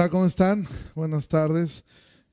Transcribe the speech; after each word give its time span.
Hola, 0.00 0.08
¿cómo 0.08 0.24
están? 0.24 0.66
Buenas 0.94 1.28
tardes. 1.28 1.84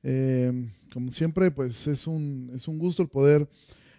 Eh, 0.02 0.70
como 0.90 1.10
siempre, 1.10 1.50
pues 1.50 1.86
es 1.86 2.06
un, 2.06 2.50
es 2.54 2.66
un 2.66 2.78
gusto 2.78 3.02
el 3.02 3.10
poder, 3.10 3.46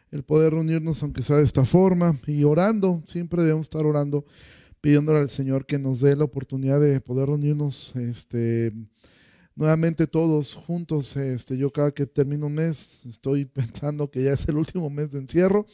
el 0.09 0.23
poder 0.23 0.53
reunirnos, 0.53 1.03
aunque 1.03 1.21
sea 1.21 1.35
de 1.35 1.43
esta 1.43 1.63
forma, 1.65 2.17
y 2.25 2.43
orando. 2.45 3.03
Siempre 3.05 3.43
debemos 3.43 3.65
estar 3.65 3.85
orando, 3.85 4.25
pidiéndole 4.81 5.19
al 5.19 5.29
Señor 5.29 5.67
que 5.67 5.77
nos 5.77 5.99
dé 5.99 6.15
la 6.15 6.23
oportunidad 6.23 6.79
de 6.79 6.99
poder 6.99 7.27
reunirnos 7.27 7.95
este, 7.95 8.73
nuevamente 9.53 10.07
todos 10.07 10.55
juntos. 10.55 11.15
Este, 11.15 11.55
yo 11.55 11.71
cada 11.71 11.91
que 11.91 12.07
termino 12.07 12.47
un 12.47 12.55
mes 12.55 13.05
estoy 13.05 13.45
pensando 13.53 14.09
que 14.09 14.23
ya 14.23 14.33
es 14.33 14.47
el 14.47 14.55
último 14.55 14.89
mes 14.89 15.11
de 15.11 15.19
encierro, 15.19 15.67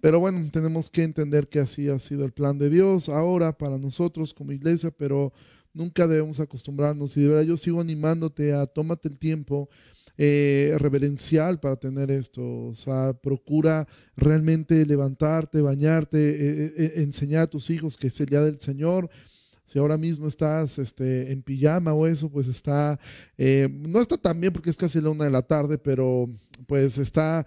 pero 0.00 0.20
bueno, 0.20 0.48
tenemos 0.52 0.90
que 0.90 1.02
entender 1.02 1.48
que 1.48 1.58
así 1.58 1.88
ha 1.88 1.98
sido 1.98 2.24
el 2.24 2.30
plan 2.30 2.56
de 2.56 2.70
Dios 2.70 3.08
ahora 3.08 3.58
para 3.58 3.78
nosotros 3.78 4.32
como 4.32 4.52
iglesia, 4.52 4.92
pero 4.96 5.32
nunca 5.74 6.06
debemos 6.06 6.40
acostumbrarnos. 6.40 7.16
Y 7.16 7.22
de 7.22 7.28
verdad 7.28 7.42
yo 7.44 7.56
sigo 7.56 7.80
animándote 7.80 8.52
a 8.52 8.66
tómate 8.66 9.08
el 9.08 9.18
tiempo 9.18 9.68
eh, 10.18 10.76
reverencial 10.78 11.58
para 11.58 11.76
tener 11.76 12.10
esto. 12.10 12.42
O 12.42 12.74
sea, 12.74 13.12
procura 13.14 13.86
realmente 14.16 14.84
levantarte, 14.84 15.62
bañarte, 15.62 16.18
eh, 16.18 16.72
eh, 16.76 16.92
enseñar 16.96 17.42
a 17.42 17.46
tus 17.46 17.70
hijos 17.70 17.96
que 17.96 18.08
es 18.08 18.20
el 18.20 18.26
día 18.26 18.42
del 18.42 18.60
Señor. 18.60 19.08
Si 19.72 19.78
ahora 19.78 19.96
mismo 19.96 20.28
estás 20.28 20.78
este, 20.78 21.32
en 21.32 21.42
pijama 21.42 21.94
o 21.94 22.06
eso, 22.06 22.28
pues 22.28 22.46
está, 22.46 23.00
no 23.38 24.02
está 24.02 24.18
tan 24.18 24.38
bien 24.38 24.52
porque 24.52 24.68
es 24.68 24.76
casi 24.76 25.00
la 25.00 25.08
una 25.08 25.24
de 25.24 25.30
la 25.30 25.40
tarde, 25.40 25.78
pero 25.78 26.26
pues 26.66 26.98
está, 26.98 27.46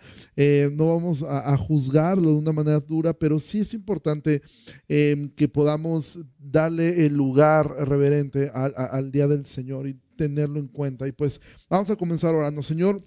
no 0.73 0.87
vamos 0.87 1.21
a, 1.21 1.55
juzgarlo 1.55 2.31
de 2.31 2.37
una 2.39 2.51
manera 2.51 2.79
dura, 2.79 3.13
pero 3.13 3.39
sí 3.39 3.59
es 3.59 3.75
importante 3.75 4.41
que 4.87 5.49
podamos 5.53 6.25
darle 6.39 7.05
el 7.05 7.15
lugar 7.15 7.67
reverente 7.87 8.49
al 8.55 9.11
día 9.11 9.27
del 9.27 9.45
Señor 9.45 9.87
y 9.87 9.93
tenerlo 10.15 10.57
en 10.57 10.67
cuenta. 10.67 11.07
Y 11.07 11.11
pues 11.11 11.39
vamos 11.69 11.91
a 11.91 11.95
comenzar 11.95 12.33
orando. 12.33 12.63
Señor, 12.63 13.03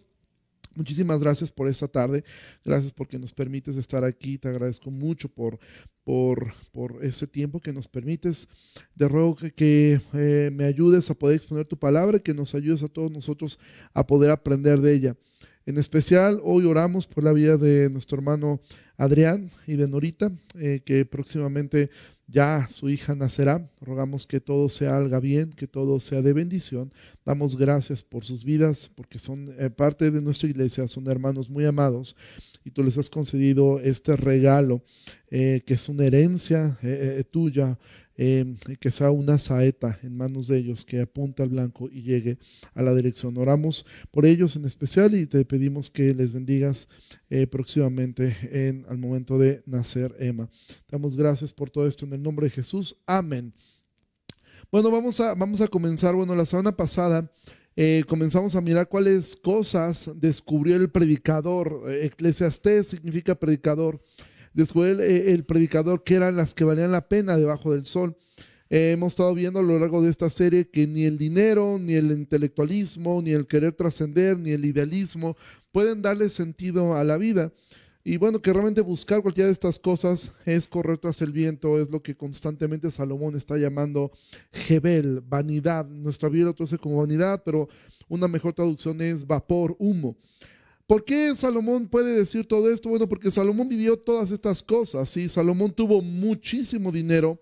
Muchísimas 0.79 1.19
gracias 1.19 1.51
por 1.51 1.67
esta 1.67 1.89
tarde. 1.89 2.23
Gracias 2.65 2.93
porque 2.93 3.19
nos 3.19 3.33
permites 3.33 3.75
estar 3.75 4.05
aquí. 4.05 4.39
Te 4.39 4.47
agradezco 4.47 4.93
mucho 4.93 5.29
por, 5.29 5.59
por, 6.09 6.55
por 6.73 7.05
ese 7.05 7.27
tiempo 7.27 7.61
que 7.61 7.71
nos 7.71 7.87
permites. 7.87 8.49
Te 8.97 9.07
ruego 9.09 9.37
que, 9.37 10.01
eh, 10.15 10.51
me 10.55 10.65
ayudes 10.65 11.11
a 11.11 11.15
poder 11.15 11.37
exponer 11.37 11.67
tu 11.67 11.79
palabra 11.79 12.17
y 12.17 12.21
que 12.21 12.33
nos 12.33 12.55
ayudes 12.55 12.83
a 12.83 12.89
todos 12.89 13.11
nosotros 13.11 13.59
a 13.93 14.07
poder 14.07 14.31
aprender 14.31 14.81
de 14.81 14.95
ella. 14.95 15.17
En 15.69 15.77
especial, 15.77 16.41
hoy 16.45 16.65
oramos 16.65 17.07
por 17.07 17.23
la 17.23 17.35
vida 17.35 17.59
de 17.59 17.91
nuestro 17.91 18.17
hermano 18.17 18.59
Adrián 18.97 19.51
y 19.67 19.77
de 19.77 19.87
Norita, 19.87 20.33
eh, 20.59 20.81
que 20.83 21.05
próximamente 21.05 21.91
ya 22.27 22.67
su 22.71 22.89
hija 22.89 23.15
nacerá. 23.15 23.71
Rogamos 23.83 24.27
que 24.27 24.41
todo 24.41 24.71
se 24.71 24.89
haga 24.89 25.21
bien, 25.21 25.51
que 25.51 25.67
todo 25.67 26.01
sea 26.01 26.23
de 26.23 26.33
bendición. 26.33 26.91
Damos 27.23 27.59
gracias 27.59 28.03
por 28.03 28.25
sus 28.25 28.47
vidas, 28.47 28.91
porque 28.95 29.19
son 29.19 29.47
eh, 29.59 29.69
parte 29.69 30.11
de 30.11 30.23
nuestra 30.23 30.49
iglesia, 30.49 30.89
son 30.89 31.07
hermanos 31.07 31.51
muy 31.51 31.67
amados 31.67 32.17
y 32.65 32.71
tú 32.71 32.83
les 32.83 32.97
has 32.97 33.11
concedido 33.11 33.79
este 33.79 34.17
regalo 34.17 34.83
eh, 35.31 35.63
que 35.67 35.75
es 35.75 35.87
una 35.91 36.07
herencia 36.07 36.79
tuya 37.31 37.79
eh, 38.21 38.57
que 38.81 38.91
sea 38.91 39.13
una 39.13 39.39
saeta 39.39 39.97
en 40.03 40.17
manos 40.17 40.49
de 40.49 40.59
ellos 40.59 40.85
que 40.85 41.01
apunte 41.01 41.45
al 41.45 41.51
blanco 41.51 41.89
y 41.91 42.03
llegue 42.03 42.37
a 42.75 42.83
la 42.83 42.93
dirección. 42.93 43.39
Oramos 43.39 43.87
por 44.11 44.27
ellos 44.27 44.57
en 44.57 44.65
especial 44.65 45.15
y 45.15 45.27
te 45.27 45.45
pedimos 45.45 45.89
que 45.89 46.13
les 46.15 46.33
bendigas 46.33 46.89
eh, 47.31 47.47
próximamente 47.47 48.37
en 48.51 48.85
al 48.89 48.99
momento 48.99 49.39
de 49.39 49.63
nacer 49.67 50.15
Emma. 50.19 50.51
Damos 50.91 51.15
gracias 51.17 51.53
por 51.53 51.71
todo 51.71 51.87
esto 51.87 52.05
en 52.07 52.13
el 52.13 52.23
nombre 52.23 52.47
de 52.47 52.51
Jesús. 52.51 52.97
Amén. 53.07 53.55
Bueno, 54.73 54.91
vamos 54.91 55.21
a, 55.21 55.35
vamos 55.35 55.61
a 55.61 55.69
comenzar. 55.69 56.17
Bueno, 56.17 56.35
la 56.35 56.45
semana 56.45 56.77
pasada 56.77 57.33
eh, 57.77 58.03
comenzamos 58.09 58.57
a 58.57 58.61
mirar 58.61 58.89
cuáles 58.89 59.37
cosas 59.37 60.11
descubrió 60.17 60.75
el 60.75 60.91
predicador. 60.91 61.83
Eclesiastés 61.87 62.89
significa 62.89 63.39
predicador. 63.39 64.03
Después 64.55 64.99
eh, 64.99 65.33
el, 65.33 65.45
predicador, 65.45 66.05
que 66.05 66.15
eran 66.15 66.37
las 66.37 66.55
que 66.55 66.65
valían 66.65 66.93
la 66.93 67.09
pena 67.09 67.37
debajo 67.37 67.73
del 67.73 67.87
sol. 67.87 68.17
Eh, 68.71 68.93
hemos 68.93 69.09
estado 69.09 69.35
viendo 69.35 69.61
a 69.61 69.63
lo 69.63 69.79
largo 69.79 70.03
de 70.03 70.11
esta 70.11 70.29
serie 70.29 70.69
que 70.69 70.87
ni 70.87 71.05
el 71.05 71.17
dinero, 71.17 71.79
ni 71.81 71.95
el 71.95 72.11
intelectualismo, 72.11 73.23
ni 73.23 73.31
el 73.31 73.47
querer 73.47 73.73
trascender, 73.73 74.39
ni 74.39 74.51
el 74.51 74.65
idealismo 74.65 75.37
pueden 75.73 76.03
darle 76.03 76.29
sentido 76.31 76.95
a 76.95 77.05
la 77.05 77.17
vida. 77.17 77.53
Y 78.05 78.17
bueno, 78.17 78.41
que 78.41 78.53
realmente 78.53 78.81
buscar 78.81 79.21
cualquiera 79.21 79.49
de 79.49 79.53
estas 79.53 79.79
cosas 79.79 80.33
es 80.47 80.67
correr 80.67 80.97
tras 80.97 81.21
el 81.21 81.31
viento, 81.31 81.79
es 81.79 81.91
lo 81.91 82.03
que 82.03 82.17
constantemente 82.17 82.91
Salomón 82.91 83.37
está 83.37 83.59
llamando 83.59 84.13
Jebel, 84.51 85.21
vanidad. 85.21 85.87
Nuestra 85.87 86.29
vida 86.29 86.47
lo 86.47 86.55
traduce 86.55 86.79
como 86.79 86.97
vanidad, 86.97 87.43
pero 87.45 87.69
una 88.09 88.27
mejor 88.27 88.55
traducción 88.55 89.01
es 89.03 89.27
vapor, 89.27 89.77
humo. 89.79 90.17
¿Por 90.89 91.05
qué 91.05 91.37
Salomón 91.37 91.87
puede 91.87 92.17
decir 92.17 92.47
todo 92.47 92.73
esto? 92.73 92.89
Bueno, 92.89 93.07
porque 93.07 93.31
Salomón 93.31 93.69
vivió 93.69 93.99
todas 93.99 94.31
estas 94.31 94.63
cosas. 94.63 95.11
¿sí? 95.11 95.29
Salomón 95.29 95.71
tuvo 95.71 96.01
muchísimo 96.01 96.91
dinero, 96.91 97.39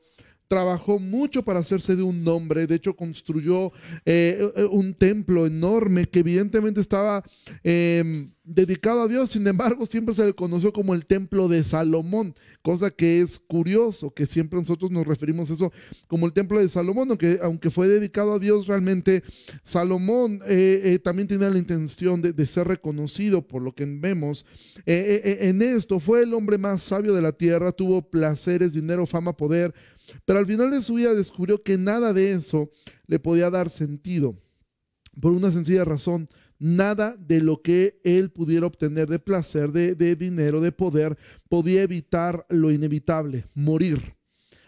trabajó 0.49 0.99
mucho 0.99 1.43
para 1.43 1.61
hacerse 1.61 1.97
de 1.97 2.03
un 2.03 2.23
nombre, 2.23 2.67
de 2.67 2.77
hecho 2.77 2.95
construyó 2.95 3.73
eh, 4.05 4.39
eh, 4.57 4.65
un 4.71 4.95
templo 4.95 5.47
enorme 5.47 6.07
que 6.07 6.21
evidentemente 6.21 6.81
estaba 6.81 7.25
em, 7.65 8.31
dedicado 8.45 9.03
a 9.03 9.09
Dios, 9.09 9.31
sin 9.31 9.47
embargo 9.47 9.87
siempre 9.87 10.15
se 10.15 10.25
le 10.25 10.33
conoció 10.35 10.73
como 10.73 10.95
el 10.95 11.05
templo 11.05 11.49
de 11.49 11.65
Salomón, 11.65 12.37
cosa 12.63 12.91
que 12.91 13.21
es 13.21 13.41
curioso, 13.41 14.15
que 14.15 14.27
siempre 14.27 14.61
nosotros 14.61 14.93
nos 14.93 15.05
referimos 15.05 15.51
a 15.51 15.55
eso 15.55 15.73
como 16.07 16.27
el 16.27 16.33
templo 16.33 16.61
de 16.61 16.69
Salomón, 16.69 17.09
aunque, 17.11 17.39
aunque 17.43 17.71
fue 17.71 17.89
dedicado 17.89 18.33
a 18.33 18.39
Dios 18.39 18.69
realmente, 18.69 19.25
Salomón 19.65 20.41
eh, 20.47 21.01
también 21.03 21.27
tenía 21.27 21.51
la 21.51 21.59
intención 21.59 22.23
de, 22.23 22.33
de, 22.33 22.47
ser 22.47 22.69
reconocido 22.69 23.43
por 23.47 23.63
lo 23.63 23.75
que 23.75 23.85
vemos 23.85 24.47
en 24.85 25.63
esto, 25.63 25.99
fue 25.99 26.23
el 26.23 26.33
hombre 26.33 26.59
más 26.59 26.83
sabio 26.83 27.13
de 27.15 27.23
la 27.23 27.33
tierra, 27.33 27.73
tuvo 27.73 28.03
placeres, 28.03 28.75
dinero, 28.75 29.07
fama, 29.07 29.37
poder, 29.37 29.75
pero 30.25 30.39
al 30.39 30.47
final 30.47 30.71
de 30.71 30.83
su 30.83 30.95
vida 30.95 31.15
descubrió 31.15 31.63
que 31.63 31.79
nada 31.79 32.13
de 32.13 32.33
eso 32.33 32.71
le 33.07 33.19
podía 33.19 33.51
dar 33.51 33.71
sentido. 33.71 34.37
Por 35.21 35.33
una 35.33 35.51
sencilla 35.51 35.85
razón, 35.85 36.29
nada 36.59 37.17
de 37.19 37.41
lo 37.41 37.63
que 37.63 38.01
él 38.05 38.31
pudiera 38.31 38.67
obtener 38.67 39.09
de 39.09 39.19
placer, 39.19 39.73
de, 39.73 40.17
dinero, 40.17 40.61
de 40.61 40.73
poder, 40.73 41.17
podía 41.49 41.83
evitar 41.83 42.47
lo 42.49 42.71
inevitable, 42.71 43.47
morir. 43.55 44.15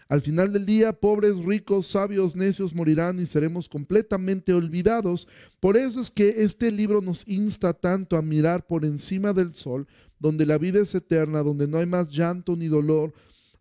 Al 0.07 0.21
final 0.21 0.51
del 0.51 0.65
día, 0.65 0.93
pobres, 0.93 1.37
ricos, 1.37 1.85
sabios, 1.85 2.35
necios 2.35 2.73
morirán 2.73 3.19
y 3.19 3.27
seremos 3.27 3.69
completamente 3.69 4.53
olvidados. 4.53 5.27
Por 5.59 5.77
eso 5.77 6.01
es 6.01 6.09
que 6.09 6.29
este 6.43 6.71
libro 6.71 6.99
nos 6.99 7.27
insta 7.27 7.73
tanto 7.73 8.17
a 8.17 8.23
mirar 8.23 8.65
por 8.65 8.85
encima 8.85 9.33
del 9.33 9.53
sol, 9.53 9.87
donde 10.17 10.47
la 10.47 10.57
vida 10.57 10.81
es 10.81 10.95
eterna, 10.95 11.43
donde 11.43 11.67
no 11.67 11.77
hay 11.77 11.85
más 11.85 12.09
llanto 12.09 12.55
ni 12.55 12.67
dolor, 12.67 13.13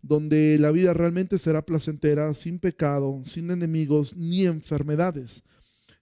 donde 0.03 0.59
la 0.59 0.71
vida 0.71 0.95
realmente 0.95 1.39
será 1.39 1.65
placentera, 1.65 2.33
sin 2.35 2.59
pecado, 2.59 3.21
sin 3.25 3.51
enemigos 3.51 4.17
ni 4.17 4.47
enfermedades. 4.47 5.43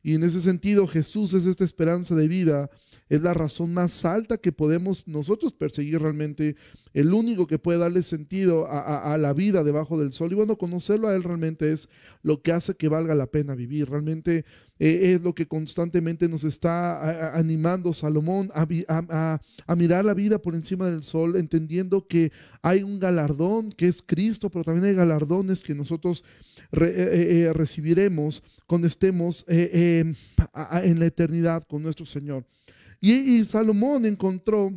Y 0.03 0.15
en 0.15 0.23
ese 0.23 0.41
sentido 0.41 0.87
Jesús 0.87 1.33
es 1.33 1.47
esta 1.47 1.65
esperanza 1.65 2.15
de 2.15 2.29
vida, 2.29 2.71
es 3.09 3.23
la 3.23 3.35
razón 3.35 3.73
más 3.73 4.05
alta 4.05 4.37
que 4.39 4.53
podemos 4.53 5.07
nosotros 5.07 5.53
perseguir 5.53 6.01
realmente, 6.01 6.57
el 6.93 7.15
único 7.15 7.47
que 7.47 7.59
puede 7.59 7.79
darle 7.79 8.03
sentido 8.03 8.67
a, 8.69 9.17
la 9.17 9.33
vida 9.33 9.63
debajo 9.63 9.99
del 9.99 10.13
sol. 10.13 10.33
Y 10.33 10.35
bueno, 10.35 10.57
conocerlo 10.57 11.09
a 11.09 11.15
Él 11.15 11.23
realmente 11.23 11.73
es 11.73 11.89
lo 12.23 12.43
que 12.43 12.53
hace 12.53 12.75
que 12.75 12.89
valga 12.89 13.15
la 13.15 13.27
pena 13.27 13.55
vivir. 13.55 13.89
Realmente 13.89 14.45
eh, 14.79 15.15
es 15.15 15.23
lo 15.23 15.35
que 15.35 15.47
constantemente 15.47 16.29
nos 16.29 16.43
está 16.43 17.37
animando 17.37 17.93
Salomón 17.93 18.49
a, 18.55 19.39
mirar 19.77 20.05
la 20.05 20.15
vida 20.15 20.39
por 20.39 20.55
encima 20.55 20.87
del 20.91 21.03
sol, 21.03 21.37
entendiendo 21.37 22.07
que 22.07 22.33
hay 22.63 22.83
un 22.83 22.99
galardón 22.99 23.71
que 23.71 23.87
es 23.87 24.03
Cristo, 24.03 24.51
pero 24.51 24.65
también 24.65 24.87
hay 24.87 24.95
galardones 24.95 25.63
que 25.63 25.75
nosotros 25.75 26.25
eh, 26.73 27.47
eh, 27.47 27.53
recibiremos 27.53 28.43
cuando 28.67 28.89
estemos 28.89 29.45
em, 29.49 30.15
en 30.83 30.99
la 30.99 31.07
eternidad 31.07 31.63
con 31.69 31.83
nuestro 31.83 32.05
Señor. 32.05 32.45
Y 33.01 33.45
Salomón 33.45 34.07
encontró 34.07 34.73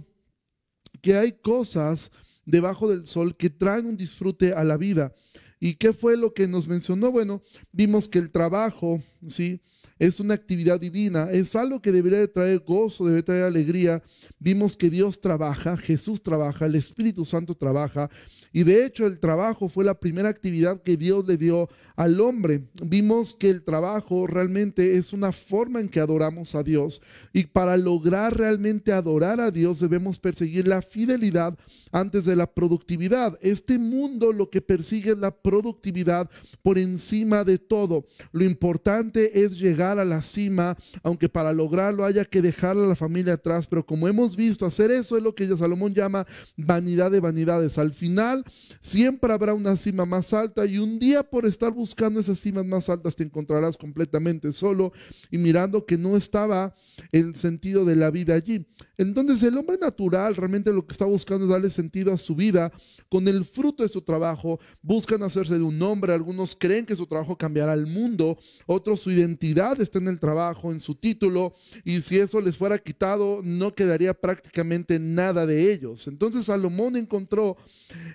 que 1.01 1.15
hay 1.15 1.33
cosas 1.33 2.11
debajo 2.45 2.89
del 2.89 3.07
sol 3.07 3.35
que 3.35 3.49
traen 3.49 3.85
un 3.85 3.97
disfrute 3.97 4.53
a 4.53 4.63
la 4.63 4.77
vida. 4.77 5.13
¿Y 5.59 5.75
qué 5.75 5.93
fue 5.93 6.15
lo 6.15 6.33
que 6.33 6.47
nos 6.47 6.67
mencionó? 6.67 7.11
Bueno, 7.11 7.41
vimos 7.71 8.07
que 8.07 8.19
el 8.19 8.31
trabajo, 8.31 9.01
¿sí? 9.27 9.61
Es 9.99 10.21
una 10.21 10.33
actividad 10.33 10.79
divina, 10.79 11.29
es 11.29 11.55
algo 11.55 11.81
que 11.81 11.91
debería 11.91 12.19
de 12.19 12.29
traer 12.29 12.59
gozo, 12.59 13.03
debería 13.05 13.25
traer 13.25 13.43
alegría. 13.43 14.01
Vimos 14.39 14.77
que 14.77 14.89
Dios 14.89 15.19
trabaja, 15.19 15.75
Jesús 15.75 16.23
trabaja, 16.23 16.65
el 16.65 16.75
Espíritu 16.75 17.25
Santo 17.25 17.53
trabaja. 17.53 18.09
Y 18.51 18.63
de 18.63 18.85
hecho 18.85 19.05
el 19.05 19.19
trabajo 19.19 19.69
fue 19.69 19.85
la 19.85 19.99
primera 19.99 20.29
actividad 20.29 20.81
que 20.81 20.97
Dios 20.97 21.27
le 21.27 21.37
dio 21.37 21.69
al 21.95 22.19
hombre. 22.19 22.63
Vimos 22.83 23.33
que 23.33 23.49
el 23.49 23.63
trabajo 23.63 24.25
realmente 24.25 24.97
es 24.97 25.13
una 25.13 25.31
forma 25.31 25.79
en 25.79 25.89
que 25.89 25.99
adoramos 25.99 26.55
a 26.55 26.63
Dios. 26.63 27.01
Y 27.33 27.43
para 27.43 27.77
lograr 27.77 28.37
realmente 28.37 28.91
adorar 28.91 29.39
a 29.39 29.51
Dios 29.51 29.79
debemos 29.79 30.17
perseguir 30.17 30.67
la 30.67 30.81
fidelidad 30.81 31.57
antes 31.91 32.25
de 32.25 32.35
la 32.35 32.51
productividad. 32.51 33.37
Este 33.41 33.77
mundo 33.77 34.31
lo 34.31 34.49
que 34.49 34.61
persigue 34.61 35.11
es 35.11 35.17
la 35.17 35.35
productividad 35.35 36.29
por 36.63 36.77
encima 36.77 37.43
de 37.43 37.57
todo. 37.57 38.05
Lo 38.31 38.43
importante 38.43 39.43
es 39.43 39.59
llegar 39.59 39.88
a 39.97 40.05
la 40.05 40.21
cima, 40.21 40.77
aunque 41.01 41.29
para 41.29 41.53
lograrlo 41.53 42.05
haya 42.05 42.25
que 42.25 42.41
dejar 42.41 42.77
a 42.77 42.87
la 42.87 42.95
familia 42.95 43.33
atrás. 43.33 43.65
Pero 43.67 43.85
como 43.85 44.07
hemos 44.07 44.35
visto, 44.35 44.65
hacer 44.65 44.91
eso 44.91 45.17
es 45.17 45.23
lo 45.23 45.33
que 45.33 45.47
Salomón 45.57 45.93
llama 45.93 46.27
vanidad 46.57 47.11
de 47.11 47.19
vanidades. 47.19 47.77
Al 47.77 47.93
final 47.93 48.43
siempre 48.81 49.33
habrá 49.33 49.53
una 49.53 49.77
cima 49.77 50.05
más 50.05 50.33
alta 50.33 50.65
y 50.65 50.77
un 50.77 50.99
día 50.99 51.23
por 51.23 51.45
estar 51.45 51.71
buscando 51.71 52.19
esas 52.19 52.39
cimas 52.39 52.65
más 52.65 52.89
altas 52.89 53.15
te 53.15 53.23
encontrarás 53.23 53.77
completamente 53.77 54.53
solo 54.53 54.91
y 55.31 55.37
mirando 55.37 55.85
que 55.85 55.97
no 55.97 56.17
estaba 56.17 56.75
el 57.11 57.35
sentido 57.35 57.85
de 57.85 57.95
la 57.95 58.11
vida 58.11 58.35
allí. 58.35 58.65
Entonces 58.99 59.41
el 59.43 59.57
hombre 59.57 59.77
natural 59.77 60.35
realmente 60.35 60.73
lo 60.73 60.85
que 60.85 60.91
está 60.91 61.05
buscando 61.05 61.45
es 61.45 61.51
darle 61.51 61.69
sentido 61.69 62.11
a 62.11 62.17
su 62.17 62.35
vida 62.35 62.69
con 63.07 63.29
el 63.29 63.45
fruto 63.45 63.81
de 63.81 63.87
su 63.87 64.01
trabajo. 64.01 64.59
Buscan 64.81 65.23
hacerse 65.23 65.57
de 65.57 65.63
un 65.63 65.81
hombre. 65.81 66.13
Algunos 66.13 66.53
creen 66.53 66.85
que 66.85 66.97
su 66.97 67.07
trabajo 67.07 67.37
cambiará 67.37 67.73
el 67.73 67.87
mundo. 67.87 68.37
Otros 68.65 68.99
su 68.99 69.09
identidad 69.09 69.79
está 69.79 69.99
en 69.99 70.09
el 70.09 70.19
trabajo, 70.19 70.73
en 70.73 70.81
su 70.81 70.95
título. 70.95 71.53
Y 71.85 72.01
si 72.01 72.17
eso 72.17 72.41
les 72.41 72.57
fuera 72.57 72.77
quitado, 72.77 73.39
no 73.41 73.73
quedaría 73.73 74.13
prácticamente 74.13 74.99
nada 74.99 75.45
de 75.45 75.71
ellos. 75.71 76.09
Entonces 76.09 76.47
Salomón 76.47 76.97
encontró 76.97 77.55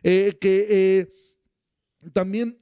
eh, 0.02 0.36
que 0.38 0.66
eh, 0.68 1.14
también 2.12 2.58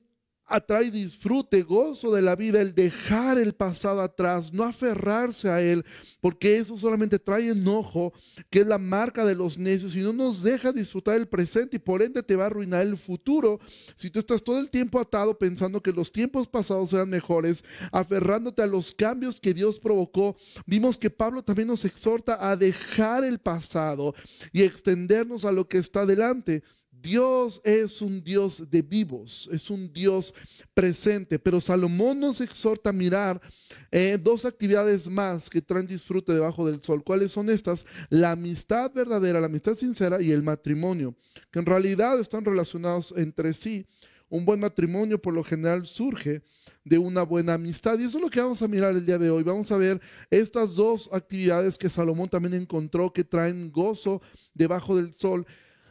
atrae 0.52 0.90
disfrute, 0.90 1.62
gozo 1.62 2.14
de 2.14 2.22
la 2.22 2.36
vida, 2.36 2.60
el 2.60 2.74
dejar 2.74 3.38
el 3.38 3.54
pasado 3.54 4.02
atrás, 4.02 4.52
no 4.52 4.64
aferrarse 4.64 5.48
a 5.48 5.60
él, 5.60 5.84
porque 6.20 6.58
eso 6.58 6.76
solamente 6.76 7.18
trae 7.18 7.48
enojo, 7.48 8.12
que 8.50 8.60
es 8.60 8.66
la 8.66 8.78
marca 8.78 9.24
de 9.24 9.34
los 9.34 9.58
necios, 9.58 9.96
y 9.96 10.00
no 10.00 10.12
nos 10.12 10.42
deja 10.42 10.72
disfrutar 10.72 11.16
el 11.16 11.26
presente 11.26 11.76
y 11.76 11.78
por 11.78 12.02
ende 12.02 12.22
te 12.22 12.36
va 12.36 12.44
a 12.44 12.46
arruinar 12.48 12.82
el 12.82 12.96
futuro. 12.96 13.58
Si 13.96 14.10
tú 14.10 14.18
estás 14.18 14.42
todo 14.42 14.58
el 14.58 14.70
tiempo 14.70 15.00
atado 15.00 15.38
pensando 15.38 15.82
que 15.82 15.92
los 15.92 16.12
tiempos 16.12 16.48
pasados 16.48 16.90
sean 16.90 17.08
mejores, 17.08 17.64
aferrándote 17.90 18.62
a 18.62 18.66
los 18.66 18.92
cambios 18.92 19.40
que 19.40 19.54
Dios 19.54 19.80
provocó, 19.80 20.36
vimos 20.66 20.98
que 20.98 21.10
Pablo 21.10 21.42
también 21.42 21.68
nos 21.68 21.84
exhorta 21.84 22.50
a 22.50 22.56
dejar 22.56 23.24
el 23.24 23.38
pasado 23.38 24.14
y 24.52 24.62
extendernos 24.62 25.44
a 25.44 25.52
lo 25.52 25.66
que 25.66 25.78
está 25.78 26.04
delante. 26.04 26.62
Dios 27.02 27.60
es 27.64 28.00
un 28.00 28.22
Dios 28.22 28.70
de 28.70 28.80
vivos, 28.80 29.48
es 29.52 29.68
un 29.70 29.92
Dios 29.92 30.32
presente, 30.72 31.38
pero 31.38 31.60
Salomón 31.60 32.20
nos 32.20 32.40
exhorta 32.40 32.90
a 32.90 32.92
mirar 32.92 33.40
eh, 33.90 34.16
dos 34.22 34.44
actividades 34.44 35.08
más 35.08 35.50
que 35.50 35.60
traen 35.60 35.86
disfrute 35.86 36.32
debajo 36.32 36.64
del 36.64 36.80
sol. 36.82 37.02
¿Cuáles 37.02 37.32
son 37.32 37.50
estas? 37.50 37.84
La 38.08 38.30
amistad 38.30 38.92
verdadera, 38.94 39.40
la 39.40 39.46
amistad 39.46 39.74
sincera 39.74 40.22
y 40.22 40.30
el 40.30 40.44
matrimonio, 40.44 41.16
que 41.50 41.58
en 41.58 41.66
realidad 41.66 42.20
están 42.20 42.44
relacionados 42.44 43.12
entre 43.16 43.52
sí. 43.52 43.84
Un 44.28 44.46
buen 44.46 44.60
matrimonio 44.60 45.20
por 45.20 45.34
lo 45.34 45.42
general 45.42 45.86
surge 45.86 46.42
de 46.84 46.98
una 46.98 47.22
buena 47.22 47.54
amistad. 47.54 47.98
Y 47.98 48.04
eso 48.04 48.18
es 48.18 48.24
lo 48.24 48.30
que 48.30 48.40
vamos 48.40 48.62
a 48.62 48.68
mirar 48.68 48.92
el 48.92 49.04
día 49.04 49.18
de 49.18 49.30
hoy. 49.30 49.42
Vamos 49.42 49.70
a 49.72 49.76
ver 49.76 50.00
estas 50.30 50.74
dos 50.74 51.10
actividades 51.12 51.76
que 51.76 51.90
Salomón 51.90 52.28
también 52.28 52.54
encontró 52.54 53.12
que 53.12 53.24
traen 53.24 53.70
gozo 53.70 54.22
debajo 54.54 54.96
del 54.96 55.14
sol. 55.18 55.46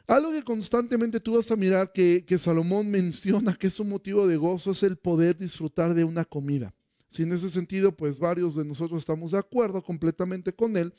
Algo 0.07 0.31
que 0.31 0.43
constantemente 0.43 1.19
tú 1.19 1.35
vas 1.35 1.51
a 1.51 1.55
mirar 1.55 1.91
que, 1.93 2.25
Salomón 2.39 2.89
menciona 2.89 3.53
que 3.53 3.67
es 3.67 3.79
un 3.79 3.89
motivo 3.89 4.27
de 4.27 4.37
gozo 4.37 4.71
es 4.71 4.83
el 4.83 4.97
poder 4.97 5.37
disfrutar 5.37 5.93
de 5.93 6.03
una 6.03 6.25
comida. 6.25 6.73
Si 7.09 7.23
en 7.23 7.33
ese 7.33 7.49
sentido, 7.49 7.91
pues 7.91 8.19
varios 8.19 8.55
de 8.55 8.63
nosotros 8.63 8.99
estamos 8.99 9.31
de 9.31 9.37
acuerdo 9.37 9.83
completamente 9.83 10.53
con 10.53 10.77
él, 10.77 10.93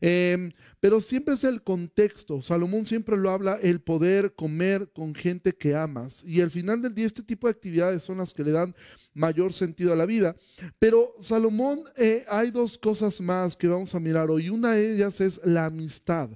em, 0.00 0.52
pero 0.80 1.02
siempre 1.02 1.34
es 1.34 1.44
el 1.44 1.62
contexto. 1.62 2.40
Salomón 2.40 2.86
siempre 2.86 3.14
lo 3.18 3.30
habla, 3.30 3.58
el 3.62 3.82
poder 3.82 4.34
comer 4.34 4.90
con 4.94 5.14
gente 5.14 5.54
que 5.54 5.76
amas. 5.76 6.24
Y 6.24 6.40
al 6.40 6.50
final 6.50 6.80
del 6.80 6.94
día, 6.94 7.06
este 7.06 7.22
tipo 7.22 7.46
de 7.46 7.50
actividades 7.50 8.02
son 8.02 8.16
las 8.18 8.32
que 8.32 8.42
le 8.42 8.52
dan 8.52 8.74
mayor 9.12 9.52
sentido 9.52 9.92
a 9.92 9.96
la 9.96 10.06
vida. 10.06 10.34
Pero 10.78 11.14
Salomón, 11.20 11.80
eh, 11.98 12.24
hay 12.30 12.50
dos 12.50 12.78
cosas 12.78 13.20
más 13.20 13.54
que 13.54 13.68
vamos 13.68 13.94
a 13.94 14.00
mirar 14.00 14.30
hoy. 14.30 14.48
Una 14.48 14.72
de 14.72 14.94
ellas 14.94 15.20
es 15.20 15.42
la 15.44 15.66
amistad. 15.66 16.30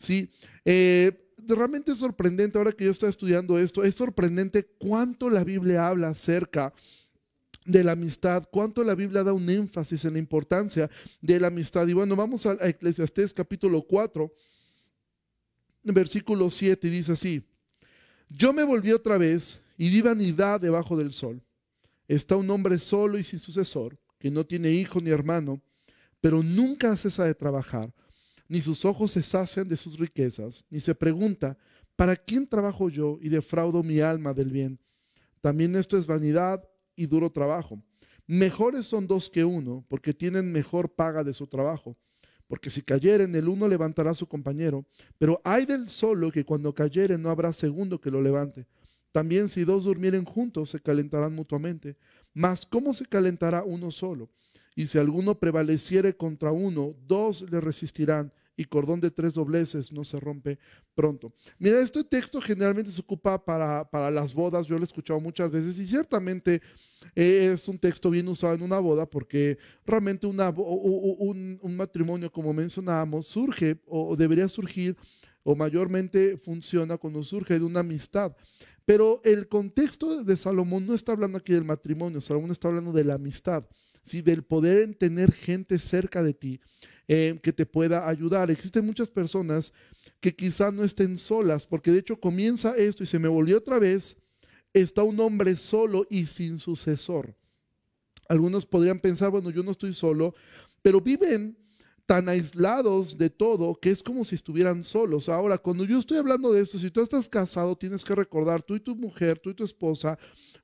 ¿sí? 0.00 0.30
Eh, 0.64 1.29
realmente 1.48 1.92
es 1.92 1.98
sorprendente, 1.98 2.58
ahora 2.58 2.72
que 2.72 2.84
yo 2.84 2.90
estoy 2.90 3.10
estudiando 3.10 3.58
esto, 3.58 3.84
es 3.84 3.94
sorprendente 3.94 4.64
cuánto 4.78 5.30
la 5.30 5.44
Biblia 5.44 5.88
habla 5.88 6.08
acerca 6.08 6.72
de 7.64 7.84
la 7.84 7.92
amistad, 7.92 8.48
cuánto 8.50 8.82
la 8.84 8.94
Biblia 8.94 9.22
da 9.22 9.32
un 9.32 9.48
énfasis 9.48 10.04
en 10.04 10.14
la 10.14 10.18
importancia 10.18 10.90
de 11.20 11.40
la 11.40 11.48
amistad. 11.48 11.86
Y 11.86 11.92
bueno, 11.92 12.16
vamos 12.16 12.46
a 12.46 12.54
Eclesiastés 12.66 13.32
capítulo 13.32 13.82
4, 13.82 14.32
versículo 15.84 16.50
7, 16.50 16.88
y 16.88 16.90
dice 16.90 17.12
así, 17.12 17.44
yo 18.28 18.52
me 18.52 18.62
volví 18.62 18.92
otra 18.92 19.18
vez 19.18 19.60
y 19.76 19.88
vi 19.90 20.00
vanidad 20.02 20.60
debajo 20.60 20.96
del 20.96 21.12
sol. 21.12 21.42
Está 22.08 22.36
un 22.36 22.50
hombre 22.50 22.78
solo 22.78 23.18
y 23.18 23.24
sin 23.24 23.38
sucesor, 23.38 23.98
que 24.18 24.30
no 24.30 24.44
tiene 24.44 24.70
hijo 24.70 25.00
ni 25.00 25.10
hermano, 25.10 25.60
pero 26.20 26.42
nunca 26.42 26.96
cesa 26.96 27.24
de 27.24 27.34
trabajar 27.34 27.92
ni 28.50 28.60
sus 28.60 28.84
ojos 28.84 29.12
se 29.12 29.22
sacian 29.22 29.68
de 29.68 29.76
sus 29.76 29.96
riquezas, 29.96 30.64
ni 30.70 30.80
se 30.80 30.92
pregunta, 30.96 31.56
¿para 31.94 32.16
quién 32.16 32.48
trabajo 32.48 32.88
yo 32.88 33.16
y 33.22 33.28
defraudo 33.28 33.84
mi 33.84 34.00
alma 34.00 34.34
del 34.34 34.50
bien? 34.50 34.80
También 35.40 35.76
esto 35.76 35.96
es 35.96 36.04
vanidad 36.04 36.68
y 36.96 37.06
duro 37.06 37.30
trabajo. 37.30 37.80
Mejores 38.26 38.88
son 38.88 39.06
dos 39.06 39.30
que 39.30 39.44
uno, 39.44 39.86
porque 39.88 40.12
tienen 40.12 40.50
mejor 40.50 40.92
paga 40.92 41.22
de 41.22 41.32
su 41.32 41.46
trabajo. 41.46 41.96
Porque 42.48 42.70
si 42.70 42.82
cayeren, 42.82 43.32
el 43.36 43.48
uno 43.48 43.68
levantará 43.68 44.10
a 44.10 44.16
su 44.16 44.26
compañero, 44.26 44.84
pero 45.16 45.40
hay 45.44 45.64
del 45.64 45.88
solo 45.88 46.32
que 46.32 46.44
cuando 46.44 46.74
cayere 46.74 47.18
no 47.18 47.30
habrá 47.30 47.52
segundo 47.52 48.00
que 48.00 48.10
lo 48.10 48.20
levante. 48.20 48.66
También 49.12 49.48
si 49.48 49.62
dos 49.62 49.84
durmieren 49.84 50.24
juntos, 50.24 50.70
se 50.70 50.80
calentarán 50.80 51.36
mutuamente. 51.36 51.96
Mas 52.34 52.66
¿cómo 52.66 52.94
se 52.94 53.06
calentará 53.06 53.62
uno 53.62 53.92
solo? 53.92 54.28
Y 54.80 54.86
si 54.86 54.96
alguno 54.96 55.38
prevaleciere 55.38 56.16
contra 56.16 56.52
uno, 56.52 56.94
dos 57.06 57.42
le 57.50 57.60
resistirán 57.60 58.32
y 58.56 58.64
cordón 58.64 58.98
de 58.98 59.10
tres 59.10 59.34
dobleces 59.34 59.92
no 59.92 60.04
se 60.04 60.18
rompe 60.18 60.58
pronto. 60.94 61.34
Mira, 61.58 61.82
este 61.82 62.02
texto 62.02 62.40
generalmente 62.40 62.90
se 62.90 63.02
ocupa 63.02 63.44
para, 63.44 63.84
para 63.90 64.10
las 64.10 64.32
bodas, 64.32 64.66
yo 64.66 64.76
lo 64.76 64.84
he 64.84 64.86
escuchado 64.86 65.20
muchas 65.20 65.50
veces 65.50 65.78
y 65.78 65.86
ciertamente 65.86 66.62
es 67.14 67.68
un 67.68 67.78
texto 67.78 68.08
bien 68.08 68.26
usado 68.28 68.54
en 68.54 68.62
una 68.62 68.78
boda 68.78 69.04
porque 69.04 69.58
realmente 69.84 70.26
una, 70.26 70.48
un, 70.48 71.58
un 71.60 71.76
matrimonio, 71.76 72.32
como 72.32 72.54
mencionábamos, 72.54 73.26
surge 73.26 73.82
o 73.86 74.16
debería 74.16 74.48
surgir 74.48 74.96
o 75.42 75.54
mayormente 75.54 76.38
funciona 76.38 76.96
cuando 76.96 77.22
surge 77.22 77.58
de 77.58 77.66
una 77.66 77.80
amistad. 77.80 78.34
Pero 78.86 79.20
el 79.24 79.46
contexto 79.46 80.24
de 80.24 80.36
Salomón 80.38 80.86
no 80.86 80.94
está 80.94 81.12
hablando 81.12 81.36
aquí 81.36 81.52
del 81.52 81.64
matrimonio, 81.64 82.22
Salomón 82.22 82.50
está 82.50 82.68
hablando 82.68 82.92
de 82.92 83.04
la 83.04 83.14
amistad, 83.14 83.66
¿sí? 84.02 84.22
del 84.22 84.42
poder 84.42 84.94
tener 84.94 85.32
gente 85.32 85.78
cerca 85.78 86.22
de 86.22 86.34
ti 86.34 86.60
eh, 87.08 87.38
que 87.42 87.52
te 87.52 87.66
pueda 87.66 88.08
ayudar. 88.08 88.50
Existen 88.50 88.86
muchas 88.86 89.10
personas 89.10 89.72
que 90.20 90.34
quizá 90.34 90.70
no 90.70 90.84
estén 90.84 91.18
solas, 91.18 91.66
porque 91.66 91.90
de 91.90 91.98
hecho 92.00 92.20
comienza 92.20 92.76
esto 92.76 93.02
y 93.02 93.06
se 93.06 93.18
me 93.18 93.28
volvió 93.28 93.58
otra 93.58 93.78
vez, 93.78 94.18
está 94.72 95.02
un 95.02 95.18
hombre 95.20 95.56
solo 95.56 96.06
y 96.10 96.26
sin 96.26 96.58
sucesor. 96.58 97.34
Algunos 98.28 98.66
podrían 98.66 99.00
pensar, 99.00 99.30
bueno, 99.30 99.50
yo 99.50 99.62
no 99.62 99.72
estoy 99.72 99.92
solo, 99.92 100.34
pero 100.82 101.00
viven 101.00 101.56
tan 102.06 102.28
aislados 102.28 103.16
de 103.18 103.30
todo 103.30 103.78
que 103.78 103.90
es 103.90 104.02
como 104.02 104.24
si 104.24 104.34
estuvieran 104.34 104.82
solos. 104.82 105.28
Ahora, 105.28 105.58
cuando 105.58 105.84
yo 105.84 105.98
estoy 105.98 106.18
hablando 106.18 106.52
de 106.52 106.60
esto, 106.60 106.78
si 106.78 106.90
tú 106.90 107.00
estás 107.00 107.28
casado, 107.28 107.76
tienes 107.76 108.04
que 108.04 108.14
recordar, 108.14 108.62
tú 108.62 108.74
y 108.74 108.80
tu 108.80 108.96
mujer, 108.96 109.38
tú 109.38 109.50
y 109.50 109.54
tu 109.54 109.64
esposa, 109.64 110.18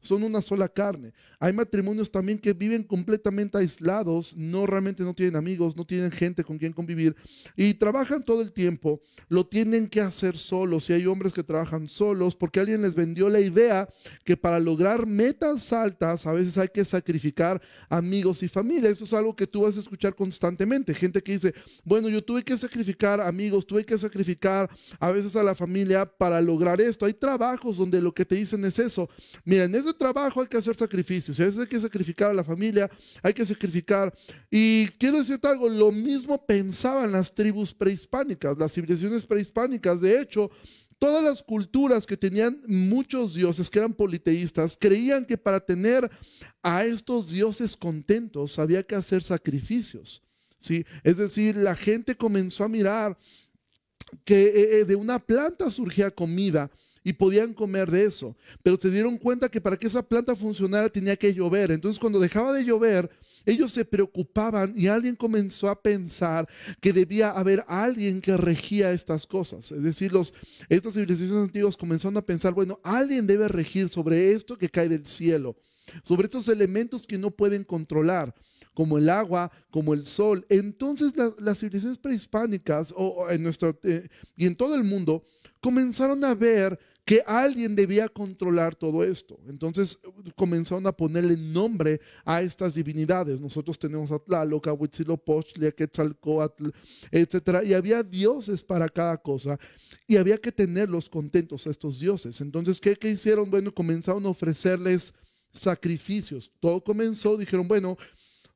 son 0.06 0.22
una 0.22 0.40
sola 0.40 0.68
carne. 0.68 1.12
Hay 1.38 1.52
matrimonios 1.52 2.10
también 2.10 2.38
que 2.38 2.52
viven 2.52 2.82
completamente 2.82 3.58
aislados, 3.58 4.36
no 4.36 4.66
realmente 4.66 5.02
no 5.02 5.14
tienen 5.14 5.36
amigos, 5.36 5.76
no 5.76 5.84
tienen 5.84 6.10
gente 6.10 6.44
con 6.44 6.58
quien 6.58 6.72
convivir 6.72 7.14
y 7.56 7.74
trabajan 7.74 8.24
todo 8.24 8.40
el 8.40 8.52
tiempo, 8.52 9.00
lo 9.28 9.46
tienen 9.46 9.88
que 9.88 10.00
hacer 10.00 10.36
solos. 10.36 10.88
Y 10.88 10.94
hay 10.94 11.06
hombres 11.06 11.32
que 11.32 11.42
trabajan 11.42 11.88
solos 11.88 12.36
porque 12.36 12.60
alguien 12.60 12.82
les 12.82 12.94
vendió 12.94 13.28
la 13.28 13.40
idea 13.40 13.88
que 14.24 14.36
para 14.36 14.58
lograr 14.60 15.06
metas 15.06 15.72
altas 15.72 16.26
a 16.26 16.32
veces 16.32 16.56
hay 16.58 16.68
que 16.68 16.84
sacrificar 16.84 17.60
amigos 17.88 18.42
y 18.42 18.48
familia. 18.48 18.90
Eso 18.90 19.04
es 19.04 19.12
algo 19.12 19.34
que 19.34 19.46
tú 19.46 19.62
vas 19.62 19.76
a 19.76 19.80
escuchar 19.80 20.14
constantemente. 20.14 20.94
Gente 20.94 21.22
que 21.22 21.32
dice, 21.32 21.54
bueno, 21.84 22.08
yo 22.08 22.22
tuve 22.22 22.42
que 22.42 22.56
sacrificar 22.56 23.20
amigos, 23.20 23.66
tuve 23.66 23.84
que 23.84 23.98
sacrificar 23.98 24.70
a 24.98 25.10
veces 25.10 25.36
a 25.36 25.42
la 25.42 25.54
familia 25.54 26.06
para 26.06 26.40
lograr 26.40 26.80
esto. 26.80 27.06
Hay 27.06 27.14
trabajos 27.14 27.76
donde 27.76 28.00
lo 28.00 28.14
que 28.14 28.24
te 28.24 28.36
dicen 28.36 28.64
es 28.64 28.78
eso. 28.78 29.08
Mira, 29.44 29.64
en 29.64 29.74
ese 29.74 29.92
trabajo 29.96 30.40
hay 30.40 30.46
que 30.46 30.56
hacer 30.56 30.76
sacrificios, 30.76 31.38
a 31.40 31.44
veces 31.44 31.60
hay 31.60 31.66
que 31.66 31.78
sacrificar 31.78 32.30
a 32.30 32.34
la 32.34 32.44
familia, 32.44 32.90
hay 33.22 33.34
que 33.34 33.44
sacrificar. 33.44 34.12
Y 34.50 34.88
quiero 34.98 35.18
decirte 35.18 35.48
algo, 35.48 35.68
lo 35.68 35.90
mismo 35.92 36.44
pensaban 36.44 37.12
las 37.12 37.34
tribus 37.34 37.74
prehispánicas, 37.74 38.56
las 38.58 38.72
civilizaciones 38.72 39.26
prehispánicas. 39.26 40.00
De 40.00 40.20
hecho, 40.20 40.50
todas 40.98 41.22
las 41.22 41.42
culturas 41.42 42.06
que 42.06 42.16
tenían 42.16 42.60
muchos 42.66 43.34
dioses, 43.34 43.68
que 43.68 43.78
eran 43.78 43.94
politeístas, 43.94 44.76
creían 44.78 45.24
que 45.24 45.38
para 45.38 45.60
tener 45.60 46.10
a 46.62 46.84
estos 46.84 47.30
dioses 47.30 47.76
contentos 47.76 48.58
había 48.58 48.82
que 48.82 48.94
hacer 48.94 49.22
sacrificios. 49.22 50.22
¿sí? 50.58 50.84
Es 51.02 51.18
decir, 51.18 51.56
la 51.56 51.74
gente 51.74 52.16
comenzó 52.16 52.64
a 52.64 52.68
mirar 52.68 53.16
que 54.24 54.46
eh, 54.46 54.80
eh, 54.80 54.84
de 54.84 54.96
una 54.96 55.18
planta 55.18 55.70
surgía 55.70 56.10
comida 56.10 56.70
y 57.06 57.12
podían 57.12 57.54
comer 57.54 57.88
de 57.88 58.04
eso. 58.04 58.36
Pero 58.64 58.76
se 58.80 58.90
dieron 58.90 59.16
cuenta 59.16 59.48
que 59.48 59.60
para 59.60 59.76
que 59.76 59.86
esa 59.86 60.02
planta 60.02 60.34
funcionara 60.34 60.88
tenía 60.88 61.14
que 61.14 61.32
llover. 61.32 61.70
Entonces 61.70 62.00
cuando 62.00 62.18
dejaba 62.18 62.52
de 62.52 62.64
llover, 62.64 63.08
ellos 63.44 63.70
se 63.70 63.84
preocupaban 63.84 64.72
y 64.74 64.88
alguien 64.88 65.14
comenzó 65.14 65.70
a 65.70 65.80
pensar 65.80 66.48
que 66.80 66.92
debía 66.92 67.30
haber 67.30 67.62
alguien 67.68 68.20
que 68.20 68.36
regía 68.36 68.90
estas 68.90 69.24
cosas. 69.24 69.70
Es 69.70 69.84
decir, 69.84 70.12
los, 70.12 70.34
estas 70.68 70.94
civilizaciones 70.94 71.44
antiguas 71.44 71.76
comenzaron 71.76 72.16
a 72.16 72.26
pensar, 72.26 72.52
bueno, 72.54 72.80
alguien 72.82 73.28
debe 73.28 73.46
regir 73.46 73.88
sobre 73.88 74.32
esto 74.32 74.58
que 74.58 74.68
cae 74.68 74.88
del 74.88 75.06
cielo, 75.06 75.54
sobre 76.02 76.24
estos 76.24 76.48
elementos 76.48 77.06
que 77.06 77.18
no 77.18 77.30
pueden 77.30 77.62
controlar 77.62 78.34
como 78.74 78.98
el 78.98 79.08
agua, 79.10 79.52
como 79.70 79.94
el 79.94 80.06
sol. 80.06 80.44
Entonces 80.48 81.12
las, 81.16 81.60
civilizaciones 81.60 81.98
prehispánicas 81.98 82.92
o, 82.96 83.30
en 83.30 83.44
nuestro, 83.44 83.78
eh, 83.84 84.08
y 84.36 84.46
en 84.46 84.56
todo 84.56 84.74
el 84.74 84.82
mundo 84.82 85.24
comenzaron 85.66 86.24
a 86.24 86.34
ver 86.34 86.78
que 87.06 87.22
alguien 87.24 87.76
debía 87.76 88.08
controlar 88.08 88.74
todo 88.74 89.04
esto. 89.04 89.38
Entonces 89.46 90.00
comenzaron 90.34 90.84
a 90.88 90.92
ponerle 90.92 91.36
nombre 91.36 92.00
a 92.24 92.42
estas 92.42 92.74
divinidades. 92.74 93.40
Nosotros 93.40 93.78
tenemos 93.78 94.10
a 94.10 94.18
Tlaloc, 94.18 94.66
a 94.66 94.72
Huitzilopochtli, 94.72 95.68
a 95.68 95.70
Quetzalcoatl, 95.70 96.68
etc. 97.12 97.62
Y 97.64 97.74
había 97.74 98.02
dioses 98.02 98.64
para 98.64 98.88
cada 98.88 99.16
cosa 99.16 99.56
y 100.08 100.16
había 100.16 100.36
que 100.36 100.50
tenerlos 100.50 101.08
contentos 101.08 101.68
a 101.68 101.70
estos 101.70 102.00
dioses. 102.00 102.40
Entonces, 102.40 102.80
¿qué, 102.80 102.96
qué 102.96 103.08
hicieron? 103.08 103.52
Bueno, 103.52 103.72
comenzaron 103.72 104.26
a 104.26 104.30
ofrecerles 104.30 105.14
sacrificios. 105.52 106.50
Todo 106.58 106.82
comenzó, 106.82 107.36
dijeron, 107.36 107.68
bueno, 107.68 107.96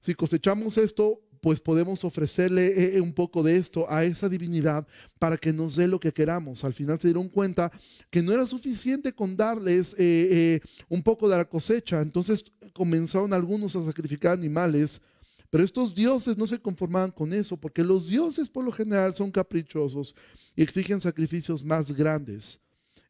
si 0.01 0.13
cosechamos 0.13 0.77
esto, 0.77 1.23
pues 1.41 1.61
podemos 1.61 2.05
ofrecerle 2.05 2.67
eh, 2.67 2.97
eh, 2.97 3.01
un 3.01 3.13
poco 3.13 3.43
de 3.43 3.57
esto 3.57 3.91
a 3.91 4.05
esa 4.05 4.29
divinidad 4.29 4.87
para 5.19 5.37
que 5.37 5.53
nos 5.53 5.77
dé 5.77 5.89
lo 5.89 5.99
que 5.99 6.13
queramos. 6.13 6.65
Al 6.65 6.75
final 6.75 7.01
se 7.01 7.09
dieron 7.09 7.29
cuenta 7.29 7.73
que 8.11 8.23
no 8.23 8.33
era 8.33 8.47
suficiente 8.47 9.13
con 9.13 9.37
darles 9.37 9.97
eh, 9.99 10.61
un 10.89 11.03
poco 11.03 11.29
de 11.29 11.37
la 11.37 11.45
cosecha, 11.45 12.01
entonces 12.01 12.45
comenzaron 12.73 13.33
algunos 13.33 13.75
a 13.77 13.85
sacrificar 13.85 14.33
animales. 14.33 15.01
Pero 15.49 15.65
estos 15.65 15.95
dioses 15.95 16.39
no 16.39 16.47
se 16.47 16.61
conformaban 16.61 17.11
con 17.11 17.33
eso, 17.33 17.57
porque 17.57 17.83
los 17.83 18.09
dioses 18.09 18.49
por 18.49 18.65
lo 18.65 18.71
general 18.71 19.17
son 19.17 19.33
caprichosos 19.33 20.15
y 20.55 20.63
exigen 20.63 21.01
sacrificios 21.01 21.65
más 21.65 21.91
grandes. 21.91 22.61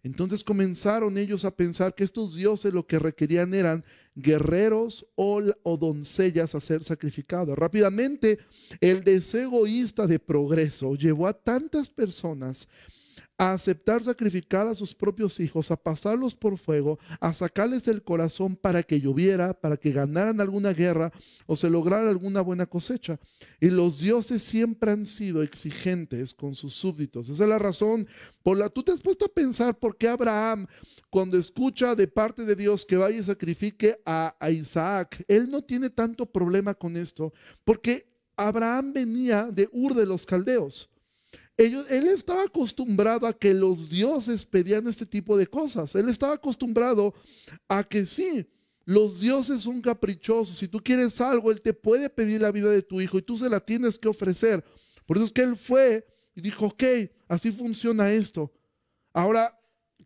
Entonces 0.02 0.44
comenzaron 0.44 1.18
ellos 1.18 1.44
a 1.44 1.50
pensar 1.50 1.94
que 1.94 2.04
estos 2.04 2.34
dioses 2.34 2.72
lo 2.72 2.86
que 2.86 2.98
requerían 2.98 3.52
eran 3.54 3.84
guerreros 4.14 5.06
o, 5.14 5.42
doncellas 5.76 6.54
a 6.54 6.60
ser 6.60 6.82
sacrificados. 6.82 7.56
Rápidamente, 7.56 8.38
el 8.80 9.04
deseo 9.04 9.40
egoísta 9.40 10.06
de 10.06 10.18
progreso 10.18 10.94
llevó 10.94 11.26
a 11.26 11.32
tantas 11.32 11.88
personas 11.90 12.68
a 13.40 13.52
aceptar 13.52 14.04
sacrificar 14.04 14.66
a 14.66 14.74
sus 14.74 14.94
propios 14.94 15.40
hijos, 15.40 15.70
a 15.70 15.76
pasarlos 15.76 16.34
por 16.34 16.58
fuego, 16.58 16.98
a 17.20 17.32
sacarles 17.32 17.88
el 17.88 18.02
corazón 18.02 18.54
para 18.54 18.82
que 18.82 19.00
lloviera, 19.00 19.54
para 19.54 19.78
que 19.78 19.92
ganaran 19.92 20.42
alguna 20.42 20.74
guerra 20.74 21.10
o 21.46 21.56
se 21.56 21.70
lograra 21.70 22.10
alguna 22.10 22.42
buena 22.42 22.66
cosecha. 22.66 23.18
Y 23.58 23.70
los 23.70 24.00
dioses 24.00 24.42
siempre 24.42 24.90
han 24.90 25.06
sido 25.06 25.42
exigentes 25.42 26.34
con 26.34 26.54
sus 26.54 26.74
súbditos. 26.74 27.30
Esa 27.30 27.44
es 27.44 27.48
la 27.48 27.58
razón 27.58 28.06
por 28.42 28.58
la 28.58 28.68
tú 28.68 28.82
te 28.82 28.92
has 28.92 29.00
puesto 29.00 29.24
a 29.24 29.32
pensar 29.32 29.78
por 29.78 29.96
qué 29.96 30.08
Abraham, 30.08 30.66
cuando 31.08 31.38
escucha 31.38 31.94
de 31.94 32.08
parte 32.08 32.44
de 32.44 32.54
Dios 32.54 32.84
que 32.84 32.98
vaya 32.98 33.20
y 33.20 33.24
sacrifique 33.24 34.02
a, 34.04 34.36
a 34.38 34.50
Isaac, 34.50 35.24
él 35.28 35.50
no 35.50 35.62
tiene 35.62 35.88
tanto 35.88 36.26
problema 36.26 36.74
con 36.74 36.94
esto, 36.94 37.32
porque 37.64 38.06
Abraham 38.36 38.92
venía 38.92 39.50
de 39.50 39.66
Ur 39.72 39.94
de 39.94 40.04
los 40.04 40.26
Caldeos 40.26 40.90
él 41.66 42.08
estaba 42.08 42.44
acostumbrado 42.44 43.26
a 43.26 43.38
que 43.38 43.52
los 43.52 43.90
dioses 43.90 44.44
pedían 44.44 44.86
este 44.88 45.04
tipo 45.04 45.36
de 45.36 45.46
cosas. 45.46 45.94
Él 45.94 46.08
estaba 46.08 46.34
acostumbrado 46.34 47.14
a 47.68 47.84
que 47.84 48.06
sí, 48.06 48.46
los 48.84 49.20
dioses 49.20 49.62
son 49.62 49.80
caprichosos. 49.80 50.56
Si 50.56 50.68
tú 50.68 50.82
quieres 50.82 51.20
algo, 51.20 51.50
Él 51.50 51.60
te 51.60 51.72
puede 51.72 52.10
pedir 52.10 52.40
la 52.40 52.50
vida 52.50 52.70
de 52.70 52.82
tu 52.82 53.00
hijo 53.00 53.18
y 53.18 53.22
tú 53.22 53.36
se 53.36 53.48
la 53.48 53.60
tienes 53.60 53.98
que 53.98 54.08
ofrecer. 54.08 54.64
Por 55.06 55.16
eso 55.16 55.26
es 55.26 55.32
que 55.32 55.42
Él 55.42 55.54
fue 55.54 56.06
y 56.34 56.40
dijo, 56.40 56.66
ok, 56.66 56.82
así 57.28 57.52
funciona 57.52 58.10
esto. 58.10 58.52
Ahora, 59.12 59.56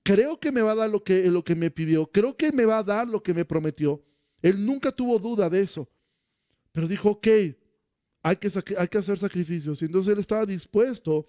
creo 0.02 0.38
que 0.38 0.52
me 0.52 0.60
va 0.60 0.72
a 0.72 0.74
dar 0.76 0.90
lo 0.90 1.02
que, 1.02 1.30
lo 1.30 1.44
que 1.44 1.54
me 1.54 1.70
pidió. 1.70 2.06
Creo 2.10 2.36
que 2.36 2.52
me 2.52 2.66
va 2.66 2.78
a 2.78 2.82
dar 2.82 3.08
lo 3.08 3.22
que 3.22 3.32
me 3.32 3.44
prometió. 3.44 4.04
Él 4.42 4.64
nunca 4.66 4.92
tuvo 4.92 5.18
duda 5.18 5.48
de 5.48 5.62
eso. 5.62 5.88
Pero 6.72 6.88
dijo, 6.88 7.10
ok, 7.10 7.28
hay 8.24 8.36
que, 8.36 8.98
hacer 8.98 9.18
sacrificios. 9.18 9.82
Y 9.82 9.84
entonces 9.84 10.14
él 10.14 10.18
estaba 10.18 10.46
dispuesto 10.46 11.28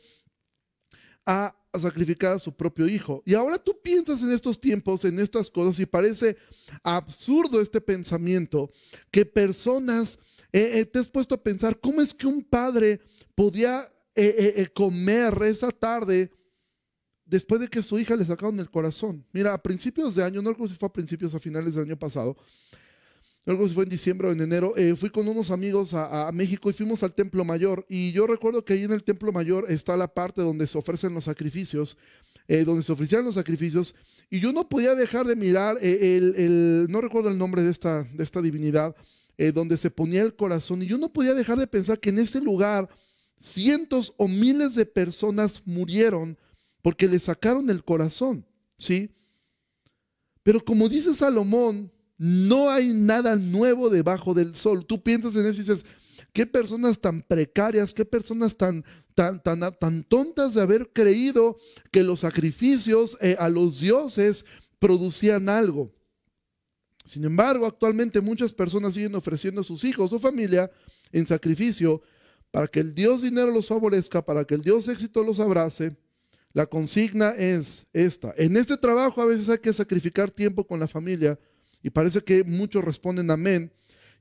a, 1.26 1.54
sacrificar 1.78 2.38
a 2.38 2.40
su 2.40 2.56
propio 2.56 2.88
hijo. 2.88 3.22
Y 3.26 3.34
ahora 3.34 3.58
tú 3.58 3.78
piensas 3.84 4.24
en 4.24 4.32
estos 4.32 4.62
tiempos, 4.62 5.04
en 5.04 5.20
estas 5.20 5.50
cosas, 5.50 5.78
y 5.82 5.86
parece 5.86 6.38
absurdo 6.84 7.60
este 7.60 7.82
pensamiento 7.82 8.72
que 9.12 9.26
personas, 9.26 10.20
eh, 10.54 10.80
eh, 10.80 10.86
te 10.86 11.00
has 11.00 11.10
puesto 11.10 11.36
a 11.36 11.44
pensar, 11.44 11.78
¿cómo 11.82 12.02
es 12.02 12.14
que 12.14 12.28
un 12.28 12.42
padre 12.42 13.02
podía 13.36 13.84
eh, 14.16 14.66
comer 14.74 15.38
esa 15.44 15.72
tarde 15.72 16.32
después 17.26 17.60
de 17.60 17.68
que 17.68 17.84
su 17.84 18.00
hija 18.00 18.16
le 18.16 18.24
sacaron 18.24 18.58
el 18.62 18.72
corazón? 18.72 19.28
Mira, 19.34 19.54
a 19.54 19.62
principios 19.62 20.16
de 20.16 20.24
año, 20.24 20.42
no 20.42 20.52
recuerdo 20.52 20.74
si 20.74 20.80
fue 20.80 20.88
a 20.88 20.94
principios, 20.94 21.36
a 21.36 21.42
finales 21.42 21.76
del 21.76 21.84
año 21.84 22.00
pasado, 22.00 22.38
Luego 23.46 23.68
fue 23.70 23.84
en 23.84 23.90
diciembre 23.90 24.28
o 24.28 24.32
en 24.32 24.42
enero, 24.42 24.76
eh, 24.76 24.96
fui 24.96 25.12
con 25.12 25.28
unos 25.28 25.52
amigos 25.52 25.94
a, 25.94 26.32
México 26.34 26.68
y 26.70 26.74
fuimos 26.74 27.04
al 27.04 27.14
Templo 27.14 27.46
Mayor. 27.46 27.86
Y 27.88 28.12
yo 28.12 28.26
recuerdo 28.26 28.66
que 28.66 28.74
ahí 28.74 28.84
en 28.84 28.92
el 28.92 29.04
Templo 29.04 29.32
Mayor 29.32 29.66
está 29.70 29.96
la 29.96 30.08
parte 30.08 30.42
donde 30.42 30.66
se 30.66 30.78
ofrecen 30.80 31.14
los 31.14 31.26
sacrificios, 31.26 31.96
eh, 32.48 32.64
donde 32.64 32.82
se 32.82 32.92
ofrecían 32.92 33.24
los 33.24 33.36
sacrificios. 33.36 33.94
Y 34.32 34.40
yo 34.40 34.52
no 34.52 34.68
podía 34.68 34.96
dejar 34.96 35.28
de 35.28 35.36
mirar 35.36 35.78
eh, 35.80 36.18
el, 36.18 36.88
no 36.90 37.02
recuerdo 37.02 37.30
el 37.30 37.38
nombre 37.38 37.62
de 37.62 37.70
esta, 37.70 38.04
de 38.04 38.24
esta 38.24 38.42
divinidad, 38.42 38.96
donde 39.54 39.76
se 39.78 39.92
ponía 39.92 40.22
el 40.22 40.34
corazón. 40.34 40.82
Y 40.82 40.88
yo 40.88 40.98
no 40.98 41.12
podía 41.12 41.34
dejar 41.34 41.60
de 41.60 41.68
pensar 41.68 42.00
que 42.00 42.10
en 42.10 42.20
ese 42.20 42.40
lugar 42.40 42.90
cientos 43.38 44.14
o 44.18 44.30
miles 44.30 44.76
de 44.76 44.86
personas 44.86 45.62
murieron 45.66 46.38
porque 46.82 47.08
le 47.08 47.20
sacaron 47.20 47.70
el 47.70 47.84
corazón, 47.84 48.46
¿sí? 48.78 49.12
Pero 50.42 50.64
como 50.64 50.88
dice 50.88 51.14
Salomón, 51.14 51.92
no 52.18 52.70
hay 52.70 52.94
nada 52.94 53.36
nuevo 53.36 53.90
debajo 53.90 54.34
del 54.34 54.56
sol. 54.56 54.86
Tú 54.86 55.02
piensas 55.02 55.36
en 55.36 55.46
eso 55.46 55.56
y 55.56 55.64
dices, 55.64 55.86
qué 56.34 56.46
personas 56.46 57.00
tan 57.00 57.22
precarias, 57.22 57.94
qué 57.94 58.06
personas 58.06 58.58
tan, 58.58 58.84
tan, 59.14 59.42
tan, 59.42 59.60
tan 59.80 60.04
tontas 60.04 60.54
de 60.54 60.62
haber 60.62 60.92
creído 60.92 61.58
que 61.92 62.04
los 62.04 62.22
sacrificios 62.22 63.18
eh, 63.22 63.36
a 63.40 63.50
los 63.50 63.80
dioses 63.80 64.46
producían 64.80 65.50
algo. 65.50 65.94
Sin 67.06 67.24
embargo, 67.24 67.66
actualmente 67.66 68.20
muchas 68.20 68.52
personas 68.52 68.96
siguen 68.96 69.16
ofreciendo 69.16 69.62
a 69.62 69.64
sus 69.64 69.84
hijos 69.84 70.12
o 70.12 70.20
familia 70.20 70.72
en 71.12 71.28
sacrificio 71.28 72.02
para 72.52 72.68
que 72.68 72.80
el 72.80 72.96
Dios 72.96 73.22
dinero 73.22 73.52
los 73.52 73.68
favorezca, 73.68 74.26
para 74.26 74.46
que 74.46 74.56
el 74.56 74.62
Dios 74.62 74.88
éxito 74.88 75.24
los 75.24 75.40
abrace. 75.40 75.96
La 76.54 76.66
consigna 76.66 77.32
es 77.32 77.86
esta. 77.94 78.34
En 78.38 78.58
este 78.58 78.78
trabajo 78.78 79.22
a 79.22 79.26
veces 79.26 79.50
hay 79.50 79.60
que 79.60 79.74
sacrificar 79.74 80.32
tiempo 80.32 80.66
con 80.66 80.80
la 80.80 80.88
familia 80.88 81.38
y 81.86 81.92
parece 81.92 82.24
que 82.24 82.44
muchos 82.44 82.84
responden 82.84 83.30
amén. 83.30 83.72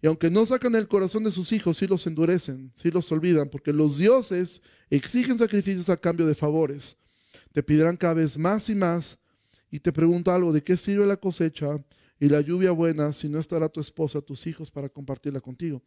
Y 0.03 0.07
aunque 0.07 0.31
no 0.31 0.45
sacan 0.45 0.75
el 0.75 0.87
corazón 0.87 1.25
de 1.25 1.31
sus 1.31 1.51
hijos, 1.51 1.79
sí 1.79 1.87
los 1.87 2.07
endurecen, 2.07 2.71
sí 2.75 2.91
los 2.91 3.11
olvidan, 3.11 3.49
porque 3.49 3.73
los 3.73 3.97
dioses 3.97 4.61
exigen 4.91 5.39
sacrificios 5.39 5.89
a 5.89 5.97
cambio 5.97 6.27
de 6.27 6.35
favores. 6.35 6.99
Te 7.53 7.63
pedirán 7.63 7.97
cada 7.97 8.13
vez 8.13 8.37
más 8.37 8.69
y 8.69 8.75
más. 8.75 9.19
Y 9.71 9.81
te 9.81 9.93
pregunto 9.93 10.31
algo, 10.31 10.53
¿de 10.53 10.63
qué 10.63 10.77
sirve 10.77 11.07
la 11.07 11.17
cosecha 11.17 11.83
y 12.21 12.29
la 12.29 12.43
lluvia 12.43 12.71
buena 12.71 13.15
si 13.15 13.31
no 13.31 13.41
estará 13.41 13.71
tu 13.71 13.81
esposa, 13.81 14.21
tus 14.21 14.47
hijos 14.47 14.71
para 14.71 14.91
compartirla 14.91 15.41
contigo? 15.41 15.83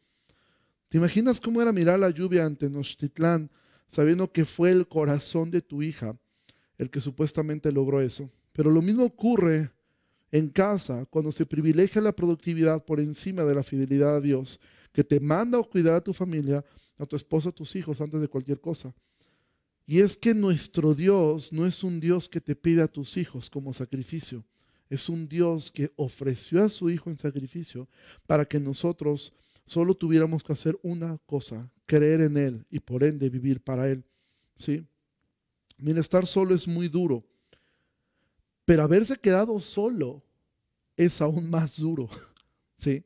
¿Te 0.89 0.97
imaginas 0.97 1.39
cómo 1.39 1.61
era 1.61 1.71
mirar 1.71 1.99
la 1.99 2.09
lluvia 2.09 2.43
ante 2.43 2.71
Nochtitlán, 2.71 3.51
sabiendo 3.87 4.31
que 4.31 4.45
fue 4.45 4.71
el 4.71 4.87
corazón 4.87 5.51
de 5.51 5.61
tu 5.61 5.83
hija 5.83 6.17
el 6.79 6.89
que 6.89 7.01
supuestamente 7.01 7.71
logró 7.71 8.01
eso? 8.01 8.31
Pero 8.51 8.71
lo 8.71 8.81
mismo 8.81 9.05
ocurre 9.05 9.76
en 10.31 10.49
casa, 10.49 11.05
cuando 11.05 11.31
se 11.31 11.45
privilegia 11.45 12.01
la 12.01 12.15
productividad 12.15 12.83
por 12.83 12.99
encima 12.99 13.43
de 13.43 13.55
la 13.55 13.63
fidelidad 13.63 14.17
a 14.17 14.21
Dios, 14.21 14.59
que 14.91 15.03
te 15.03 15.19
manda 15.19 15.59
a 15.59 15.63
cuidar 15.63 15.93
a 15.93 16.03
tu 16.03 16.13
familia, 16.13 16.63
a 16.97 17.05
tu 17.05 17.15
esposa, 17.15 17.49
a 17.49 17.51
tus 17.51 17.75
hijos 17.75 18.01
antes 18.01 18.19
de 18.19 18.27
cualquier 18.27 18.59
cosa. 18.59 18.93
Y 19.85 19.99
es 19.99 20.17
que 20.17 20.33
nuestro 20.33 20.93
Dios 20.93 21.53
no 21.53 21.65
es 21.65 21.83
un 21.83 21.99
Dios 21.99 22.27
que 22.27 22.41
te 22.41 22.55
pide 22.55 22.81
a 22.81 22.87
tus 22.87 23.15
hijos 23.15 23.49
como 23.49 23.73
sacrificio, 23.73 24.43
es 24.89 25.09
un 25.09 25.27
Dios 25.27 25.69
que 25.71 25.91
ofreció 25.95 26.63
a 26.63 26.69
su 26.69 26.89
Hijo 26.89 27.09
en 27.09 27.19
sacrificio 27.19 27.89
para 28.25 28.45
que 28.45 28.59
nosotros 28.59 29.33
solo 29.65 29.93
tuviéramos 29.93 30.43
que 30.43 30.53
hacer 30.53 30.77
una 30.81 31.17
cosa, 31.25 31.69
creer 31.85 32.21
en 32.21 32.37
Él 32.37 32.65
y 32.69 32.79
por 32.79 33.03
ende 33.03 33.29
vivir 33.29 33.61
para 33.61 33.89
Él. 33.89 34.03
¿Sí? 34.55 34.85
Estar 35.77 36.25
solo 36.25 36.55
es 36.55 36.67
muy 36.67 36.87
duro. 36.87 37.23
Pero 38.67 38.83
haberse 38.83 39.15
quedado 39.15 39.61
solo 39.61 40.21
es 40.97 41.21
aún 41.21 41.49
más 41.49 41.77
duro. 41.77 42.09
¿sí? 42.75 43.01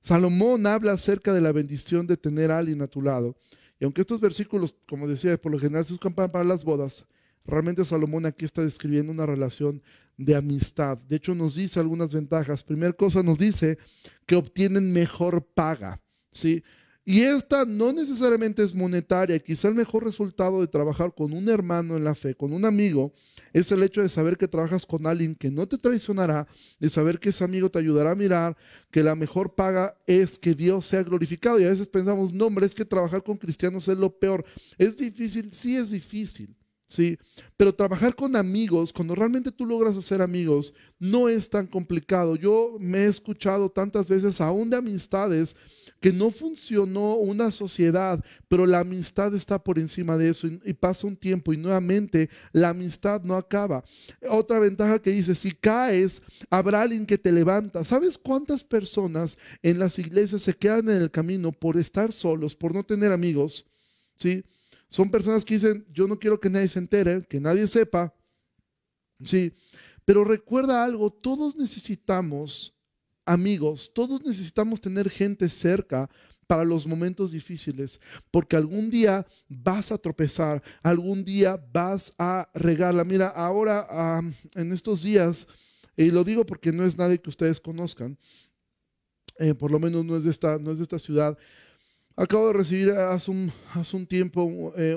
Salomón 0.00 0.66
habla 0.66 0.92
acerca 0.92 1.34
de 1.34 1.42
la 1.42 1.52
bendición 1.52 2.06
de 2.06 2.16
tener 2.16 2.50
a 2.50 2.56
alguien 2.56 2.80
a 2.80 2.86
tu 2.86 3.02
lado. 3.02 3.36
Y 3.78 3.84
aunque 3.84 4.00
estos 4.00 4.22
versículos, 4.22 4.74
como 4.88 5.06
decía, 5.06 5.36
por 5.36 5.52
lo 5.52 5.58
general 5.58 5.84
se 5.84 5.92
usan 5.92 6.14
para 6.14 6.44
las 6.44 6.64
bodas, 6.64 7.04
realmente 7.44 7.84
Salomón 7.84 8.24
aquí 8.24 8.46
está 8.46 8.62
describiendo 8.62 9.12
una 9.12 9.26
relación 9.26 9.82
de 10.16 10.34
amistad. 10.34 10.96
De 10.96 11.16
hecho, 11.16 11.34
nos 11.34 11.56
dice 11.56 11.78
algunas 11.78 12.14
ventajas. 12.14 12.64
Primera 12.64 12.94
cosa, 12.94 13.22
nos 13.22 13.36
dice 13.36 13.76
que 14.24 14.36
obtienen 14.36 14.94
mejor 14.94 15.44
paga. 15.44 16.00
¿sí? 16.32 16.64
Y 17.10 17.22
esta 17.22 17.64
no 17.64 17.92
necesariamente 17.92 18.62
es 18.62 18.72
monetaria. 18.72 19.40
Quizá 19.40 19.66
el 19.66 19.74
mejor 19.74 20.04
resultado 20.04 20.60
de 20.60 20.68
trabajar 20.68 21.12
con 21.12 21.32
un 21.32 21.48
hermano 21.48 21.96
en 21.96 22.04
la 22.04 22.14
fe, 22.14 22.36
con 22.36 22.52
un 22.52 22.64
amigo, 22.64 23.12
es 23.52 23.72
el 23.72 23.82
hecho 23.82 24.00
de 24.00 24.08
saber 24.08 24.38
que 24.38 24.46
trabajas 24.46 24.86
con 24.86 25.04
alguien 25.08 25.34
que 25.34 25.50
no 25.50 25.66
te 25.66 25.76
traicionará, 25.76 26.46
de 26.78 26.88
saber 26.88 27.18
que 27.18 27.30
ese 27.30 27.42
amigo 27.42 27.68
te 27.68 27.80
ayudará 27.80 28.12
a 28.12 28.14
mirar, 28.14 28.56
que 28.92 29.02
la 29.02 29.16
mejor 29.16 29.56
paga 29.56 29.98
es 30.06 30.38
que 30.38 30.54
Dios 30.54 30.86
sea 30.86 31.02
glorificado. 31.02 31.58
Y 31.58 31.64
a 31.64 31.70
veces 31.70 31.88
pensamos, 31.88 32.32
no, 32.32 32.46
hombre, 32.46 32.64
es 32.64 32.76
que 32.76 32.84
trabajar 32.84 33.24
con 33.24 33.36
cristianos 33.36 33.88
es 33.88 33.98
lo 33.98 34.16
peor. 34.16 34.44
Es 34.78 34.96
difícil, 34.96 35.50
sí 35.50 35.76
es 35.76 35.90
difícil. 35.90 36.54
Sí, 36.86 37.18
pero 37.56 37.74
trabajar 37.74 38.14
con 38.14 38.36
amigos, 38.36 38.92
cuando 38.92 39.16
realmente 39.16 39.50
tú 39.50 39.66
logras 39.66 39.96
hacer 39.96 40.22
amigos, 40.22 40.74
no 41.00 41.28
es 41.28 41.50
tan 41.50 41.66
complicado. 41.66 42.36
Yo 42.36 42.76
me 42.78 42.98
he 42.98 43.06
escuchado 43.06 43.68
tantas 43.68 44.08
veces, 44.08 44.40
aún 44.40 44.70
de 44.70 44.76
amistades, 44.76 45.56
que 46.00 46.12
no 46.12 46.30
funcionó 46.30 47.16
una 47.16 47.52
sociedad, 47.52 48.24
pero 48.48 48.66
la 48.66 48.80
amistad 48.80 49.34
está 49.34 49.62
por 49.62 49.78
encima 49.78 50.16
de 50.16 50.30
eso 50.30 50.46
y, 50.46 50.72
pasa 50.72 51.06
un 51.06 51.16
tiempo 51.16 51.52
y 51.52 51.58
nuevamente 51.58 52.30
la 52.52 52.70
amistad 52.70 53.22
no 53.22 53.34
acaba. 53.34 53.84
Otra 54.28 54.58
ventaja 54.58 54.98
que 54.98 55.10
dice, 55.10 55.34
si 55.34 55.52
caes, 55.52 56.22
habrá 56.48 56.82
alguien 56.82 57.04
que 57.04 57.18
te 57.18 57.30
levanta. 57.30 57.84
¿Sabes 57.84 58.16
cuántas 58.16 58.64
personas 58.64 59.36
en 59.62 59.78
las 59.78 59.98
iglesias 59.98 60.42
se 60.42 60.54
quedan 60.54 60.88
en 60.88 61.02
el 61.02 61.10
camino 61.10 61.52
por 61.52 61.76
estar 61.76 62.12
solos, 62.12 62.56
por 62.56 62.74
no 62.74 62.82
tener 62.82 63.12
amigos? 63.12 63.66
¿Sí? 64.16 64.42
Son 64.88 65.10
personas 65.10 65.44
que 65.44 65.54
dicen, 65.54 65.86
yo 65.92 66.08
no 66.08 66.18
quiero 66.18 66.40
que 66.40 66.50
nadie 66.50 66.68
se 66.68 66.78
entere, 66.78 67.24
que 67.28 67.40
nadie 67.40 67.68
sepa. 67.68 68.14
Sí, 69.22 69.52
pero 70.06 70.24
recuerda 70.24 70.82
algo, 70.82 71.10
todos 71.10 71.56
necesitamos 71.56 72.74
amigos, 73.24 73.92
todos 73.94 74.22
necesitamos 74.24 74.80
tener 74.80 75.08
gente 75.10 75.48
cerca 75.48 76.08
para 76.50 76.64
los 76.64 76.84
momentos 76.84 77.30
difíciles, 77.30 78.00
porque 78.32 78.56
algún 78.56 78.90
día 78.90 79.24
vas 79.48 79.92
a 79.92 79.98
tropezar, 79.98 80.60
algún 80.82 81.24
día 81.24 81.64
vas 81.72 82.12
a 82.18 82.50
regarla. 82.54 83.04
Mira, 83.04 83.28
ahora 83.28 84.20
en 84.56 84.72
estos 84.72 85.02
días, 85.02 85.46
y 85.96 86.10
lo 86.10 86.24
digo 86.24 86.44
porque 86.44 86.72
no 86.72 86.84
es 86.84 86.98
nadie 86.98 87.20
que 87.20 87.30
ustedes 87.30 87.60
conozcan, 87.60 88.18
eh, 89.38 89.54
por 89.54 89.70
lo 89.70 89.78
menos 89.78 90.04
no 90.04 90.16
es 90.16 90.24
de 90.24 90.30
esta, 90.32 90.58
no 90.58 90.72
es 90.72 90.78
de 90.78 90.82
esta 90.82 90.98
ciudad. 90.98 91.38
Acabo 92.16 92.48
de 92.48 92.54
recibir 92.54 92.90
hace 92.90 93.30
un, 93.30 93.52
hace 93.74 93.96
un 93.96 94.04
tiempo 94.04 94.72
eh, 94.76 94.96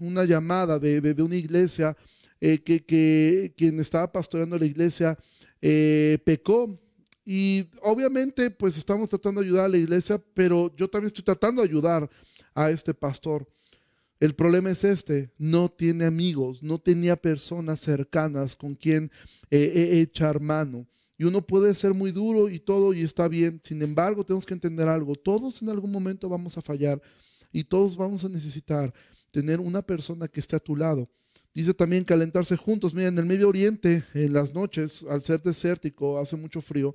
una 0.00 0.24
llamada 0.24 0.78
de, 0.78 1.02
de, 1.02 1.22
una 1.22 1.36
iglesia 1.36 1.94
eh, 2.40 2.62
que, 2.62 2.86
que, 2.86 3.52
quien 3.54 3.78
estaba 3.80 4.10
pastoreando 4.10 4.58
la 4.58 4.64
iglesia 4.64 5.18
pecó 5.60 6.80
y 7.28 7.68
obviamente, 7.82 8.52
pues 8.52 8.78
estamos 8.78 9.08
tratando 9.08 9.40
de 9.40 9.48
ayudar 9.48 9.64
a 9.64 9.68
la 9.68 9.76
iglesia, 9.76 10.22
pero 10.32 10.74
yo 10.76 10.88
también 10.88 11.08
estoy 11.08 11.24
tratando 11.24 11.60
de 11.60 11.68
ayudar 11.68 12.08
a 12.54 12.70
este 12.70 12.94
pastor. 12.94 13.48
El 14.20 14.36
problema 14.36 14.70
es 14.70 14.84
este, 14.84 15.32
no 15.36 15.68
tiene 15.68 16.04
amigos, 16.04 16.62
no 16.62 16.78
tenía 16.78 17.16
personas 17.16 17.80
cercanas 17.80 18.54
con 18.54 18.76
quien 18.76 19.10
eh, 19.50 20.00
echar 20.00 20.40
mano. 20.40 20.86
Y 21.18 21.24
uno 21.24 21.44
puede 21.44 21.74
ser 21.74 21.94
muy 21.94 22.12
duro 22.12 22.48
y 22.48 22.60
todo 22.60 22.94
y 22.94 23.02
está 23.02 23.26
bien. 23.26 23.60
Sin 23.64 23.82
embargo, 23.82 24.24
tenemos 24.24 24.46
que 24.46 24.54
entender 24.54 24.86
algo. 24.86 25.16
Todos 25.16 25.60
en 25.62 25.68
algún 25.68 25.90
momento 25.90 26.28
vamos 26.28 26.56
a 26.56 26.62
fallar 26.62 27.02
y 27.50 27.64
todos 27.64 27.96
vamos 27.96 28.24
a 28.24 28.28
necesitar 28.28 28.94
tener 29.32 29.58
una 29.58 29.82
persona 29.82 30.28
que 30.28 30.38
esté 30.38 30.54
a 30.54 30.60
tu 30.60 30.76
lado. 30.76 31.10
Dice 31.56 31.72
también 31.72 32.04
calentarse 32.04 32.54
juntos. 32.54 32.92
Mira, 32.92 33.08
en 33.08 33.16
el 33.16 33.24
Medio 33.24 33.48
Oriente, 33.48 34.04
en 34.12 34.34
las 34.34 34.52
noches, 34.52 35.02
al 35.08 35.24
ser 35.24 35.42
desértico, 35.42 36.18
hace 36.18 36.36
mucho 36.36 36.60
frío, 36.60 36.94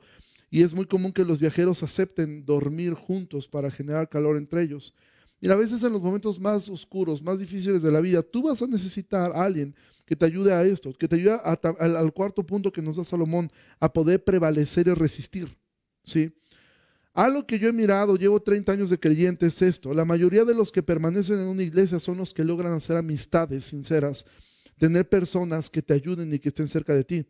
y 0.51 0.61
es 0.61 0.75
muy 0.75 0.85
común 0.85 1.11
que 1.11 1.25
los 1.25 1.39
viajeros 1.39 1.81
acepten 1.81 2.45
dormir 2.45 2.93
juntos 2.93 3.47
para 3.47 3.71
generar 3.71 4.07
calor 4.07 4.37
entre 4.37 4.61
ellos. 4.61 4.93
Mira, 5.39 5.55
a 5.55 5.57
veces 5.57 5.83
en 5.83 5.91
los 5.91 6.03
momentos 6.03 6.39
más 6.39 6.69
oscuros, 6.69 7.23
más 7.23 7.39
difíciles 7.39 7.81
de 7.81 7.91
la 7.91 8.01
vida, 8.01 8.21
tú 8.21 8.43
vas 8.43 8.61
a 8.61 8.67
necesitar 8.67 9.31
a 9.31 9.45
alguien 9.45 9.73
que 10.05 10.15
te 10.15 10.25
ayude 10.25 10.53
a 10.53 10.63
esto, 10.63 10.93
que 10.93 11.07
te 11.07 11.15
ayude 11.15 11.39
al, 11.41 12.13
cuarto 12.13 12.45
punto 12.45 12.71
que 12.71 12.83
nos 12.83 12.97
da 12.97 13.03
Salomón, 13.03 13.51
a 13.79 13.91
poder 13.91 14.23
prevalecer 14.23 14.85
y 14.85 14.93
resistir. 14.93 15.47
¿sí? 16.03 16.31
Algo 17.15 17.47
que 17.47 17.57
yo 17.57 17.67
he 17.67 17.73
mirado, 17.73 18.15
llevo 18.15 18.39
30 18.39 18.73
años 18.73 18.91
de 18.91 18.99
creyente, 18.99 19.47
es 19.47 19.59
esto. 19.63 19.91
La 19.95 20.05
mayoría 20.05 20.45
de 20.45 20.53
los 20.53 20.71
que 20.71 20.83
permanecen 20.83 21.39
en 21.39 21.47
una 21.47 21.63
iglesia 21.63 21.99
son 21.99 22.19
los 22.19 22.31
que 22.31 22.43
logran 22.43 22.73
hacer 22.73 22.95
amistades 22.95 23.65
sinceras 23.65 24.27
tener 24.81 25.07
personas 25.07 25.69
que 25.69 25.83
te 25.83 25.93
ayuden 25.93 26.33
y 26.33 26.39
que 26.39 26.49
estén 26.49 26.67
cerca 26.67 26.95
de 26.95 27.03
ti. 27.03 27.23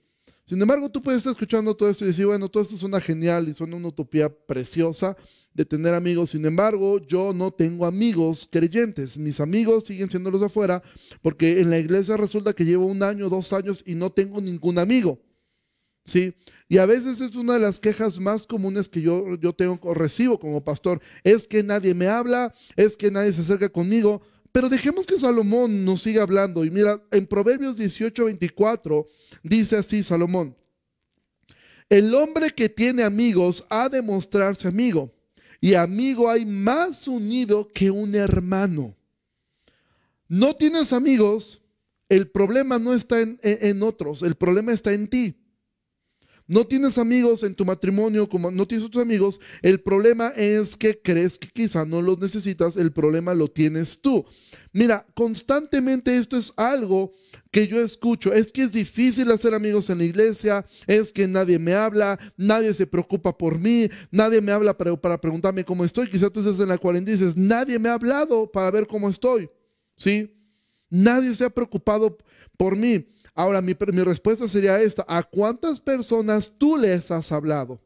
Sin 0.46 0.62
embargo, 0.62 0.90
tú 0.90 1.02
puedes 1.02 1.18
estar 1.18 1.32
escuchando 1.32 1.76
todo 1.76 1.90
esto 1.90 2.06
y 2.06 2.08
decir, 2.08 2.26
bueno, 2.26 2.48
todo 2.48 2.64
esto 2.64 2.78
suena 2.78 3.02
genial 3.02 3.50
y 3.50 3.54
suena 3.54 3.76
una 3.76 3.90
utopía 3.90 4.34
preciosa 4.34 5.18
de 5.54 5.66
tener 5.66 5.94
amigos. 5.94 6.30
Sin 6.30 6.46
embargo, 6.46 7.02
yo 7.02 7.34
no 7.34 7.52
tengo 7.52 7.86
amigos 7.86 8.48
creyentes. 8.50 9.18
Mis 9.18 9.42
amigos 9.42 9.84
siguen 9.84 10.10
siendo 10.10 10.32
los 10.32 10.42
afuera 10.42 10.82
porque 11.22 11.60
en 11.60 11.70
la 11.70 11.78
iglesia 11.78 12.16
resulta 12.16 12.54
que 12.54 12.64
llevo 12.64 12.86
un 12.86 13.04
año, 13.04 13.28
dos 13.28 13.52
años 13.52 13.84
y 13.86 13.96
no 13.96 14.14
tengo 14.14 14.40
ningún 14.40 14.80
amigo. 14.80 15.20
¿Sí? 16.06 16.34
Y 16.70 16.78
a 16.78 16.86
veces 16.86 17.20
es 17.20 17.36
una 17.36 17.56
de 17.56 17.60
las 17.60 17.82
quejas 17.82 18.18
más 18.18 18.44
comunes 18.44 18.88
que 18.88 19.02
yo, 19.02 19.36
yo 19.36 19.52
tengo 19.52 19.94
recibo 19.94 20.40
como 20.40 20.64
pastor. 20.64 21.02
Es 21.26 21.48
que 21.48 21.64
nadie 21.64 21.94
me 21.94 22.08
habla, 22.08 22.54
es 22.78 22.96
que 22.96 23.12
nadie 23.12 23.34
se 23.34 23.42
acerca 23.42 23.68
conmigo. 23.68 24.22
Pero 24.52 24.70
dejemos 24.70 25.08
que 25.08 25.18
Salomón 25.18 25.86
nos 25.86 26.02
siga 26.02 26.24
hablando. 26.24 26.66
Y 26.66 26.72
mira, 26.72 27.02
en 27.12 27.26
Proverbios 27.26 27.78
18, 27.78 28.26
24 28.26 29.08
dice 29.44 29.78
así 29.78 30.04
Salomón. 30.04 30.56
El 31.90 32.14
hombre 32.16 32.52
que 32.52 32.70
tiene 32.70 33.04
amigos 33.04 33.66
ha 33.70 33.90
de 33.90 34.02
mostrarse 34.02 34.68
amigo. 34.68 35.14
Y 35.60 35.76
amigo 35.76 36.30
hay 36.30 36.46
más 36.46 37.08
unido 37.08 37.68
que 37.74 37.92
un 37.92 38.16
hermano. 38.16 38.96
No 40.28 40.56
tienes 40.56 40.94
amigos, 40.94 41.62
el 42.10 42.30
problema 42.30 42.80
no 42.80 42.94
está 42.94 43.22
en, 43.22 43.38
en 43.44 43.84
otros, 43.84 44.24
el 44.24 44.36
problema 44.36 44.72
está 44.72 44.94
en 44.94 45.08
ti. 45.08 45.41
No 46.52 46.68
tienes 46.68 46.98
amigos 46.98 47.44
en 47.44 47.56
tu 47.56 47.64
matrimonio, 47.64 48.28
como 48.28 48.52
no 48.52 48.68
tienes 48.68 48.86
otros 48.86 49.02
amigos, 49.02 49.40
el 49.62 49.80
problema 49.80 50.34
es 50.36 50.76
que 50.76 51.00
crees 51.02 51.38
que 51.38 51.48
quizá 51.48 51.86
no 51.86 52.02
los 52.02 52.20
necesitas, 52.20 52.76
el 52.76 52.92
problema 52.92 53.34
lo 53.34 53.48
tienes 53.48 54.02
tú. 54.02 54.26
Mira, 54.74 55.08
constantemente 55.14 56.18
esto 56.18 56.36
es 56.36 56.52
algo 56.58 57.14
que 57.52 57.70
yo 57.70 57.80
escucho, 57.80 58.34
es 58.34 58.52
que 58.52 58.64
es 58.64 58.74
difícil 58.74 59.32
hacer 59.32 59.56
amigos 59.56 59.90
en 59.90 60.00
la 60.00 60.04
iglesia, 60.04 60.66
es 60.88 61.14
que 61.14 61.26
nadie 61.26 61.58
me 61.58 61.74
habla, 61.74 62.20
nadie 62.36 62.74
se 62.74 62.86
preocupa 62.86 63.38
por 63.38 63.58
mí, 63.58 63.90
nadie 64.12 64.42
me 64.42 64.52
habla 64.52 64.78
para, 64.78 65.22
preguntarme 65.22 65.64
cómo 65.64 65.86
estoy, 65.86 66.10
quizá 66.10 66.30
tú 66.30 66.42
estés 66.42 66.60
en 66.60 66.68
la 66.68 66.78
cuarentena 66.78 67.16
y 67.16 67.20
dices, 67.22 67.38
nadie 67.38 67.80
me 67.80 67.88
ha 67.88 67.94
hablado 67.94 68.52
para 68.52 68.72
ver 68.72 68.88
cómo 68.88 69.10
estoy, 69.10 69.50
¿sí? 69.96 70.30
Nadie 70.90 71.34
se 71.34 71.46
ha 71.46 71.50
preocupado 71.50 72.18
por 72.58 72.76
mí. 72.76 73.08
Ahora, 73.34 73.62
mi, 73.62 73.74
respuesta 73.74 74.48
sería 74.48 74.82
esta. 74.82 75.06
¿A 75.08 75.24
cuántas 75.24 75.80
personas 75.80 76.52
tú 76.58 76.78
les 76.78 77.12
has 77.12 77.32
hablado? 77.32 77.82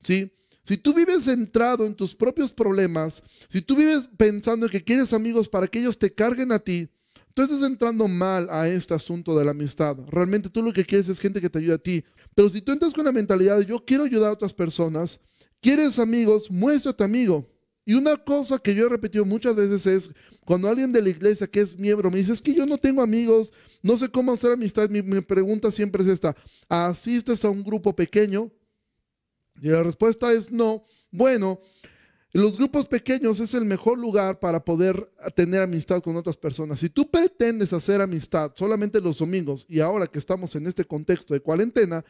¿Sí? 0.00 0.32
Si 0.62 0.76
tú 0.76 0.94
vives 0.94 1.24
centrado 1.24 1.84
en 1.84 1.94
tus 1.94 2.14
propios 2.14 2.52
problemas, 2.52 3.22
si 3.50 3.60
tú 3.60 3.74
vives 3.74 4.08
pensando 4.16 4.66
en 4.66 4.72
que 4.72 4.84
quieres 4.84 5.12
amigos 5.12 5.48
para 5.48 5.66
que 5.66 5.80
ellos 5.80 5.98
te 5.98 6.14
carguen 6.14 6.52
a 6.52 6.60
ti, 6.60 6.88
tú 7.34 7.42
estás 7.42 7.62
entrando 7.62 8.06
mal 8.06 8.48
a 8.50 8.68
este 8.68 8.94
asunto 8.94 9.36
de 9.36 9.44
la 9.44 9.50
amistad. 9.50 9.96
Realmente 10.08 10.48
tú 10.48 10.62
lo 10.62 10.72
que 10.72 10.84
quieres 10.84 11.08
es 11.08 11.18
gente 11.18 11.40
que 11.40 11.50
te 11.50 11.58
ayude 11.58 11.74
a 11.74 11.78
ti. 11.78 12.04
Pero 12.36 12.48
si 12.48 12.62
tú 12.62 12.70
entras 12.70 12.92
con 12.92 13.04
la 13.04 13.12
mentalidad 13.12 13.58
de 13.58 13.66
yo 13.66 13.84
quiero 13.84 14.04
ayudar 14.04 14.30
a 14.30 14.34
otras 14.34 14.54
personas, 14.54 15.18
quieres 15.60 15.98
amigos, 15.98 16.50
muéstrate 16.50 17.02
amigo. 17.02 17.49
Y 17.84 17.94
una 17.94 18.16
cosa 18.16 18.58
que 18.58 18.74
yo 18.74 18.86
he 18.86 18.88
repetido 18.88 19.24
muchas 19.24 19.56
veces 19.56 19.86
es, 19.86 20.10
cuando 20.44 20.68
alguien 20.68 20.92
de 20.92 21.02
la 21.02 21.08
iglesia 21.08 21.46
que 21.46 21.60
es 21.60 21.78
miembro 21.78 22.10
me 22.10 22.18
dice, 22.18 22.32
es 22.32 22.42
que 22.42 22.54
yo 22.54 22.66
no 22.66 22.78
tengo 22.78 23.02
amigos, 23.02 23.52
no 23.82 23.96
sé 23.96 24.10
cómo 24.10 24.32
hacer 24.32 24.52
amistad, 24.52 24.88
mi, 24.90 25.02
pregunta 25.22 25.72
siempre 25.72 26.02
es 26.02 26.08
esta, 26.08 26.36
¿asistes 26.68 27.44
a 27.44 27.50
un 27.50 27.62
grupo 27.62 27.94
pequeño? 27.94 28.50
Y 29.60 29.68
la 29.68 29.82
respuesta 29.82 30.32
es 30.32 30.50
no. 30.50 30.84
Bueno, 31.10 31.60
los 32.32 32.56
grupos 32.56 32.86
pequeños 32.86 33.40
es 33.40 33.54
el 33.54 33.64
mejor 33.64 33.98
lugar 33.98 34.38
para 34.38 34.64
poder 34.64 35.12
tener 35.34 35.62
amistad 35.62 36.00
con 36.00 36.16
otras 36.16 36.36
personas. 36.36 36.78
Si 36.78 36.88
tú 36.88 37.10
pretendes 37.10 37.72
hacer 37.72 38.00
amistad 38.00 38.52
solamente 38.54 39.00
los 39.00 39.18
domingos 39.18 39.66
y 39.68 39.80
ahora 39.80 40.06
que 40.06 40.18
estamos 40.18 40.54
en 40.54 40.66
este 40.66 40.84
contexto 40.84 41.34
de 41.34 41.40
cuarentena, 41.40 42.04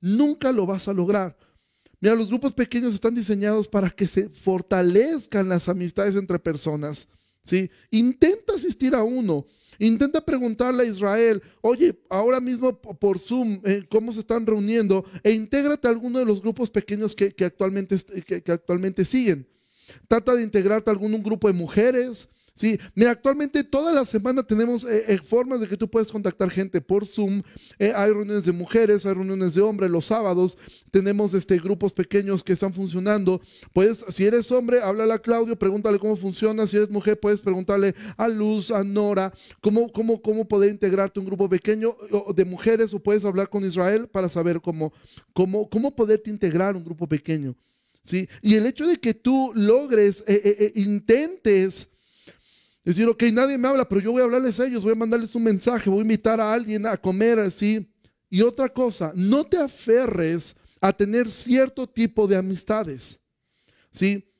nunca 0.00 0.52
lo 0.52 0.66
vas 0.66 0.86
a 0.88 0.92
lograr. 0.92 1.36
Mira, 2.06 2.14
los 2.14 2.28
grupos 2.28 2.52
pequeños 2.52 2.94
están 2.94 3.16
diseñados 3.16 3.66
para 3.66 3.90
que 3.90 4.06
se 4.06 4.28
fortalezcan 4.28 5.48
las 5.48 5.68
amistades 5.68 6.14
entre 6.14 6.38
personas. 6.38 7.08
¿sí? 7.42 7.68
Intenta 7.90 8.54
asistir 8.54 8.94
a 8.94 9.02
uno. 9.02 9.44
Intenta 9.80 10.24
preguntarle 10.24 10.84
a 10.84 10.86
Israel, 10.86 11.42
oye, 11.62 11.98
ahora 12.08 12.40
mismo 12.40 12.80
por 12.80 13.18
Zoom, 13.18 13.60
eh, 13.64 13.84
¿cómo 13.88 14.12
se 14.12 14.20
están 14.20 14.46
reuniendo? 14.46 15.04
E 15.24 15.32
intégrate 15.32 15.88
a 15.88 15.90
alguno 15.90 16.20
de 16.20 16.24
los 16.26 16.40
grupos 16.40 16.70
pequeños 16.70 17.16
que, 17.16 17.34
actualmente, 17.44 17.98
que, 18.24 18.52
actualmente 18.52 19.04
siguen. 19.04 19.44
Trata 20.06 20.36
de 20.36 20.44
integrarte 20.44 20.88
a 20.88 20.92
algún 20.92 21.20
grupo 21.24 21.48
de 21.48 21.54
mujeres, 21.54 22.28
Sí, 22.56 22.80
mira, 22.94 23.10
actualmente 23.10 23.62
toda 23.64 23.92
la 23.92 24.06
semana 24.06 24.42
tenemos 24.42 24.82
eh, 24.84 25.04
eh, 25.08 25.18
formas 25.22 25.60
de 25.60 25.68
que 25.68 25.76
tú 25.76 25.90
puedes 25.90 26.10
contactar 26.10 26.48
gente 26.48 26.80
por 26.80 27.04
Zoom. 27.04 27.42
Eh, 27.78 27.92
hay 27.94 28.10
reuniones 28.10 28.46
de 28.46 28.52
mujeres, 28.52 29.04
hay 29.04 29.12
reuniones 29.12 29.52
de 29.52 29.60
hombres 29.60 29.90
los 29.90 30.06
sábados. 30.06 30.56
Tenemos 30.90 31.34
este, 31.34 31.58
grupos 31.58 31.92
pequeños 31.92 32.42
que 32.42 32.54
están 32.54 32.72
funcionando. 32.72 33.42
Puedes, 33.74 34.06
si 34.08 34.24
eres 34.24 34.50
hombre, 34.50 34.80
háblale 34.80 35.12
a 35.12 35.18
Claudio, 35.18 35.54
pregúntale 35.58 35.98
cómo 35.98 36.16
funciona. 36.16 36.66
Si 36.66 36.78
eres 36.78 36.88
mujer, 36.88 37.20
puedes 37.20 37.42
preguntarle 37.42 37.94
a 38.16 38.26
Luz, 38.26 38.70
a 38.70 38.82
Nora, 38.82 39.30
cómo, 39.60 39.92
cómo, 39.92 40.22
cómo 40.22 40.48
poder 40.48 40.70
integrarte 40.70 41.20
un 41.20 41.26
grupo 41.26 41.50
pequeño 41.50 41.94
de 42.34 42.44
mujeres 42.46 42.94
o 42.94 43.02
puedes 43.02 43.26
hablar 43.26 43.50
con 43.50 43.66
Israel 43.66 44.08
para 44.08 44.30
saber 44.30 44.62
cómo, 44.62 44.94
cómo, 45.34 45.68
cómo 45.68 45.94
poderte 45.94 46.30
integrar 46.30 46.74
un 46.74 46.84
grupo 46.84 47.06
pequeño. 47.06 47.54
¿sí? 48.02 48.26
Y 48.40 48.54
el 48.54 48.64
hecho 48.64 48.86
de 48.86 48.96
que 48.96 49.12
tú 49.12 49.52
logres, 49.54 50.24
intentes 50.74 51.90
Decir, 52.86 53.08
ok, 53.08 53.20
nadie 53.32 53.58
me 53.58 53.66
habla, 53.66 53.88
pero 53.88 54.00
yo 54.00 54.12
voy 54.12 54.22
a 54.22 54.26
hablarles 54.26 54.60
a 54.60 54.64
ellos, 54.64 54.84
voy 54.84 54.92
a 54.92 54.94
mandarles 54.94 55.34
un 55.34 55.42
mensaje, 55.42 55.90
voy 55.90 55.98
a 55.98 56.02
invitar 56.02 56.40
a 56.40 56.52
alguien 56.52 56.86
a 56.86 56.96
comer 56.96 57.40
así. 57.40 57.92
Y 58.30 58.42
otra 58.42 58.68
cosa, 58.68 59.10
no 59.16 59.42
te 59.42 59.58
aferres 59.58 60.54
a 60.80 60.92
tener 60.92 61.28
cierto 61.28 61.88
tipo 61.88 62.28
de 62.28 62.36
amistades. 62.36 63.18
¿Sí? 63.90 64.32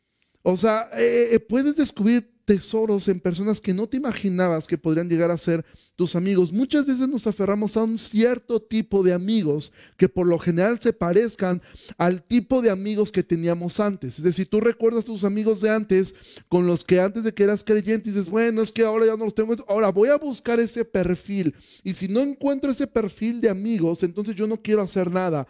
O 0.42 0.56
sea, 0.56 0.88
eh, 0.92 1.30
eh, 1.32 1.40
puedes 1.40 1.74
descubrir 1.74 2.35
tesoros 2.46 3.08
en 3.08 3.18
personas 3.18 3.60
que 3.60 3.74
no 3.74 3.88
te 3.88 3.96
imaginabas 3.96 4.66
que 4.66 4.78
podrían 4.78 5.08
llegar 5.08 5.32
a 5.32 5.36
ser 5.36 5.64
tus 5.96 6.14
amigos. 6.14 6.52
Muchas 6.52 6.86
veces 6.86 7.08
nos 7.08 7.26
aferramos 7.26 7.76
a 7.76 7.82
un 7.82 7.98
cierto 7.98 8.62
tipo 8.62 9.02
de 9.02 9.12
amigos 9.12 9.72
que 9.96 10.08
por 10.08 10.28
lo 10.28 10.38
general 10.38 10.78
se 10.80 10.92
parezcan 10.92 11.60
al 11.98 12.22
tipo 12.22 12.62
de 12.62 12.70
amigos 12.70 13.10
que 13.10 13.24
teníamos 13.24 13.80
antes. 13.80 14.18
Es 14.18 14.24
decir, 14.24 14.46
tú 14.48 14.60
recuerdas 14.60 15.04
tus 15.04 15.24
amigos 15.24 15.60
de 15.60 15.70
antes 15.70 16.14
con 16.48 16.66
los 16.66 16.84
que 16.84 17.00
antes 17.00 17.24
de 17.24 17.34
que 17.34 17.42
eras 17.42 17.64
creyente 17.64 18.10
dices, 18.10 18.30
bueno, 18.30 18.62
es 18.62 18.70
que 18.70 18.84
ahora 18.84 19.06
ya 19.06 19.16
no 19.16 19.24
los 19.24 19.34
tengo. 19.34 19.56
Ahora 19.66 19.90
voy 19.90 20.10
a 20.10 20.16
buscar 20.16 20.60
ese 20.60 20.84
perfil. 20.84 21.52
Y 21.82 21.94
si 21.94 22.06
no 22.06 22.20
encuentro 22.20 22.70
ese 22.70 22.86
perfil 22.86 23.40
de 23.40 23.50
amigos, 23.50 24.04
entonces 24.04 24.36
yo 24.36 24.46
no 24.46 24.62
quiero 24.62 24.82
hacer 24.82 25.10
nada. 25.10 25.48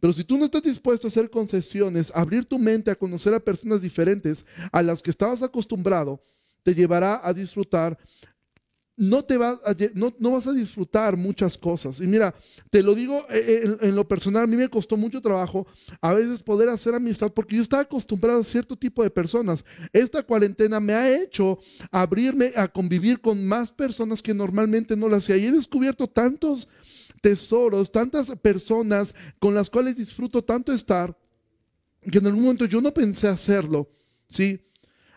Pero 0.00 0.12
si 0.12 0.24
tú 0.24 0.38
no 0.38 0.44
estás 0.44 0.62
dispuesto 0.62 1.06
a 1.06 1.10
hacer 1.10 1.28
concesiones, 1.28 2.12
abrir 2.14 2.44
tu 2.44 2.58
mente 2.58 2.90
a 2.90 2.94
conocer 2.94 3.34
a 3.34 3.40
personas 3.40 3.82
diferentes 3.82 4.46
a 4.70 4.82
las 4.82 5.02
que 5.02 5.10
estabas 5.10 5.42
acostumbrado, 5.42 6.22
te 6.68 6.74
llevará 6.74 7.26
a 7.26 7.32
disfrutar 7.32 7.96
no, 8.94 9.22
te 9.24 9.38
vas 9.38 9.60
a, 9.64 9.74
no, 9.94 10.32
vas 10.32 10.48
a 10.48 10.52
disfrutar 10.52 11.16
muchas 11.16 11.56
cosas. 11.56 12.00
Y 12.00 12.06
mira, 12.08 12.34
te 12.68 12.82
lo 12.82 12.96
digo 12.96 13.16
eh, 13.30 13.62
eh, 13.64 13.76
en, 13.82 13.94
lo 13.94 14.06
personal, 14.06 14.42
a 14.42 14.46
mí 14.46 14.56
me 14.56 14.68
costó 14.68 14.96
mucho 14.96 15.22
trabajo 15.22 15.66
a 16.00 16.12
veces 16.14 16.42
poder 16.42 16.68
hacer 16.68 16.96
amistad 16.96 17.32
porque 17.32 17.54
yo 17.54 17.62
estaba 17.62 17.84
acostumbrado 17.84 18.40
a 18.40 18.44
cierto 18.44 18.76
tipo 18.76 19.04
de 19.04 19.10
personas. 19.10 19.64
Esta 19.92 20.24
cuarentena 20.24 20.80
me 20.80 20.94
ha 20.94 21.16
hecho 21.22 21.60
abrirme 21.92 22.50
a 22.56 22.66
convivir 22.66 23.20
con 23.20 23.46
más 23.46 23.70
personas 23.70 24.20
que 24.20 24.34
normalmente 24.34 24.96
no 24.96 25.08
lo 25.08 25.14
hacía. 25.14 25.36
Y 25.36 25.46
he 25.46 25.52
descubierto 25.52 26.08
tantos 26.08 26.68
tesoros, 27.22 27.92
tantas 27.92 28.34
personas 28.36 29.14
con 29.38 29.54
las 29.54 29.70
cuales 29.70 29.96
disfruto 29.96 30.42
tanto 30.42 30.72
estar, 30.72 31.16
que 32.02 32.18
en 32.18 32.26
algún 32.26 32.42
momento 32.42 32.64
yo 32.64 32.80
no 32.80 32.92
pensé 32.92 33.28
hacerlo. 33.28 33.88
¿sí? 34.28 34.60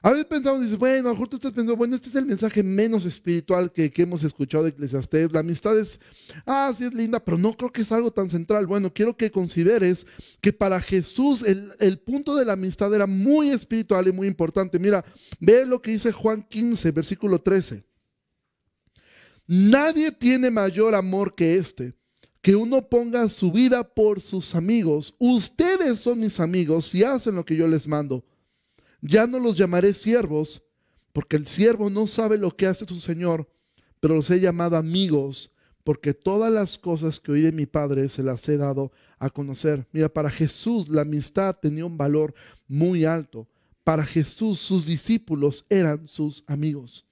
A 0.04 0.10
veces 0.10 0.26
pensamos, 0.26 0.62
dices, 0.62 0.80
bueno, 0.80 1.10
a 1.10 1.14
estás 1.14 1.52
pensando, 1.52 1.76
bueno, 1.76 1.94
este 1.94 2.10
es 2.10 2.16
el 2.16 2.26
mensaje 2.26 2.64
menos 2.64 3.06
espiritual 3.06 3.72
que, 3.72 3.92
hemos 3.98 4.24
escuchado 4.24 4.64
de 4.64 4.72
Eclesiastés. 4.72 5.32
La 5.32 5.42
amistad 5.42 5.78
es, 5.78 6.00
ah, 6.48 6.74
sí 6.76 6.86
es 6.86 6.94
linda, 6.94 7.20
pero 7.20 7.38
no 7.38 7.54
creo 7.54 7.72
que 7.72 7.84
es 7.84 7.92
algo 7.92 8.10
tan 8.10 8.28
central. 8.28 8.66
Bueno, 8.66 8.92
quiero 8.92 9.16
que 9.16 9.30
consideres 9.30 10.08
que 10.42 10.52
para 10.54 10.82
Jesús 10.82 11.44
el, 11.44 11.72
el 11.80 12.00
punto 12.00 12.36
de 12.36 12.46
la 12.46 12.54
amistad 12.54 12.92
era 12.96 13.06
muy 13.06 13.52
espiritual 13.52 14.08
y 14.08 14.12
muy 14.12 14.28
importante. 14.28 14.80
Mira, 14.80 15.06
ve 15.40 15.68
lo 15.68 15.80
que 15.80 15.92
dice 15.92 16.12
Juan 16.12 16.42
15, 16.50 16.92
versículo 16.92 17.40
13. 17.40 17.86
Nadie 19.46 20.12
tiene 20.12 20.50
mayor 20.50 20.96
amor 20.96 21.36
que 21.36 21.58
este, 21.58 21.94
que 22.42 22.56
uno 22.56 22.90
ponga 22.90 23.30
su 23.30 23.52
vida 23.52 23.84
por 23.84 24.20
sus 24.20 24.56
amigos. 24.56 25.14
Ustedes 25.20 26.00
son 26.00 26.22
mis 26.22 26.40
amigos 26.40 26.96
y 26.96 27.04
hacen 27.04 27.36
lo 27.36 27.46
que 27.46 27.56
yo 27.56 27.68
les 27.68 27.88
mando. 27.88 28.26
Ya 29.02 29.28
no 29.28 29.40
los 29.40 29.58
llamaré 29.58 29.94
siervos, 29.94 30.64
porque 31.12 31.36
el 31.36 31.48
siervo 31.48 31.90
no 31.90 32.08
sabe 32.08 32.38
lo 32.38 32.56
que 32.56 32.68
hace 32.68 32.86
su 32.88 33.00
Señor, 33.00 33.50
pero 34.00 34.16
los 34.16 34.30
he 34.30 34.40
llamado 34.40 34.78
amigos, 34.78 35.52
porque 35.84 36.14
todas 36.14 36.52
las 36.52 36.78
cosas 36.78 37.20
que 37.20 37.32
oí 37.32 37.42
de 37.42 37.52
mi 37.52 37.66
Padre 37.66 38.08
se 38.10 38.24
las 38.24 38.48
he 38.48 38.58
dado 38.58 38.92
a 39.20 39.30
conocer. 39.30 39.88
Mira, 39.92 40.10
para 40.10 40.30
Jesús 40.30 40.88
la 40.90 41.02
amistad 41.02 41.58
tenía 41.60 41.86
un 41.86 41.98
valor 41.98 42.34
muy 42.68 43.06
alto. 43.06 43.48
Para 43.84 44.06
Jesús 44.06 44.60
sus 44.60 44.86
discípulos 44.86 45.66
eran 45.70 46.08
sus 46.08 46.44
amigos. 46.48 47.06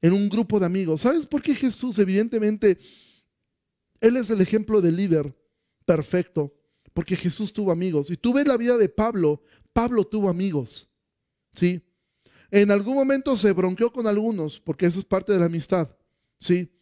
En 0.00 0.12
un 0.12 0.28
grupo 0.28 0.58
de 0.58 0.66
amigos. 0.66 1.02
¿Sabes 1.02 1.26
por 1.26 1.42
qué 1.42 1.54
Jesús 1.54 1.98
evidentemente, 1.98 2.78
Él 4.00 4.16
es 4.16 4.30
el 4.30 4.40
ejemplo 4.40 4.80
de 4.80 4.92
líder 4.92 5.36
perfecto? 5.84 6.54
Porque 6.92 7.16
Jesús 7.16 7.52
tuvo 7.52 7.70
amigos. 7.70 8.10
Y 8.10 8.16
tú 8.16 8.32
ves 8.32 8.46
la 8.46 8.56
vida 8.56 8.76
de 8.76 8.88
Pablo. 8.88 9.42
Pablo 9.72 10.04
tuvo 10.04 10.28
amigos. 10.28 10.87
¿Sí? 11.58 11.82
En 12.50 12.70
algún 12.70 12.94
momento 12.94 13.36
se 13.36 13.52
bronqueó 13.52 13.92
con 13.92 14.06
algunos, 14.06 14.60
porque 14.60 14.86
eso 14.86 15.00
es 15.00 15.04
parte 15.04 15.32
de 15.32 15.40
la 15.40 15.46
amistad, 15.46 15.90
¿sí? 16.38 16.72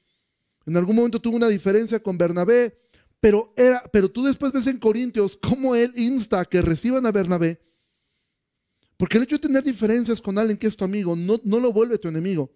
En 0.66 0.76
algún 0.76 0.96
momento 0.96 1.20
tuvo 1.20 1.36
una 1.36 1.48
diferencia 1.48 1.98
con 2.00 2.18
Bernabé, 2.18 2.78
pero, 3.18 3.54
era, 3.56 3.82
pero 3.92 4.10
tú 4.10 4.22
después 4.22 4.52
ves 4.52 4.66
en 4.66 4.78
Corintios 4.78 5.36
cómo 5.36 5.74
él 5.74 5.92
insta 5.96 6.40
a 6.40 6.44
que 6.44 6.60
reciban 6.60 7.06
a 7.06 7.12
Bernabé, 7.12 7.60
porque 8.96 9.16
el 9.16 9.24
hecho 9.24 9.36
de 9.36 9.48
tener 9.48 9.64
diferencias 9.64 10.20
con 10.20 10.38
alguien 10.38 10.58
que 10.58 10.66
es 10.66 10.76
tu 10.76 10.84
amigo 10.84 11.16
no, 11.16 11.40
no 11.44 11.58
lo 11.58 11.72
vuelve 11.72 11.98
tu 11.98 12.08
enemigo. 12.08 12.54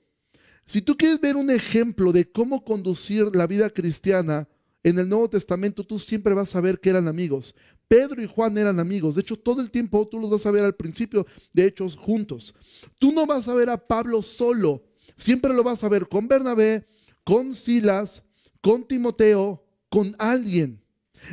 Si 0.66 0.83
tú 0.83 0.96
quieres 0.96 1.20
ver 1.20 1.37
un 1.37 1.50
ejemplo 1.50 2.12
de 2.12 2.30
cómo 2.30 2.64
conducir 2.64 3.35
la 3.35 3.46
vida 3.46 3.70
cristiana, 3.70 4.48
en 4.83 4.98
el 4.98 5.09
Nuevo 5.09 5.28
Testamento 5.28 5.85
tú 5.85 5.98
siempre 5.98 6.35
vas 6.35 6.54
a 6.54 6.61
ver 6.61 6.80
que 6.80 6.90
eran 6.90 7.09
amigos. 7.09 7.54
Pedro 7.90 8.22
y 8.22 8.26
Juan 8.29 8.57
eran 8.57 8.79
amigos. 8.79 9.16
De 9.16 9.22
hecho, 9.22 9.37
todo 9.37 9.61
el 9.61 9.68
tiempo 9.68 10.07
tú 10.07 10.20
los 10.20 10.31
vas 10.31 10.46
a 10.46 10.53
ver 10.53 10.64
al 10.64 10.76
principio, 10.76 11.26
de 11.53 11.66
hechos, 11.66 11.96
juntos. 11.96 12.55
Tú 13.00 13.11
no 13.11 13.26
vas 13.26 13.48
a 13.48 13.55
ver 13.55 13.68
a 13.68 13.85
Pablo 13.88 14.22
solo. 14.22 14.85
Siempre 15.16 15.53
lo 15.53 15.64
vas 15.64 15.83
a 15.83 15.88
ver 15.88 16.09
con 16.09 16.29
Bernabé, 16.29 16.87
con 17.24 17.53
Silas, 17.53 18.22
con 18.61 18.87
Timoteo, 18.87 19.66
con 19.88 20.14
alguien. 20.20 20.81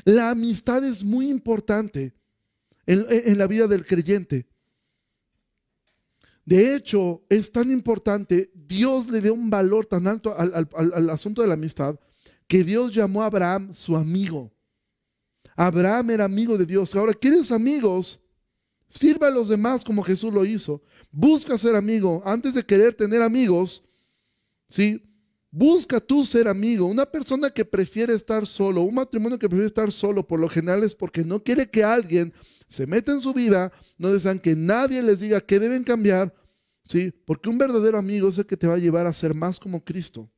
La 0.03 0.31
amistad 0.31 0.83
es 0.83 1.03
muy 1.03 1.29
importante 1.29 2.15
en, 2.87 3.37
la 3.37 3.45
vida 3.45 3.67
del 3.67 3.85
creyente. 3.85 4.47
De 6.43 6.73
hecho, 6.73 7.23
es 7.29 7.51
tan 7.51 7.69
importante, 7.69 8.49
Dios 8.55 9.11
le 9.11 9.21
dio 9.21 9.35
un 9.35 9.51
valor 9.51 9.85
tan 9.85 10.07
alto 10.07 10.35
al 10.35 11.09
asunto 11.11 11.43
de 11.43 11.49
la 11.49 11.53
amistad, 11.53 11.99
que 12.47 12.63
Dios 12.63 12.95
llamó 12.95 13.21
a 13.21 13.27
Abraham 13.27 13.75
su 13.75 13.95
amigo. 13.95 14.56
Abraham 15.57 16.11
era 16.11 16.23
amigo 16.23 16.57
de 16.57 16.65
Dios. 16.65 16.95
Ahora, 16.95 17.13
¿quieres 17.13 17.51
amigos? 17.51 18.21
Sirva 18.89 19.27
a 19.27 19.31
los 19.31 19.49
demás 19.49 19.83
como 19.83 20.01
Jesús 20.01 20.33
lo 20.33 20.45
hizo. 20.45 20.81
Busca 21.11 21.57
ser 21.57 21.75
amigo. 21.75 22.21
Antes 22.23 22.53
de 22.53 22.65
querer 22.65 22.93
tener 22.93 23.21
amigos, 23.21 23.83
¿sí? 24.69 25.03
Busca 25.51 25.99
tú 25.99 26.23
ser 26.23 26.47
amigo. 26.47 26.85
Una 26.85 27.05
persona 27.05 27.49
que 27.49 27.65
prefiere 27.65 28.13
estar 28.13 28.47
solo, 28.47 28.83
un 28.83 28.95
matrimonio 28.95 29.37
que 29.37 29.49
prefiere 29.49 29.67
estar 29.67 29.91
solo, 29.91 30.25
por 30.25 30.39
lo 30.39 30.47
general 30.47 30.83
es 30.83 30.95
porque 30.95 31.25
no 31.25 31.43
quiere 31.43 31.69
que 31.69 31.83
alguien 31.83 32.31
se 32.69 32.87
meta 32.87 33.11
en 33.11 33.19
su 33.19 33.33
vida, 33.33 33.71
no 33.97 34.13
desean 34.13 34.39
que 34.39 34.55
nadie 34.55 35.01
les 35.01 35.19
diga 35.19 35.41
que 35.41 35.59
deben 35.59 35.83
cambiar, 35.83 36.33
¿sí? 36.85 37.11
Porque 37.25 37.49
un 37.49 37.57
verdadero 37.57 37.97
amigo 37.97 38.29
es 38.29 38.37
el 38.37 38.45
que 38.45 38.55
te 38.55 38.67
va 38.67 38.75
a 38.75 38.79
llevar 38.79 39.05
a 39.07 39.13
ser 39.13 39.33
más 39.33 39.59
como 39.59 39.83
Cristo 39.83 40.29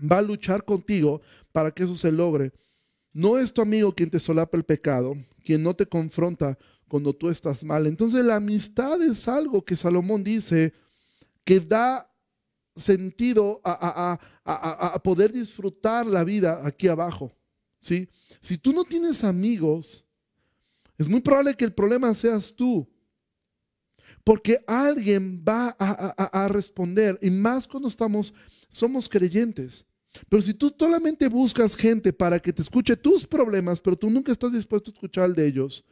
va 0.00 0.18
a 0.18 0.22
luchar 0.22 0.64
contigo 0.64 1.20
para 1.52 1.70
que 1.70 1.84
eso 1.84 1.96
se 1.96 2.12
logre. 2.12 2.52
No 3.14 3.38
es 3.38 3.54
tu 3.54 3.62
amigo 3.62 3.94
quien 3.94 4.10
te 4.10 4.20
solapa 4.20 4.56
el 4.58 4.64
pecado, 4.64 5.14
quien 5.44 5.62
no 5.62 5.74
te 5.74 5.86
confronta 5.86 6.58
cuando 6.88 7.14
tú 7.14 7.30
estás 7.30 7.64
mal. 7.64 7.86
Entonces 7.86 8.24
la 8.24 8.36
amistad 8.36 9.00
es 9.00 9.26
algo 9.28 9.64
que 9.64 9.76
Salomón 9.76 10.22
dice 10.22 10.74
que 11.44 11.60
da 11.60 12.10
sentido 12.76 13.60
a, 13.64 14.18
poder 15.02 15.32
disfrutar 15.32 16.06
la 16.06 16.24
vida 16.24 16.66
aquí 16.66 16.88
abajo. 16.88 17.32
¿sí? 17.78 18.08
Si 18.42 18.58
tú 18.58 18.72
no 18.72 18.84
tienes 18.84 19.22
amigos, 19.22 20.04
es 20.98 21.08
muy 21.08 21.20
probable 21.20 21.54
que 21.54 21.64
el 21.64 21.72
problema 21.72 22.14
seas 22.14 22.54
tú. 22.54 22.88
Porque 24.24 24.58
alguien 24.66 25.44
va 25.46 25.76
a, 25.78 26.48
responder, 26.48 27.18
y 27.20 27.30
más 27.30 27.66
cuando 27.66 27.88
estamos 27.88 28.34
somos 28.70 29.08
creyentes. 29.08 29.86
Pero 30.28 30.42
si 30.42 30.54
tú 30.54 30.74
solamente 30.78 31.28
buscas 31.28 31.76
gente 31.76 32.12
para 32.12 32.38
que 32.38 32.52
te 32.52 32.62
escuche 32.62 32.96
tus 32.96 33.26
problemas, 33.26 33.80
pero 33.80 33.96
tú 33.96 34.10
nunca 34.10 34.32
estás 34.32 34.52
dispuesto 34.52 34.90
a 34.90 34.94
escuchar 34.94 35.26
el 35.26 35.34
de 35.34 35.46
ellos, 35.46 35.84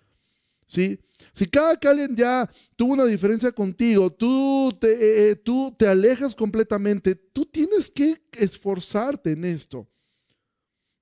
¿sí? 0.67 0.99
Si 1.33 1.47
cada 1.47 1.79
alguien 1.83 2.17
ya 2.17 2.51
tuvo 2.77 2.95
una 2.95 3.05
diferencia 3.05 3.53
contigo, 3.53 4.11
tú 4.11 4.77
te, 4.81 4.89
eh, 4.93 5.31
eh, 5.31 5.37
tú 5.37 5.75
te 5.77 5.87
alejas 5.87 6.35
completamente, 6.35 7.15
tú 7.15 7.47
tienes 7.47 7.91
que 7.91 8.21
esforzarte 8.33 9.33
en 9.33 9.45
esto. 9.45 9.89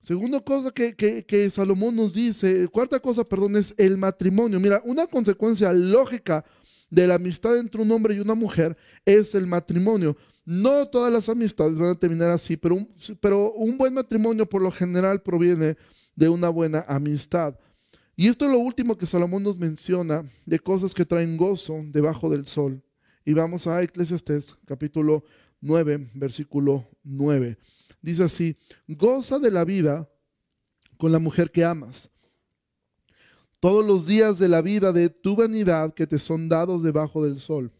Segunda 0.03 0.39
cosa 0.39 0.71
que, 0.71 0.95
que, 0.95 1.49
Salomón 1.51 1.95
nos 1.95 2.13
dice, 2.13 2.67
cuarta 2.69 2.99
cosa, 2.99 3.23
perdón, 3.23 3.55
es 3.55 3.73
el 3.77 3.97
matrimonio. 3.97 4.59
Mira, 4.59 4.81
una 4.83 5.05
consecuencia 5.05 5.71
lógica 5.73 6.43
de 6.89 7.07
la 7.07 7.15
amistad 7.15 7.57
entre 7.57 7.81
un 7.81 7.91
hombre 7.91 8.15
y 8.15 8.19
una 8.19 8.33
mujer 8.33 8.75
es 9.05 9.35
el 9.35 9.45
matrimonio. 9.45 10.17
No 10.45 10.87
todas 10.87 11.13
las 11.13 11.29
amistades 11.29 11.77
van 11.77 11.89
a 11.89 11.99
terminar 11.99 12.31
así, 12.31 12.57
pero 12.57 13.51
un, 13.53 13.77
buen 13.77 13.93
matrimonio 13.93 14.47
por 14.47 14.61
lo 14.61 14.71
general 14.71 15.21
proviene 15.21 15.77
de 16.15 16.29
una 16.29 16.49
buena 16.49 16.83
amistad. 16.87 17.55
Y 18.15 18.27
esto 18.27 18.45
es 18.45 18.51
lo 18.51 18.59
último 18.59 18.97
que 18.97 19.05
Salomón 19.05 19.43
nos 19.43 19.57
menciona 19.57 20.23
de 20.45 20.59
cosas 20.59 20.93
que 20.93 21.05
traen 21.05 21.37
gozo 21.37 21.81
debajo 21.85 22.29
del 22.29 22.47
sol. 22.47 22.83
Y 23.23 23.33
vamos 23.33 23.67
a 23.67 23.81
Eclesiastes 23.83 24.57
capítulo 24.65 25.23
9, 25.61 26.11
versículo 26.15 26.87
9. 27.03 27.57
Dice 28.01 28.23
así, 28.23 28.57
goza 28.87 29.37
de 29.37 29.51
la 29.51 29.63
vida 29.63 30.09
con 30.97 31.11
la 31.11 31.19
mujer 31.19 31.51
que 31.51 31.63
amas. 31.63 32.09
Todos 33.59 33.85
los 33.85 34.07
días 34.07 34.39
de 34.39 34.49
la 34.49 34.63
vida 34.63 34.91
de 34.91 35.09
tu 35.09 35.35
vanidad 35.35 35.93
que 35.93 36.07
te 36.07 36.17
son 36.17 36.49
dados 36.49 36.81
debajo 36.81 37.23
del 37.23 37.39
sol. 37.39 37.71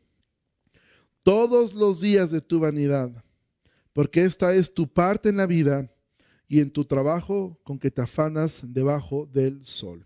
Todos 1.23 1.73
los 1.73 2.01
días 2.01 2.31
de 2.31 2.41
tu 2.41 2.59
vanidad. 2.59 3.11
Porque 3.93 4.23
esta 4.23 4.53
es 4.53 4.73
tu 4.73 4.87
parte 4.87 5.29
en 5.29 5.37
la 5.37 5.47
vida 5.47 5.91
y 6.47 6.59
en 6.61 6.71
tu 6.71 6.85
trabajo 6.85 7.59
con 7.63 7.77
que 7.77 7.91
te 7.91 8.01
afanas 8.01 8.61
debajo 8.63 9.25
del 9.25 9.65
sol. 9.65 10.05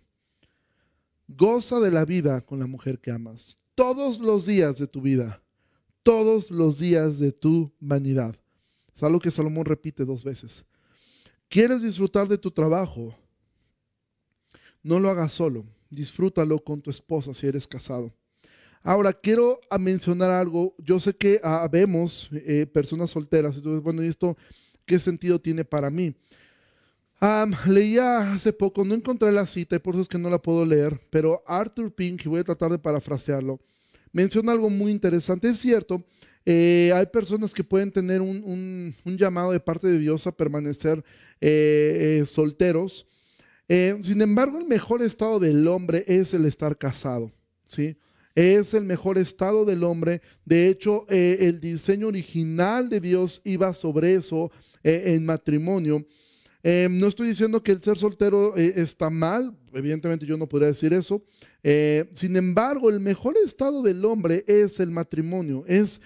Goza 1.27 1.79
de 1.79 1.91
la 1.91 2.05
vida 2.05 2.41
con 2.41 2.59
la 2.59 2.67
mujer 2.67 2.99
que 2.99 3.11
amas. 3.11 3.57
Todos 3.75 4.19
los 4.19 4.45
días 4.45 4.77
de 4.77 4.87
tu 4.87 5.01
vida 5.01 5.41
todos 6.05 6.51
los 6.51 6.77
días 6.77 7.17
de 7.17 7.31
tu 7.31 7.73
vanidad. 7.79 8.35
Es 8.95 9.01
algo 9.01 9.19
que 9.19 9.31
Salomón 9.31 9.65
repite 9.65 10.05
dos 10.05 10.23
veces. 10.23 10.63
¿Quieres 11.49 11.81
disfrutar 11.81 12.27
de 12.27 12.37
tu 12.37 12.51
trabajo? 12.51 13.17
No 14.83 14.99
lo 14.99 15.09
hagas 15.09 15.33
solo, 15.33 15.65
disfrútalo 15.89 16.63
con 16.63 16.79
tu 16.79 16.91
esposa 16.91 17.33
si 17.33 17.47
eres 17.47 17.65
casado. 17.65 18.13
Ahora, 18.87 19.13
quiero 19.13 19.59
mencionar 19.79 20.29
algo. 20.29 20.75
Yo 20.77 20.99
sé 20.99 21.15
que 21.15 21.41
ah, 21.43 21.67
vemos 21.71 22.29
eh, 22.31 22.67
personas 22.71 23.09
solteras. 23.09 23.55
Entonces, 23.55 23.81
bueno, 23.81 24.03
¿y 24.03 24.07
esto 24.07 24.37
qué 24.85 24.99
sentido 24.99 25.39
tiene 25.39 25.65
para 25.65 25.89
mí? 25.89 26.15
leía 27.65 28.33
hace 28.33 28.53
poco, 28.53 28.85
no 28.85 28.93
encontré 28.93 29.31
la 29.31 29.47
cita 29.47 29.75
y 29.75 29.79
por 29.79 29.95
eso 29.95 30.03
es 30.03 30.07
que 30.07 30.19
no 30.19 30.29
la 30.29 30.39
puedo 30.39 30.63
leer, 30.63 30.99
pero 31.09 31.41
Arthur 31.47 31.91
Pink, 31.91 32.23
y 32.23 32.29
voy 32.29 32.41
a 32.41 32.43
tratar 32.43 32.69
de 32.69 32.77
parafrasearlo, 32.77 33.59
menciona 34.11 34.51
algo 34.51 34.69
muy 34.69 34.91
interesante. 34.91 35.49
Es 35.49 35.57
cierto, 35.57 36.05
eh, 36.45 36.91
hay 36.93 37.07
personas 37.07 37.55
que 37.55 37.63
pueden 37.63 37.91
tener 37.91 38.21
un, 38.21 38.93
llamado 39.05 39.51
de 39.53 39.59
parte 39.59 39.87
de 39.87 39.97
Dios 39.97 40.27
a 40.27 40.37
permanecer 40.37 41.03
eh, 41.41 42.23
solteros. 42.27 43.07
sin 43.67 44.21
embargo, 44.21 44.59
el 44.59 44.67
mejor 44.67 45.01
estado 45.01 45.39
del 45.39 45.67
hombre 45.67 46.03
es 46.05 46.35
el 46.35 46.45
estar 46.45 46.77
casado. 46.77 47.31
¿sí? 47.65 47.97
Es 48.35 48.73
el 48.73 48.83
mejor 48.83 49.17
estado 49.17 49.65
del 49.65 49.83
hombre. 49.83 50.21
De 50.43 50.67
hecho, 50.67 51.07
el 51.09 51.59
diseño 51.59 52.07
original 52.07 52.89
de 52.89 52.99
Dios 52.99 53.41
iba 53.45 53.73
sobre 53.73 54.15
eso 54.15 54.51
en 54.83 55.25
matrimonio. 55.25 56.05
no 56.63 57.07
estoy 57.07 57.29
diciendo 57.29 57.63
que 57.63 57.71
el 57.71 57.81
ser 57.81 57.97
soltero 57.97 58.55
está 58.57 59.09
mal, 59.09 59.57
evidentemente 59.73 60.25
yo 60.25 60.37
no 60.37 60.47
podría 60.47 60.67
decir 60.67 60.93
eso, 60.93 61.23
eh, 61.67 62.07
sin 62.13 62.37
embargo, 62.37 62.91
el 62.91 62.99
mejor 62.99 63.33
estado 63.43 63.81
del 63.81 64.05
hombre 64.05 64.45
es 64.47 64.79
el 64.79 64.91
matrimonio, 64.91 65.63
es 65.65 65.99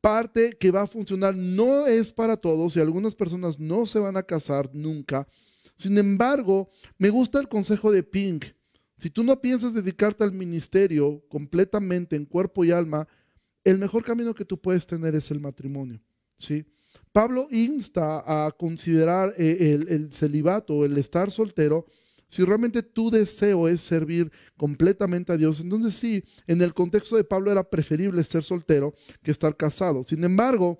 parte 0.00 0.52
que 0.52 0.70
va 0.70 0.82
a 0.82 0.86
funcionar, 0.86 1.34
no 1.34 1.88
es 1.88 2.12
para 2.12 2.36
todos 2.36 2.76
y 2.76 2.80
algunas 2.80 3.16
personas 3.16 3.58
no 3.58 3.86
se 3.86 3.98
van 3.98 4.16
a 4.16 4.22
casar 4.22 4.70
nunca. 4.72 5.26
Sin 5.74 5.98
embargo, 5.98 6.68
me 6.96 7.10
gusta 7.10 7.40
el 7.40 7.48
consejo 7.48 7.90
de 7.90 8.04
Pink. 8.04 8.44
Si 9.00 9.10
tú 9.10 9.24
no 9.24 9.40
piensas 9.40 9.72
dedicarte 9.72 10.24
al 10.24 10.32
ministerio 10.32 11.24
completamente 11.28 12.16
en 12.16 12.26
cuerpo 12.26 12.64
y 12.64 12.70
alma, 12.70 13.08
el 13.64 13.78
mejor 13.78 14.04
camino 14.04 14.34
que 14.34 14.44
tú 14.44 14.60
puedes 14.60 14.86
tener 14.86 15.14
es 15.14 15.30
el 15.30 15.40
matrimonio. 15.40 16.00
¿sí? 16.38 16.66
Pablo 17.12 17.48
insta 17.50 18.22
a 18.26 18.50
considerar 18.52 19.32
eh, 19.38 19.74
el, 19.74 19.88
el 19.88 20.12
celibato, 20.12 20.84
el 20.84 20.96
estar 20.98 21.30
soltero, 21.30 21.86
si 22.30 22.44
realmente 22.44 22.84
tu 22.84 23.10
deseo 23.10 23.66
es 23.66 23.80
servir 23.80 24.30
completamente 24.56 25.32
a 25.32 25.36
Dios, 25.36 25.58
entonces 25.60 25.94
sí, 25.94 26.22
en 26.46 26.62
el 26.62 26.72
contexto 26.72 27.16
de 27.16 27.24
Pablo 27.24 27.50
era 27.50 27.68
preferible 27.68 28.22
ser 28.22 28.44
soltero 28.44 28.94
que 29.20 29.32
estar 29.32 29.56
casado. 29.56 30.04
Sin 30.04 30.22
embargo, 30.22 30.78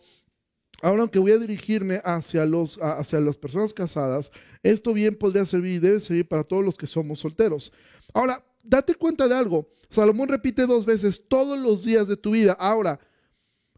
Ahora, 0.83 1.03
aunque 1.03 1.19
voy 1.19 1.33
a 1.33 1.39
dirigirme 1.39 2.01
hacia, 2.05 2.47
los, 2.47 2.79
hacia 2.79 3.21
las 3.21 3.37
personas 3.37 3.75
casadas, 3.75 4.31
esto 4.63 4.93
bien 4.95 5.17
podría 5.17 5.45
servir 5.45 5.73
y 5.75 5.79
debe 5.79 6.01
servir 6.01 6.27
para 6.27 6.45
todos 6.45 6.65
los 6.65 6.77
que 6.77 6.87
somos 6.87 7.21
solteros. 7.21 7.73
Ahora, 8.15 8.43
date 8.63 8.95
cuenta 8.95 9.29
de 9.29 9.35
algo. 9.35 9.69
Salomón 9.91 10.29
repite 10.29 10.67
dos 10.67 10.87
veces 10.87 11.29
todos 11.29 11.59
los 11.59 11.85
días 11.85 12.09
de 12.09 12.17
tu 12.17 12.31
vida. 12.33 12.53
Ahora, 12.59 12.99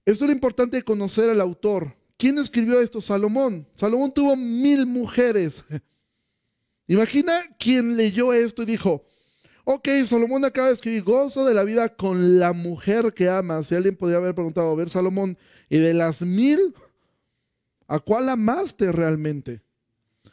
esto 0.05 0.25
es 0.25 0.29
lo 0.29 0.35
importante 0.35 0.77
de 0.77 0.83
conocer 0.83 1.31
al 1.31 1.41
autor. 1.41 1.97
¿Quién 2.17 2.39
escribió 2.39 2.81
esto? 2.81 3.01
Salomón. 3.01 3.67
Salomón 3.75 4.13
tuvo 4.13 4.37
mil 4.37 4.87
mujeres. 4.87 5.65
Imagina 6.87 7.41
quien 7.59 7.97
leyó 7.97 8.33
esto 8.33 8.63
y 8.63 8.67
dijo, 8.67 9.05
ok, 9.65 9.89
Salomón 10.05 10.45
acaba 10.45 10.69
de 10.69 10.75
escribir, 10.75 11.03
gozo 11.03 11.45
de 11.45 11.55
la 11.55 11.65
vida 11.65 11.97
con 11.97 12.39
la 12.39 12.53
mujer 12.53 13.13
que 13.15 13.29
ama. 13.29 13.63
Si 13.65 13.75
alguien 13.75 13.97
podría 13.97 14.19
haber 14.19 14.35
preguntado, 14.35 14.71
a 14.71 14.75
ver, 14.75 14.91
Salomón, 14.91 15.39
y 15.69 15.79
de 15.79 15.95
las 15.95 16.23
mil, 16.23 16.75
¿a 17.93 18.01
cuál 18.01 18.31
amaste 18.31 18.91
realmente? 18.91 19.61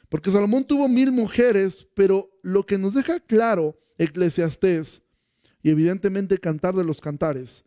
Porque 0.08 0.32
Salomón 0.32 0.63
tuvo 0.63 0.88
mil 0.88 1.12
mujeres, 1.12 1.89
pero 1.93 2.32
lo 2.41 2.65
que 2.65 2.78
nos 2.78 2.93
deja 2.93 3.19
claro 3.19 3.78
Eclesiastés 3.98 5.04
y 5.62 5.69
evidentemente 5.69 6.38
Cantar 6.38 6.74
de 6.74 6.86
los 6.86 7.02
Cantares 7.02 7.65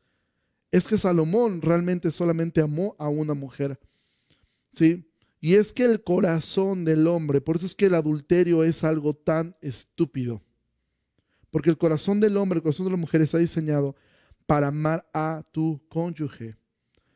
es 0.70 0.86
que 0.86 0.96
Salomón 0.96 1.60
realmente 1.60 2.10
solamente 2.10 2.62
amó 2.62 2.96
a 2.98 3.10
una 3.10 3.34
mujer. 3.34 3.78
¿Sí? 4.72 5.06
Y 5.42 5.56
es 5.56 5.74
que 5.74 5.84
el 5.84 6.02
corazón 6.02 6.86
del 6.86 7.06
hombre, 7.06 7.42
por 7.42 7.56
eso 7.56 7.66
es 7.66 7.74
que 7.74 7.86
el 7.86 7.94
adulterio 7.94 8.64
es 8.64 8.84
algo 8.84 9.12
tan 9.14 9.54
estúpido. 9.60 10.42
Porque 11.50 11.68
el 11.68 11.76
corazón 11.76 12.18
del 12.18 12.38
hombre, 12.38 12.56
el 12.56 12.62
corazón 12.62 12.86
de 12.86 12.92
la 12.92 12.96
mujer 12.96 13.20
está 13.20 13.36
diseñado 13.36 13.94
para 14.46 14.68
amar 14.68 15.06
a 15.12 15.44
tu 15.52 15.82
cónyuge. 15.90 16.56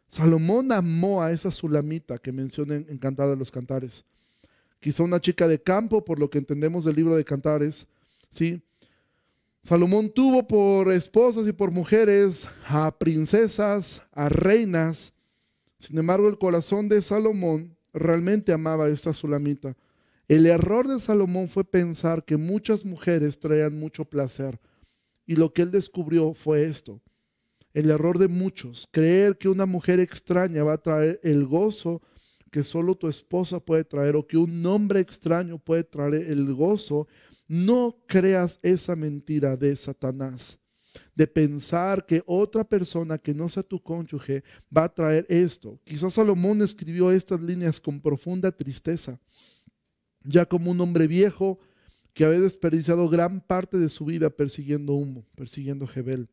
Salomón 0.08 0.72
amó 0.72 1.22
a 1.22 1.32
esa 1.32 1.50
sulamita 1.50 2.18
que 2.18 2.32
menciona 2.32 2.74
en 2.74 2.98
Cantar 2.98 3.28
de 3.28 3.36
los 3.36 3.50
Cantares. 3.50 4.04
Quizá 4.80 5.02
una 5.02 5.20
chica 5.20 5.48
de 5.48 5.60
campo, 5.60 6.04
por 6.04 6.18
lo 6.18 6.30
que 6.30 6.38
entendemos 6.38 6.84
del 6.84 6.96
libro 6.96 7.16
de 7.16 7.24
Cantares, 7.24 7.86
¿sí? 8.30 8.62
Salomón 9.62 10.10
tuvo 10.10 10.46
por 10.46 10.92
esposas 10.92 11.48
y 11.48 11.52
por 11.52 11.72
mujeres 11.72 12.46
a 12.68 12.96
princesas, 12.96 14.00
a 14.12 14.28
reinas. 14.28 15.14
Sin 15.76 15.98
embargo, 15.98 16.28
el 16.28 16.38
corazón 16.38 16.88
de 16.88 17.02
Salomón 17.02 17.76
realmente 17.92 18.52
amaba 18.52 18.84
a 18.84 18.88
esta 18.88 19.12
sulamita. 19.12 19.76
El 20.28 20.46
error 20.46 20.86
de 20.86 21.00
Salomón 21.00 21.48
fue 21.48 21.64
pensar 21.64 22.24
que 22.24 22.36
muchas 22.36 22.84
mujeres 22.84 23.40
traían 23.40 23.76
mucho 23.76 24.04
placer. 24.04 24.60
Y 25.26 25.34
lo 25.34 25.52
que 25.52 25.62
él 25.62 25.72
descubrió 25.72 26.32
fue 26.32 26.64
esto. 26.64 27.00
El 27.76 27.90
error 27.90 28.18
de 28.18 28.28
muchos, 28.28 28.88
creer 28.90 29.36
que 29.36 29.50
una 29.50 29.66
mujer 29.66 30.00
extraña 30.00 30.64
va 30.64 30.72
a 30.72 30.82
traer 30.82 31.20
el 31.22 31.44
gozo 31.44 32.00
que 32.50 32.64
solo 32.64 32.94
tu 32.94 33.06
esposa 33.06 33.60
puede 33.60 33.84
traer 33.84 34.16
o 34.16 34.26
que 34.26 34.38
un 34.38 34.64
hombre 34.64 35.00
extraño 35.00 35.58
puede 35.58 35.84
traer 35.84 36.14
el 36.14 36.54
gozo. 36.54 37.06
No 37.46 38.02
creas 38.06 38.58
esa 38.62 38.96
mentira 38.96 39.58
de 39.58 39.76
Satanás 39.76 40.58
de 41.14 41.26
pensar 41.26 42.06
que 42.06 42.22
otra 42.24 42.64
persona 42.64 43.18
que 43.18 43.34
no 43.34 43.46
sea 43.50 43.62
tu 43.62 43.82
cónyuge 43.82 44.42
va 44.74 44.84
a 44.84 44.94
traer 44.94 45.26
esto. 45.28 45.78
Quizás 45.84 46.14
Salomón 46.14 46.62
escribió 46.62 47.10
estas 47.10 47.42
líneas 47.42 47.78
con 47.78 48.00
profunda 48.00 48.52
tristeza, 48.52 49.20
ya 50.24 50.46
como 50.46 50.70
un 50.70 50.80
hombre 50.80 51.06
viejo 51.06 51.58
que 52.14 52.24
había 52.24 52.40
desperdiciado 52.40 53.06
gran 53.10 53.42
parte 53.42 53.76
de 53.76 53.90
su 53.90 54.06
vida 54.06 54.30
persiguiendo 54.30 54.94
humo, 54.94 55.26
persiguiendo 55.34 55.86
Jebel. 55.86 56.30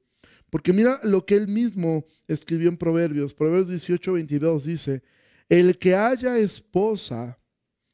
Porque 0.54 0.72
mira 0.72 1.00
lo 1.02 1.26
que 1.26 1.36
él 1.36 1.48
mismo 1.48 2.06
escribió 2.28 2.70
en 2.70 2.78
Proverbios. 2.78 3.34
Proverbios 3.34 3.70
18, 3.70 4.14
22 4.14 4.66
dice, 4.66 5.02
el 5.50 5.80
que 5.80 5.96
haya 5.96 6.38
esposa, 6.38 7.40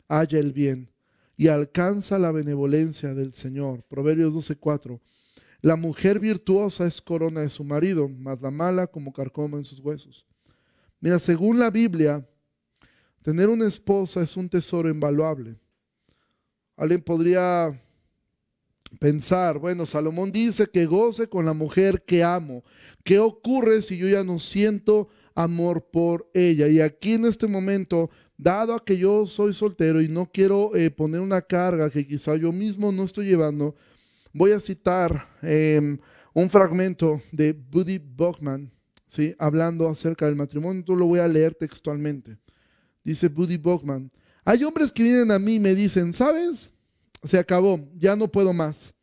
haya 0.10 0.40
el 0.40 0.52
bien 0.52 0.92
y 1.38 1.48
alcanza 1.48 2.20
la 2.20 2.34
benevolencia 2.34 3.14
del 3.14 3.34
Señor. 3.34 3.84
Proverbios 3.84 4.34
12, 4.34 4.58
4. 4.58 5.02
La 5.62 5.78
mujer 5.78 6.20
virtuosa 6.20 6.86
es 6.86 7.00
corona 7.00 7.40
de 7.40 7.50
su 7.50 7.64
marido, 7.64 8.10
mas 8.10 8.42
la 8.42 8.52
mala 8.52 8.88
como 8.88 9.14
carcoma 9.14 9.58
en 9.58 9.64
sus 9.64 9.80
huesos. 9.80 10.26
Mira, 11.00 11.18
según 11.18 11.60
la 11.60 11.70
Biblia, 11.70 12.28
tener 13.22 13.48
una 13.48 13.70
esposa 13.70 14.22
es 14.22 14.36
un 14.36 14.50
tesoro 14.50 14.90
invaluable. 14.90 15.58
Alguien 16.76 17.02
podría 17.02 17.82
pensar, 18.98 19.60
bueno, 19.60 19.86
Salomón 19.86 20.32
dice 20.32 20.68
que 20.68 20.86
goce 20.86 21.28
con 21.28 21.46
la 21.46 21.54
mujer 21.54 22.04
que 22.06 22.24
amo. 22.24 22.64
¿Qué 23.04 23.20
ocurre 23.20 23.82
si 23.82 23.98
yo 23.98 24.08
ya 24.08 24.24
no 24.24 24.40
siento 24.40 25.10
amor 25.36 25.90
por 25.92 26.30
ella? 26.34 26.68
Y 26.68 26.82
aquí 26.82 27.14
en 27.14 27.26
este 27.26 27.48
momento, 27.48 28.10
dado 28.38 28.74
a 28.74 28.84
que 28.84 28.98
yo 28.98 29.26
soy 29.26 29.54
soltero 29.54 30.02
y 30.02 30.10
no 30.10 30.32
quiero 30.32 30.76
eh, 30.76 30.90
poner 30.90 31.22
una 31.22 31.42
carga 31.42 31.90
que 31.90 32.08
quizá 32.08 32.36
yo 32.36 32.52
mismo 32.52 32.92
no 32.92 33.04
estoy 33.04 33.28
llevando, 33.28 33.76
voy 34.34 34.52
a 34.52 34.60
citar 34.60 35.28
em, 35.42 35.98
un 36.34 36.50
fragmento 36.50 37.22
de 37.32 37.54
Buddy 37.54 38.00
Bogman, 38.00 38.72
¿sí? 39.08 39.36
hablando 39.38 39.88
acerca 39.88 40.26
del 40.26 40.36
matrimonio. 40.36 40.84
Tú 40.84 40.96
lo 40.96 41.06
voy 41.06 41.20
a 41.20 41.28
leer 41.28 41.54
textualmente. 41.54 42.38
Dice 43.04 43.28
Buddy 43.28 43.58
Bogman, 43.58 44.12
hay 44.46 44.64
hombres 44.64 44.92
que 44.92 45.04
vienen 45.04 45.32
a 45.32 45.40
mí 45.40 45.56
y 45.56 45.60
me 45.60 45.76
dicen, 45.76 46.14
¿sabes? 46.14 46.72
Se 47.24 47.38
acabó, 47.38 47.80
ya 47.98 48.16
no 48.16 48.28
puedo 48.28 48.54
más. 48.54 48.94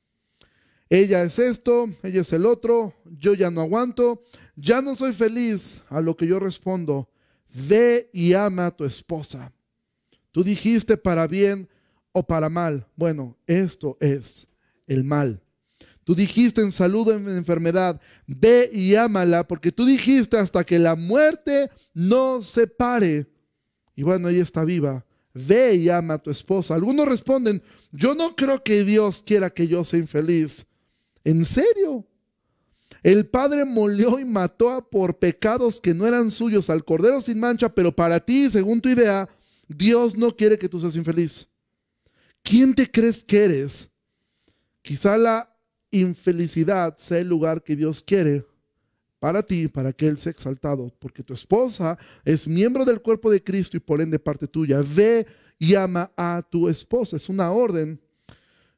Ella 0.88 1.22
es 1.22 1.38
esto, 1.38 1.88
ella 2.02 2.20
es 2.20 2.32
el 2.32 2.46
otro, 2.46 2.94
yo 3.18 3.34
ya 3.34 3.50
no 3.50 3.60
aguanto, 3.60 4.22
ya 4.54 4.80
no 4.80 4.94
soy 4.94 5.12
feliz. 5.12 5.82
A 5.88 6.00
lo 6.00 6.16
que 6.16 6.26
yo 6.26 6.38
respondo, 6.38 7.08
ve 7.52 8.08
y 8.12 8.34
ama 8.34 8.66
a 8.66 8.76
tu 8.76 8.84
esposa. 8.84 9.52
Tú 10.30 10.44
dijiste 10.44 10.96
para 10.96 11.26
bien 11.26 11.68
o 12.12 12.26
para 12.26 12.48
mal. 12.48 12.86
Bueno, 12.96 13.36
esto 13.46 13.96
es 14.00 14.46
el 14.86 15.02
mal. 15.02 15.42
Tú 16.04 16.14
dijiste 16.14 16.60
en 16.60 16.70
salud 16.70 17.08
o 17.08 17.14
en 17.14 17.28
enfermedad, 17.30 18.00
ve 18.28 18.70
y 18.72 18.94
ámala, 18.94 19.48
porque 19.48 19.72
tú 19.72 19.84
dijiste 19.84 20.38
hasta 20.38 20.62
que 20.62 20.78
la 20.78 20.94
muerte 20.94 21.68
no 21.94 22.42
se 22.42 22.68
pare. 22.68 23.26
Y 23.96 24.04
bueno, 24.04 24.28
ella 24.28 24.44
está 24.44 24.62
viva. 24.62 25.04
Ve 25.34 25.74
y 25.74 25.88
ama 25.88 26.14
a 26.14 26.18
tu 26.18 26.30
esposa. 26.30 26.76
Algunos 26.76 27.08
responden, 27.08 27.60
yo 27.96 28.14
no 28.14 28.36
creo 28.36 28.62
que 28.62 28.84
Dios 28.84 29.22
quiera 29.24 29.50
que 29.50 29.66
yo 29.66 29.84
sea 29.84 29.98
infeliz. 29.98 30.66
¿En 31.24 31.44
serio? 31.44 32.06
El 33.02 33.26
Padre 33.26 33.64
molió 33.64 34.18
y 34.18 34.24
mató 34.24 34.88
por 34.90 35.18
pecados 35.18 35.80
que 35.80 35.94
no 35.94 36.06
eran 36.06 36.30
suyos 36.30 36.70
al 36.70 36.84
Cordero 36.84 37.22
sin 37.22 37.38
mancha, 37.38 37.74
pero 37.74 37.94
para 37.94 38.20
ti, 38.20 38.50
según 38.50 38.80
tu 38.80 38.88
idea, 38.88 39.28
Dios 39.68 40.16
no 40.16 40.34
quiere 40.34 40.58
que 40.58 40.68
tú 40.68 40.80
seas 40.80 40.96
infeliz. 40.96 41.48
¿Quién 42.42 42.74
te 42.74 42.90
crees 42.90 43.24
que 43.24 43.44
eres? 43.44 43.90
Quizá 44.82 45.16
la 45.16 45.56
infelicidad 45.90 46.96
sea 46.96 47.18
el 47.18 47.28
lugar 47.28 47.62
que 47.62 47.76
Dios 47.76 48.02
quiere 48.02 48.44
para 49.18 49.42
ti, 49.42 49.68
para 49.68 49.92
que 49.92 50.06
Él 50.06 50.18
sea 50.18 50.30
exaltado, 50.30 50.92
porque 50.98 51.22
tu 51.22 51.32
esposa 51.32 51.98
es 52.24 52.46
miembro 52.46 52.84
del 52.84 53.00
cuerpo 53.00 53.30
de 53.30 53.42
Cristo 53.42 53.76
y 53.76 53.80
por 53.80 54.00
ende 54.00 54.18
parte 54.18 54.46
tuya. 54.46 54.82
Ve 54.82 55.26
y 55.58 55.74
ama 55.74 56.12
a 56.16 56.42
tu 56.48 56.68
esposa. 56.68 57.16
Es 57.16 57.28
una 57.28 57.50
orden 57.50 58.00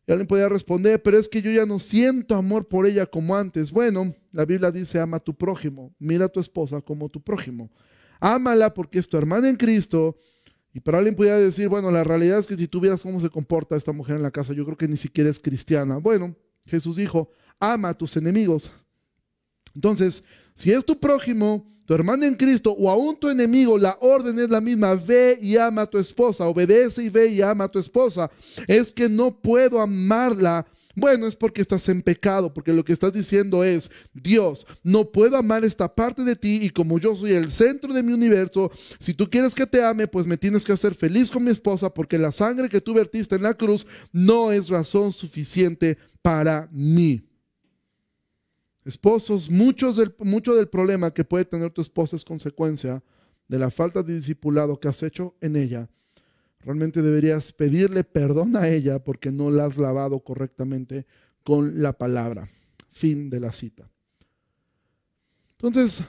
y 0.09 0.13
alguien 0.13 0.27
podría 0.27 0.49
responder, 0.49 1.03
pero 1.03 1.19
es 1.19 1.29
que 1.29 1.43
yo 1.43 1.51
ya 1.51 1.67
no 1.67 1.79
siento 1.79 2.35
amor 2.35 2.67
por 2.67 2.87
ella 2.87 3.05
como 3.05 3.37
antes. 3.37 3.71
Bueno, 3.71 4.15
la 4.33 4.47
Biblia 4.47 4.71
dice, 4.71 4.99
ama 4.99 5.19
a 5.19 5.21
tu 5.21 5.37
prójimo, 5.37 5.95
mira 5.99 6.25
a 6.25 6.29
tu 6.29 6.41
esposa 6.41 6.81
como 6.81 7.11
tu 7.11 7.23
prójimo. 7.23 7.71
Ámala 8.19 8.73
porque 8.73 8.99
es 8.99 9.07
tu 9.07 9.19
hermana 9.19 9.51
en 9.51 9.57
Cristo. 9.57 10.17
Y 10.73 10.81
para 10.81 10.97
alguien 10.97 11.15
podría 11.15 11.37
decir, 11.37 11.69
bueno, 11.69 11.91
la 11.91 12.05
realidad 12.05 12.39
es 12.39 12.47
que 12.47 12.57
si 12.57 12.67
tú 12.67 12.81
vieras 12.81 13.03
cómo 13.03 13.21
se 13.21 13.29
comporta 13.29 13.77
esta 13.77 13.93
mujer 13.93 14.17
en 14.17 14.23
la 14.23 14.31
casa, 14.31 14.55
yo 14.55 14.65
creo 14.65 14.79
que 14.79 14.89
ni 14.89 14.97
siquiera 14.97 15.29
es 15.29 15.39
cristiana. 15.39 15.99
Bueno, 15.99 16.35
Jesús 16.65 16.97
dijo, 16.97 17.31
ama 17.61 17.91
a 17.91 17.95
tus 17.95 18.17
enemigos. 18.17 18.73
Entonces, 19.75 20.25
si 20.55 20.73
es 20.73 20.87
tu 20.87 20.99
prójimo, 20.99 21.67
tu 21.89 21.95
hermano 21.95 22.27
en 22.27 22.35
Cristo 22.35 22.73
o 22.79 22.91
aún 22.91 23.17
tu 23.17 23.31
enemigo, 23.31 23.79
la 23.79 23.97
orden 24.03 24.39
es 24.39 24.51
la 24.51 24.61
misma, 24.61 24.95
ve 24.95 25.39
y 25.41 25.57
ama 25.57 25.83
a 25.83 25.87
tu 25.87 25.97
esposa, 25.97 26.45
obedece 26.45 27.03
y 27.03 27.09
ve 27.09 27.29
y 27.29 27.41
ama 27.41 27.65
a 27.65 27.69
tu 27.69 27.79
esposa. 27.79 28.31
Es 28.67 28.93
que 28.93 29.09
no 29.09 29.35
puedo 29.35 29.81
amarla. 29.81 30.67
Bueno, 30.95 31.27
es 31.27 31.35
porque 31.35 31.63
estás 31.63 31.89
en 31.89 32.03
pecado, 32.03 32.53
porque 32.53 32.75
lo 32.75 32.85
que 32.85 32.93
estás 32.93 33.15
diciendo 33.15 33.65
es, 33.65 33.91
Dios, 34.13 34.67
no 34.83 35.11
puedo 35.11 35.39
amar 35.39 35.65
esta 35.65 35.95
parte 35.95 36.25
de 36.25 36.37
ti 36.37 36.59
y 36.61 36.69
como 36.69 36.99
yo 36.99 37.17
soy 37.17 37.33
el 37.33 37.51
centro 37.51 37.95
de 37.95 38.03
mi 38.03 38.13
universo, 38.13 38.71
si 39.01 39.15
tú 39.15 39.31
quieres 39.31 39.55
que 39.55 39.67
te 39.67 39.83
ame, 39.83 40.07
pues 40.09 40.27
me 40.27 40.37
tienes 40.37 40.67
que 40.67 40.73
hacer 40.73 40.95
feliz 40.95 41.31
con 41.31 41.43
mi 41.43 41.51
esposa 41.51 41.95
porque 41.95 42.19
la 42.19 42.33
sangre 42.33 42.69
que 42.69 42.83
tú 42.83 42.93
vertiste 42.93 43.37
en 43.37 43.45
la 43.45 43.55
cruz 43.55 43.87
no 44.13 44.53
es 44.53 44.69
razón 44.69 45.15
suficiente 45.15 45.97
para 46.21 46.69
mí. 46.71 47.28
Esposos, 48.89 49.51
muchos 49.51 49.97
del, 49.97 50.15
mucho 50.21 50.55
del 50.55 50.67
problema 50.67 51.13
que 51.13 51.23
puede 51.23 51.45
tener 51.45 51.71
tu 51.71 51.83
esposa 51.83 52.17
es 52.17 52.25
consecuencia 52.25 53.05
de 53.47 53.59
la 53.59 53.71
falta 53.71 54.03
de 54.03 54.15
discipulado 54.15 54.81
que 54.81 54.89
has 54.89 55.03
hecho 55.03 55.37
en 55.43 55.57
ella. 55.57 55.91
Realmente 56.61 57.03
deberías 57.03 57.53
pedirle 57.53 58.03
perdón 58.03 58.57
a 58.57 58.67
ella 58.67 59.05
porque 59.05 59.31
no 59.31 59.51
la 59.51 59.67
has 59.67 59.77
lavado 59.77 60.21
correctamente 60.21 61.05
con 61.45 61.83
la 61.83 61.93
palabra. 61.99 62.51
Fin 62.91 63.29
de 63.29 63.41
la 63.41 63.53
cita. 63.53 63.91
Entonces, 65.59 66.03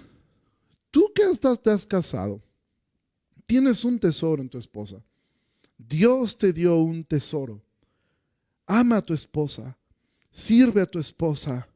tú 0.89 1.11
que 1.13 1.23
estás, 1.23 1.61
te 1.61 1.71
has 1.71 1.85
casado, 1.85 2.41
tienes 3.45 3.83
un 3.83 3.99
tesoro 3.99 4.41
en 4.41 4.47
tu 4.47 4.57
esposa. 4.57 5.03
Dios 5.77 6.37
te 6.37 6.53
dio 6.53 6.77
un 6.77 7.03
tesoro. 7.03 7.61
Ama 8.65 8.95
a 8.95 9.01
tu 9.01 9.13
esposa, 9.13 9.77
sirve 10.31 10.81
a 10.81 10.85
tu 10.85 10.97
esposa, 10.97 11.67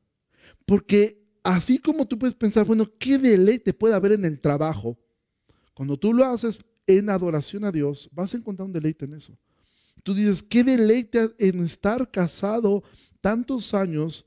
porque 0.65 1.23
así 1.43 1.77
como 1.77 2.07
tú 2.07 2.17
puedes 2.17 2.35
pensar, 2.35 2.65
bueno, 2.65 2.91
¿qué 2.97 3.17
deleite 3.17 3.73
puede 3.73 3.95
haber 3.95 4.13
en 4.13 4.25
el 4.25 4.39
trabajo? 4.39 4.97
Cuando 5.73 5.97
tú 5.97 6.13
lo 6.13 6.25
haces 6.25 6.59
en 6.87 7.09
adoración 7.09 7.65
a 7.65 7.71
Dios, 7.71 8.09
vas 8.11 8.33
a 8.33 8.37
encontrar 8.37 8.65
un 8.65 8.73
deleite 8.73 9.05
en 9.05 9.13
eso. 9.13 9.37
Tú 10.03 10.13
dices, 10.13 10.43
¿qué 10.43 10.63
deleite 10.63 11.29
en 11.39 11.63
estar 11.63 12.11
casado 12.11 12.83
tantos 13.21 13.73
años 13.73 14.25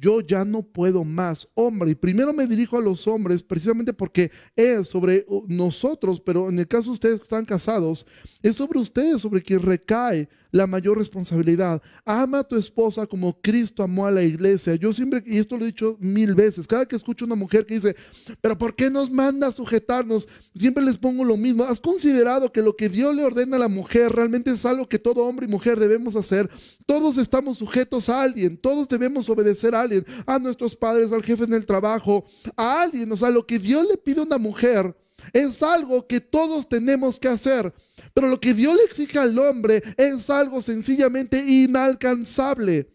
yo 0.00 0.20
ya 0.20 0.44
no 0.44 0.62
puedo 0.62 1.04
más. 1.04 1.46
Hombre, 1.54 1.90
y 1.90 1.94
primero 1.94 2.32
me 2.32 2.46
dirijo 2.46 2.78
a 2.78 2.80
los 2.80 3.06
hombres 3.06 3.42
precisamente 3.42 3.92
porque 3.92 4.30
es 4.56 4.88
sobre 4.88 5.26
nosotros, 5.46 6.20
pero 6.20 6.48
en 6.48 6.58
el 6.58 6.66
caso 6.66 6.86
de 6.86 6.94
ustedes 6.94 7.16
que 7.18 7.24
están 7.24 7.44
casados, 7.44 8.06
es 8.42 8.56
sobre 8.56 8.78
ustedes 8.78 9.20
sobre 9.20 9.42
quien 9.42 9.60
recae 9.60 10.28
la 10.52 10.66
mayor 10.66 10.98
responsabilidad. 10.98 11.80
Ama 12.04 12.40
a 12.40 12.44
tu 12.44 12.56
esposa 12.56 13.06
como 13.06 13.40
Cristo 13.40 13.82
amó 13.82 14.06
a 14.06 14.10
la 14.10 14.22
iglesia. 14.22 14.74
Yo 14.74 14.92
siempre, 14.92 15.22
y 15.26 15.38
esto 15.38 15.56
lo 15.56 15.64
he 15.64 15.68
dicho 15.68 15.96
mil 16.00 16.34
veces, 16.34 16.66
cada 16.66 16.86
que 16.86 16.96
escucho 16.96 17.24
a 17.24 17.26
una 17.26 17.36
mujer 17.36 17.66
que 17.66 17.74
dice, 17.74 17.94
pero 18.40 18.58
¿por 18.58 18.74
qué 18.74 18.90
nos 18.90 19.10
manda 19.10 19.46
a 19.46 19.52
sujetarnos? 19.52 20.28
Siempre 20.56 20.82
les 20.82 20.96
pongo 20.96 21.24
lo 21.24 21.36
mismo. 21.36 21.64
¿Has 21.64 21.78
considerado 21.78 22.50
que 22.50 22.62
lo 22.62 22.74
que 22.74 22.88
Dios 22.88 23.14
le 23.14 23.22
ordena 23.22 23.56
a 23.56 23.60
la 23.60 23.68
mujer 23.68 24.10
realmente 24.10 24.50
es 24.50 24.64
algo 24.64 24.88
que 24.88 24.98
todo 24.98 25.24
hombre 25.24 25.46
y 25.46 25.48
mujer 25.48 25.78
debemos 25.78 26.16
hacer? 26.16 26.50
Todos 26.86 27.18
estamos 27.18 27.58
sujetos 27.58 28.08
a 28.08 28.22
alguien, 28.22 28.56
todos 28.56 28.88
debemos 28.88 29.28
obedecer 29.28 29.74
a 29.74 29.82
alguien 29.82 29.89
a 30.26 30.38
nuestros 30.38 30.76
padres, 30.76 31.12
al 31.12 31.22
jefe 31.22 31.44
en 31.44 31.54
el 31.54 31.66
trabajo, 31.66 32.24
a 32.56 32.82
alguien. 32.82 33.10
O 33.12 33.16
sea, 33.16 33.30
lo 33.30 33.46
que 33.46 33.58
Dios 33.58 33.86
le 33.88 33.96
pide 33.96 34.20
a 34.20 34.24
una 34.24 34.38
mujer 34.38 34.94
es 35.32 35.62
algo 35.62 36.06
que 36.06 36.20
todos 36.20 36.68
tenemos 36.68 37.18
que 37.18 37.28
hacer. 37.28 37.72
Pero 38.14 38.28
lo 38.28 38.40
que 38.40 38.54
Dios 38.54 38.76
le 38.76 38.84
exige 38.84 39.18
al 39.18 39.38
hombre 39.38 39.82
es 39.96 40.30
algo 40.30 40.62
sencillamente 40.62 41.38
inalcanzable. 41.38 42.90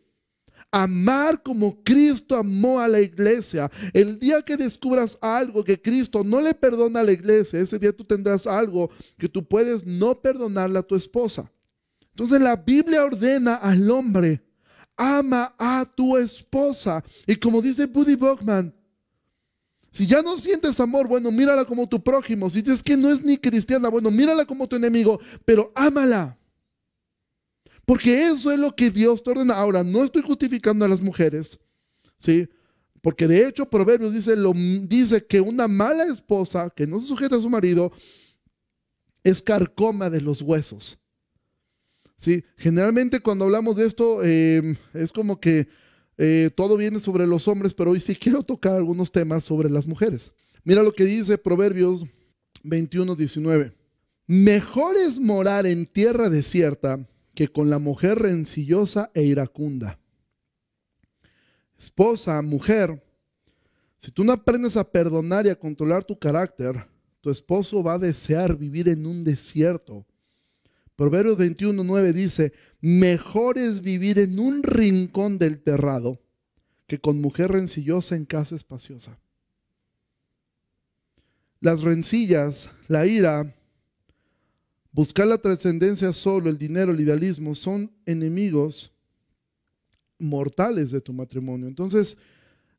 Amar 0.72 1.42
como 1.42 1.82
Cristo 1.84 2.36
amó 2.36 2.82
a 2.82 2.88
la 2.88 3.00
iglesia. 3.00 3.72
El 3.94 4.20
día 4.20 4.42
que 4.42 4.58
descubras 4.58 5.18
algo 5.22 5.64
que 5.64 5.82
Cristo 5.82 6.24
no 6.24 6.42
le 6.42 6.54
perdona 6.54 7.00
a 7.00 7.04
la 7.04 7.14
iglesia, 7.14 7.60
ese 7.60 7.80
día 7.80 7.96
tú 7.96 8.04
tendrás 8.04 8.46
algo 8.46 8.90
que 9.18 9.30
tú 9.30 9.48
puedes 9.48 9.86
no 9.86 10.20
perdonarle 10.20 10.80
a 10.80 10.84
tu 10.84 10.96
esposa. 10.96 11.50
Entonces 12.10 12.42
la 12.42 12.58
Biblia 12.58 13.06
ordena 13.06 13.56
al 13.56 13.90
hombre 13.90 14.45
ama 14.98 15.54
a 15.58 15.86
tu 15.96 16.18
esposa. 16.18 17.04
Y 17.28 17.36
como 17.36 17.62
dice 17.62 17.86
Buddy 17.86 18.16
Bogman, 18.16 18.74
si 19.92 20.06
ya 20.08 20.22
no 20.22 20.38
sientes 20.38 20.80
amor, 20.80 21.08
bueno, 21.08 21.32
mírala 21.32 21.64
como 21.64 21.88
tu 21.88 22.04
prójimo. 22.04 22.50
Si 22.50 22.62
dices 22.62 22.84
que 22.84 22.98
no 22.98 23.12
es 23.12 23.24
ni 23.24 23.38
cristiana, 23.38 23.88
bueno, 23.88 24.12
mírala 24.12 24.46
como 24.46 24.68
tu 24.68 24.76
enemigo, 24.76 25.22
pero 25.46 25.72
ámala. 25.74 26.38
Porque 27.86 28.28
eso 28.28 28.52
es 28.52 28.60
lo 28.60 28.76
que 28.76 28.90
Dios 28.90 29.24
te 29.24 29.30
ordena. 29.30 29.54
Ahora, 29.54 29.84
no 29.84 30.04
estoy 30.04 30.22
justificando 30.22 30.84
a 30.84 30.90
las 30.90 31.00
mujeres, 31.00 31.60
¿sí? 32.20 32.50
Porque 33.02 33.28
de 33.28 33.48
hecho 33.48 33.70
Proverbios 33.70 34.12
dice, 34.12 34.36
lo, 34.36 34.52
dice 34.52 35.26
que 35.26 35.40
una 35.40 35.68
mala 35.68 36.06
esposa 36.06 36.70
que 36.76 36.88
no 36.88 37.00
se 37.00 37.08
sujeta 37.08 37.36
a 37.36 37.42
su 37.42 37.50
marido 37.50 37.92
es 39.24 39.42
carcoma 39.42 40.10
de 40.10 40.22
los 40.22 40.42
huesos. 40.42 40.98
Sí, 42.18 42.44
generalmente 42.58 43.20
cuando 43.20 43.46
hablamos 43.46 43.76
de 43.76 43.86
esto 43.86 44.24
em, 44.24 44.76
es 44.94 45.12
como 45.12 45.40
que 45.40 45.68
eh, 46.18 46.50
todo 46.56 46.78
viene 46.78 47.00
sobre 47.00 47.28
los 47.28 47.48
hombres, 47.48 47.74
pero 47.74 47.92
hoy 47.92 48.00
sí 48.00 48.16
quiero 48.20 48.44
tocar 48.44 48.76
algunos 48.76 49.12
temas 49.12 49.44
sobre 49.44 49.70
las 49.70 49.86
mujeres. 49.86 50.32
Mira 50.64 50.82
lo 50.82 50.94
que 50.94 51.06
dice 51.06 51.38
Proverbios 51.38 52.06
21, 52.64 53.16
19. 53.16 53.74
Mejor 54.28 54.96
es 54.96 55.20
morar 55.20 55.68
en 55.68 55.86
tierra 55.86 56.30
desierta 56.30 57.08
que 57.36 57.48
con 57.48 57.70
la 57.70 57.80
mujer 57.80 58.18
rencillosa 58.20 59.12
e 59.14 59.24
iracunda. 59.24 60.00
Esposa, 61.78 62.42
mujer, 62.42 63.04
si 63.98 64.10
tú 64.10 64.24
no 64.24 64.32
aprendes 64.32 64.78
a 64.78 64.90
perdonar 64.90 65.46
y 65.46 65.50
a 65.50 65.60
controlar 65.60 66.04
tu 66.04 66.18
carácter, 66.18 66.88
tu 67.22 67.30
esposo 67.30 67.84
va 67.84 67.96
a 67.96 68.00
desear 68.00 68.56
vivir 68.56 68.88
en 68.88 69.06
un 69.06 69.24
desierto 69.24 70.06
Proverbios 70.96 71.38
21.9 71.38 72.14
dice, 72.14 72.54
mejor 72.80 73.58
es 73.58 73.82
vivir 73.82 74.20
en 74.20 74.40
un 74.40 74.64
rincón 74.64 75.38
del 75.38 75.62
terrado 75.62 76.22
que 76.88 77.00
con 77.00 77.20
mujer 77.20 77.52
rencillosa 77.52 78.16
en 78.16 78.26
casa 78.26 78.56
espaciosa. 78.56 79.20
Las 81.60 81.82
rencillas, 81.82 82.70
la 82.88 83.06
ira, 83.06 83.54
buscar 84.92 85.28
la 85.28 85.38
trascendencia 85.38 86.14
solo, 86.14 86.50
el 86.50 86.58
dinero, 86.58 86.92
el 86.92 87.02
idealismo, 87.02 87.56
son 87.56 87.92
enemigos 88.06 88.94
mortales 90.20 90.92
de 90.92 91.02
tu 91.02 91.12
matrimonio. 91.12 91.68
Entonces, 91.68 92.18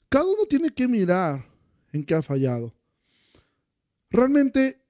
cada 0.09 0.25
uno 0.25 0.47
tiene 0.49 0.71
que 0.71 0.89
mirar 0.89 1.45
en 1.93 2.05
qué 2.05 2.15
ha 2.15 2.23
fallado. 2.23 2.73
Realmente 4.09 4.86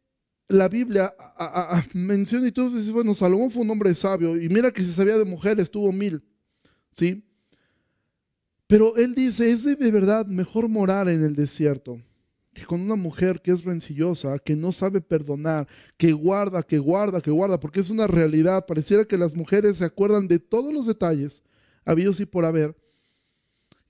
la 0.49 0.69
Biblia 0.69 1.15
menciona 1.93 2.49
y 2.49 2.53
tú 2.53 2.71
dices, 2.75 2.93
bueno, 2.93 3.15
Salomón 3.15 3.51
fue 3.51 3.63
un 3.63 3.71
hombre 3.71 3.95
sabio 3.95 4.41
y 4.41 4.49
mira 4.49 4.71
que 4.71 4.83
si 4.83 4.93
sabía 4.93 5.19
de 5.19 5.25
mujeres 5.25 5.71
tuvo 5.71 5.93
mil, 5.93 6.23
¿sí? 6.91 7.25
Pero 8.67 8.97
él 8.97 9.15
dice, 9.15 9.51
es 9.51 9.65
de 9.65 9.91
verdad 9.91 10.27
mejor 10.27 10.69
morar 10.69 11.09
en 11.09 11.23
el 11.23 11.37
desierto 11.37 12.01
que 12.57 12.65
con 12.65 12.81
una 12.81 12.97
mujer 12.97 13.43
que 13.43 13.51
es 13.51 13.65
rencillosa, 13.65 14.39
que 14.39 14.57
no 14.57 14.73
sabe 14.73 15.03
perdonar, 15.03 15.69
que 15.99 16.13
guarda, 16.13 16.63
que 16.63 16.79
guarda, 16.79 17.21
que 17.21 17.31
guarda, 17.31 17.61
porque 17.61 17.81
es 17.81 17.91
una 17.91 18.07
realidad. 18.07 18.65
Pareciera 18.65 19.05
que 19.05 19.19
las 19.19 19.35
mujeres 19.35 19.77
se 19.77 19.85
acuerdan 19.85 20.27
de 20.27 20.39
todos 20.39 20.73
los 20.73 20.87
detalles, 20.87 21.43
habidos 21.85 22.19
y 22.19 22.25
por 22.25 22.47
haber. 22.47 22.75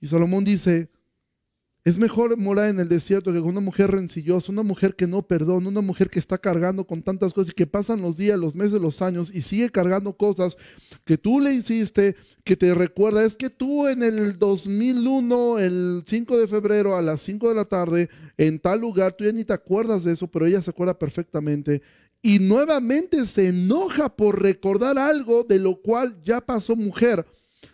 Y 0.01 0.07
Salomón 0.07 0.43
dice, 0.43 0.89
es 1.87 1.97
mejor 1.97 2.37
morar 2.37 2.67
en 2.67 2.81
el 2.81 2.89
desierto 2.89 3.31
que 3.31 3.39
con 3.39 3.51
una 3.51 3.61
mujer 3.61 3.91
rencillosa, 3.91 4.51
una 4.51 4.61
mujer 4.61 4.93
que 4.97 5.07
no 5.07 5.25
perdona, 5.25 5.69
una 5.69 5.79
mujer 5.79 6.09
que 6.09 6.19
está 6.19 6.37
cargando 6.37 6.85
con 6.85 7.01
tantas 7.01 7.33
cosas 7.33 7.51
y 7.51 7.55
que 7.55 7.65
pasan 7.65 8.01
los 8.01 8.17
días, 8.17 8.37
los 8.37 8.57
meses, 8.57 8.81
los 8.81 9.01
años 9.01 9.33
y 9.33 9.41
sigue 9.41 9.69
cargando 9.69 10.11
cosas 10.17 10.57
que 11.05 11.17
tú 11.17 11.39
le 11.39 11.53
hiciste, 11.53 12.17
que 12.43 12.57
te 12.57 12.73
recuerda. 12.73 13.23
Es 13.23 13.37
que 13.37 13.49
tú 13.49 13.87
en 13.87 14.03
el 14.03 14.37
2001, 14.37 15.59
el 15.59 16.03
5 16.05 16.37
de 16.37 16.47
febrero 16.49 16.97
a 16.97 17.01
las 17.01 17.21
5 17.21 17.47
de 17.47 17.55
la 17.55 17.63
tarde, 17.63 18.09
en 18.37 18.59
tal 18.59 18.81
lugar, 18.81 19.15
tú 19.15 19.23
ya 19.23 19.31
ni 19.31 19.45
te 19.45 19.53
acuerdas 19.53 20.03
de 20.03 20.11
eso, 20.11 20.27
pero 20.27 20.45
ella 20.45 20.61
se 20.61 20.71
acuerda 20.71 20.99
perfectamente. 20.99 21.81
Y 22.21 22.39
nuevamente 22.39 23.25
se 23.27 23.47
enoja 23.47 24.13
por 24.13 24.41
recordar 24.41 24.99
algo 24.99 25.45
de 25.45 25.59
lo 25.59 25.81
cual 25.81 26.21
ya 26.21 26.41
pasó 26.41 26.75
mujer 26.75 27.25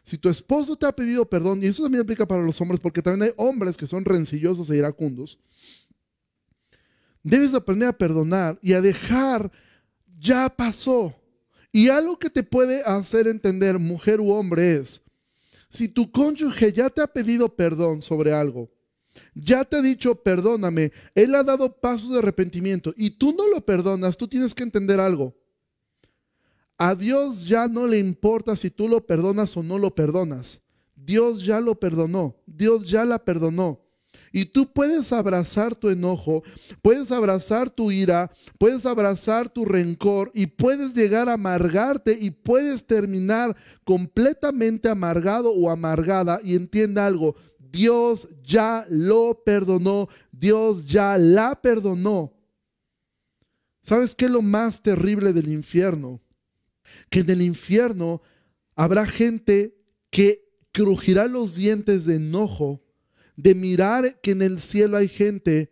si 0.04 0.18
tu 0.18 0.30
esposo 0.30 0.76
te 0.76 0.86
ha 0.86 0.96
pedido 0.96 1.30
perdón, 1.30 1.62
y 1.64 1.68
eso 1.68 1.84
también 1.84 2.04
aplica 2.04 2.28
para 2.28 2.44
los 2.44 2.60
hombres, 2.62 2.80
porque 2.80 3.02
también 3.02 3.30
hay 3.30 3.34
hombres 3.38 3.78
que 3.78 3.88
son 3.88 4.06
rencillosos 4.06 4.70
e 4.70 4.78
iracundos, 4.78 5.40
debes 7.24 7.54
aprender 7.54 7.90
a 7.90 7.98
perdonar 7.98 8.60
y 8.62 8.74
a 8.74 8.82
dejar, 8.82 9.52
ya 10.20 10.50
pasó. 10.50 11.16
Y 11.72 11.90
algo 11.90 12.20
que 12.20 12.30
te 12.30 12.44
puede 12.44 12.84
hacer 12.84 13.28
entender, 13.28 13.80
mujer 13.80 14.22
u 14.22 14.32
hombre, 14.32 14.74
es, 14.74 15.02
si 15.70 15.88
tu 15.88 16.12
cónyuge 16.12 16.72
ya 16.72 16.90
te 16.90 17.02
ha 17.02 17.08
pedido 17.08 17.56
perdón 17.56 18.02
sobre 18.02 18.32
algo, 18.32 18.72
ya 19.34 19.66
te 19.66 19.78
ha 19.78 19.82
dicho 19.82 20.16
perdóname, 20.16 20.92
él 21.16 21.34
ha 21.34 21.44
dado 21.44 21.80
pasos 21.80 22.12
de 22.12 22.20
arrepentimiento 22.20 22.94
y 22.96 23.12
tú 23.12 23.34
no 23.34 23.48
lo 23.48 23.66
perdonas, 23.66 24.18
tú 24.18 24.28
tienes 24.28 24.54
que 24.54 24.64
entender 24.64 25.00
algo. 25.00 25.36
A 26.78 26.96
Dios 26.96 27.48
ya 27.48 27.68
no 27.68 27.88
le 27.88 28.00
importa 28.00 28.56
si 28.56 28.70
tú 28.70 28.88
lo 28.88 29.06
perdonas 29.06 29.56
o 29.56 29.64
no 29.64 29.78
lo 29.78 29.94
perdonas. 29.94 30.62
Dios 30.96 31.46
ya 31.46 31.60
lo 31.60 31.80
perdonó, 31.80 32.36
Dios 32.46 32.90
ya 32.90 33.06
la 33.06 33.24
perdonó. 33.24 33.84
Y 34.36 34.46
tú 34.46 34.74
puedes 34.74 35.14
abrazar 35.14 35.76
tu 35.76 35.90
enojo, 35.90 36.42
puedes 36.82 37.12
abrazar 37.12 37.70
tu 37.70 37.92
ira, 37.92 38.32
puedes 38.58 38.84
abrazar 38.88 39.48
tu 39.48 39.64
rencor 39.64 40.32
y 40.34 40.48
puedes 40.48 40.96
llegar 40.96 41.30
a 41.30 41.34
amargarte 41.34 42.18
y 42.20 42.32
puedes 42.32 42.88
terminar 42.88 43.56
completamente 43.84 44.90
amargado 44.90 45.52
o 45.52 45.70
amargada. 45.70 46.40
Y 46.44 46.56
entienda 46.56 47.06
algo, 47.06 47.36
Dios 47.60 48.28
ya 48.44 48.86
lo 48.90 49.40
perdonó, 49.46 50.08
Dios 50.32 50.88
ya 50.88 51.16
la 51.20 51.62
perdonó. 51.62 52.34
¿Sabes 53.84 54.16
qué 54.16 54.26
es 54.26 54.32
lo 54.32 54.42
más 54.42 54.82
terrible 54.82 55.32
del 55.34 55.50
infierno? 55.50 56.23
Que 57.10 57.20
en 57.20 57.30
el 57.30 57.42
infierno 57.42 58.22
habrá 58.76 59.06
gente 59.06 59.76
que 60.10 60.44
crujirá 60.72 61.28
los 61.28 61.56
dientes 61.56 62.06
de 62.06 62.16
enojo 62.16 62.84
de 63.36 63.56
mirar 63.56 64.20
que 64.22 64.32
en 64.32 64.42
el 64.42 64.60
cielo 64.60 64.98
hay 64.98 65.08
gente 65.08 65.72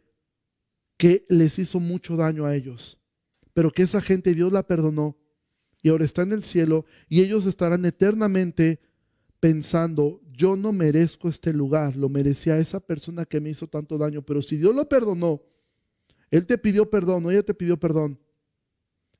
que 0.97 1.25
les 1.29 1.59
hizo 1.59 1.79
mucho 1.79 2.15
daño 2.15 2.45
a 2.45 2.55
ellos, 2.55 2.99
pero 3.53 3.71
que 3.71 3.83
esa 3.83 4.01
gente 4.01 4.33
Dios 4.33 4.51
la 4.51 4.67
perdonó 4.67 5.17
y 5.81 5.89
ahora 5.89 6.05
está 6.05 6.21
en 6.21 6.31
el 6.31 6.43
cielo 6.43 6.85
y 7.09 7.21
ellos 7.21 7.45
estarán 7.45 7.85
eternamente 7.85 8.79
pensando, 9.39 10.21
yo 10.31 10.55
no 10.55 10.71
merezco 10.71 11.27
este 11.27 11.53
lugar, 11.53 11.95
lo 11.95 12.07
merecía 12.07 12.57
esa 12.57 12.79
persona 12.79 13.25
que 13.25 13.41
me 13.41 13.49
hizo 13.49 13.67
tanto 13.67 13.97
daño, 13.97 14.21
pero 14.21 14.41
si 14.41 14.57
Dios 14.57 14.75
lo 14.75 14.87
perdonó, 14.87 15.41
Él 16.29 16.45
te 16.45 16.57
pidió 16.57 16.89
perdón 16.89 17.29
ella 17.31 17.43
te 17.43 17.53
pidió 17.53 17.77
perdón, 17.79 18.19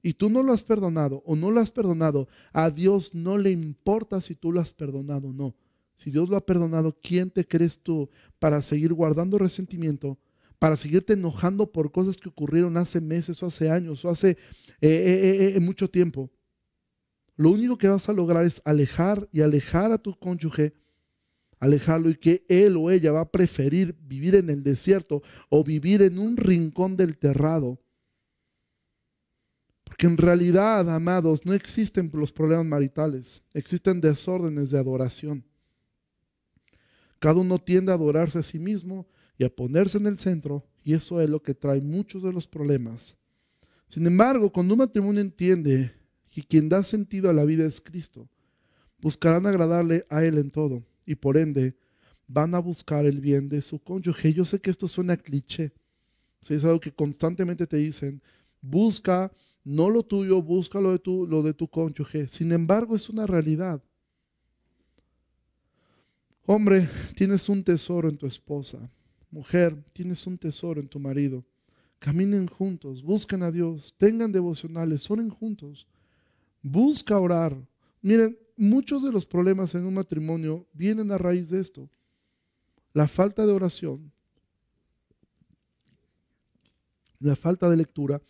y 0.04 0.14
tú 0.14 0.30
no 0.30 0.44
lo 0.44 0.52
has 0.54 0.64
perdonado 0.64 1.22
o 1.26 1.36
no 1.36 1.52
lo 1.52 1.60
has 1.60 1.72
perdonado, 1.72 2.28
a 2.54 2.70
Dios 2.70 3.14
no 3.14 3.38
le 3.38 3.52
importa 3.52 4.22
si 4.22 4.36
tú 4.36 4.52
lo 4.52 4.60
has 4.60 4.74
perdonado 4.74 5.30
o 5.30 5.34
no. 5.34 5.56
Si 5.96 6.10
Dios 6.10 6.30
lo 6.30 6.36
ha 6.36 6.46
perdonado, 6.46 6.98
¿quién 7.02 7.30
te 7.30 7.48
crees 7.48 7.80
tú 7.80 8.10
para 8.40 8.62
seguir 8.62 8.94
guardando 8.94 9.38
resentimiento? 9.38 10.18
Para 10.58 10.78
seguirte 10.78 11.14
enojando 11.14 11.72
por 11.72 11.92
cosas 11.92 12.18
que 12.18 12.30
ocurrieron 12.30 12.78
hace 12.78 13.02
meses 13.02 13.42
o 13.44 13.48
hace 13.48 13.70
años 13.70 14.04
o 14.06 14.10
hace 14.10 14.32
eh, 14.32 14.38
eh, 14.82 15.54
eh, 15.56 15.60
mucho 15.60 15.90
tiempo. 15.90 16.32
Lo 17.36 17.52
único 17.52 17.78
que 17.78 17.88
vas 17.88 18.10
a 18.10 18.14
lograr 18.14 18.46
es 18.46 18.62
alejar 18.66 19.28
y 19.32 19.42
alejar 19.42 19.92
a 19.92 19.98
tu 19.98 20.18
cónyuge, 20.18 20.74
alejarlo 21.60 22.10
y 22.10 22.16
que 22.16 22.46
él 22.50 22.78
o 22.78 22.90
ella 22.90 23.12
va 23.12 23.22
a 23.22 23.32
preferir 23.32 23.96
vivir 24.02 24.36
en 24.36 24.50
el 24.50 24.64
desierto 24.64 25.22
o 25.50 25.64
vivir 25.64 26.02
en 26.02 26.20
un 26.20 26.38
rincón 26.38 26.98
del 26.98 27.18
terrado 27.18 27.80
porque 30.02 30.14
en 30.14 30.18
realidad, 30.18 30.90
amados, 30.90 31.46
no 31.46 31.54
existen 31.54 32.10
los 32.12 32.34
problemas 32.34 32.66
maritales, 32.66 33.44
existen 33.54 34.02
desórdenes 34.02 34.72
de 34.72 34.80
adoración. 34.80 35.46
Cada 37.20 37.36
uno 37.40 37.60
tiende 37.60 37.92
a 37.92 37.96
adorarse 37.96 38.40
a 38.40 38.42
sí 38.42 38.58
mismo 38.58 39.08
y 39.38 39.44
a 39.44 39.56
ponerse 39.56 40.00
en 40.00 40.08
el 40.08 40.18
centro, 40.18 40.66
y 40.84 40.96
eso 40.96 41.22
es 41.22 41.30
lo 41.30 41.44
que 41.44 41.54
trae 41.54 41.82
muchos 41.82 42.24
de 42.24 42.34
los 42.34 42.48
problemas. 42.48 43.16
Sin 43.86 44.08
embargo, 44.08 44.52
cuando 44.52 44.74
un 44.74 44.80
matrimonio 44.80 45.22
entiende 45.22 45.94
que 46.32 46.42
quien 46.42 46.68
da 46.68 46.84
sentido 46.84 47.30
a 47.30 47.34
la 47.34 47.46
vida 47.46 47.64
es 47.64 47.80
Cristo, 47.80 48.28
buscarán 48.98 49.46
agradarle 49.46 50.08
a 50.10 50.26
Él 50.26 50.40
en 50.40 50.50
todo, 50.50 50.84
y 51.06 51.14
por 51.14 51.38
ende 51.38 51.78
van 52.26 52.56
a 52.56 52.60
buscar 52.60 53.06
el 53.06 53.22
bien 53.22 53.50
de 53.50 53.62
su 53.62 53.78
cónyuge. 53.78 54.34
Yo 54.34 54.46
sé 54.46 54.60
que 54.60 54.72
esto 54.72 54.88
suena 54.88 55.16
cliché, 55.16 55.74
es 56.50 56.66
algo 56.66 56.80
que 56.80 56.92
constantemente 56.92 57.68
te 57.68 57.78
dicen, 57.78 58.20
busca 58.62 59.32
no 59.64 59.90
lo 59.90 60.04
tuyo, 60.04 60.42
busca 60.42 60.80
lo 60.80 60.92
de 60.92 61.00
tu, 61.00 61.28
lo 61.28 61.44
de 61.44 61.54
tu 61.54 61.68
cónyuge. 61.68 62.28
Sin 62.28 62.52
embargo, 62.52 62.96
es 62.96 63.10
una 63.10 63.28
realidad. 63.28 63.84
Hombre, 66.46 66.90
tienes 67.16 67.48
un 67.50 67.64
tesoro 67.64 68.10
en 68.10 68.18
tu 68.18 68.26
esposa. 68.26 68.90
Mujer, 69.30 69.84
tienes 69.94 70.26
un 70.28 70.38
tesoro 70.38 70.82
en 70.82 70.88
tu 70.88 71.00
marido. 71.00 71.46
Caminen 72.00 72.48
juntos, 72.48 73.04
busquen 73.04 73.44
a 73.44 73.52
Dios, 73.52 73.94
tengan 73.98 74.32
devocionales, 74.32 75.10
oren 75.12 75.30
juntos. 75.30 75.88
Busca 76.64 77.20
orar. 77.20 77.56
Miren, 78.02 78.38
muchos 78.58 79.04
de 79.04 79.12
los 79.12 79.26
problemas 79.26 79.76
en 79.76 79.86
un 79.86 79.94
matrimonio 79.94 80.68
vienen 80.74 81.12
a 81.12 81.18
raíz 81.18 81.50
de 81.50 81.62
esto. 81.62 81.90
La 82.94 83.08
falta 83.08 83.46
de 83.46 83.54
oración, 83.54 84.12
la 87.20 87.36
falta 87.36 87.70
de 87.70 87.78
lectura 87.78 88.22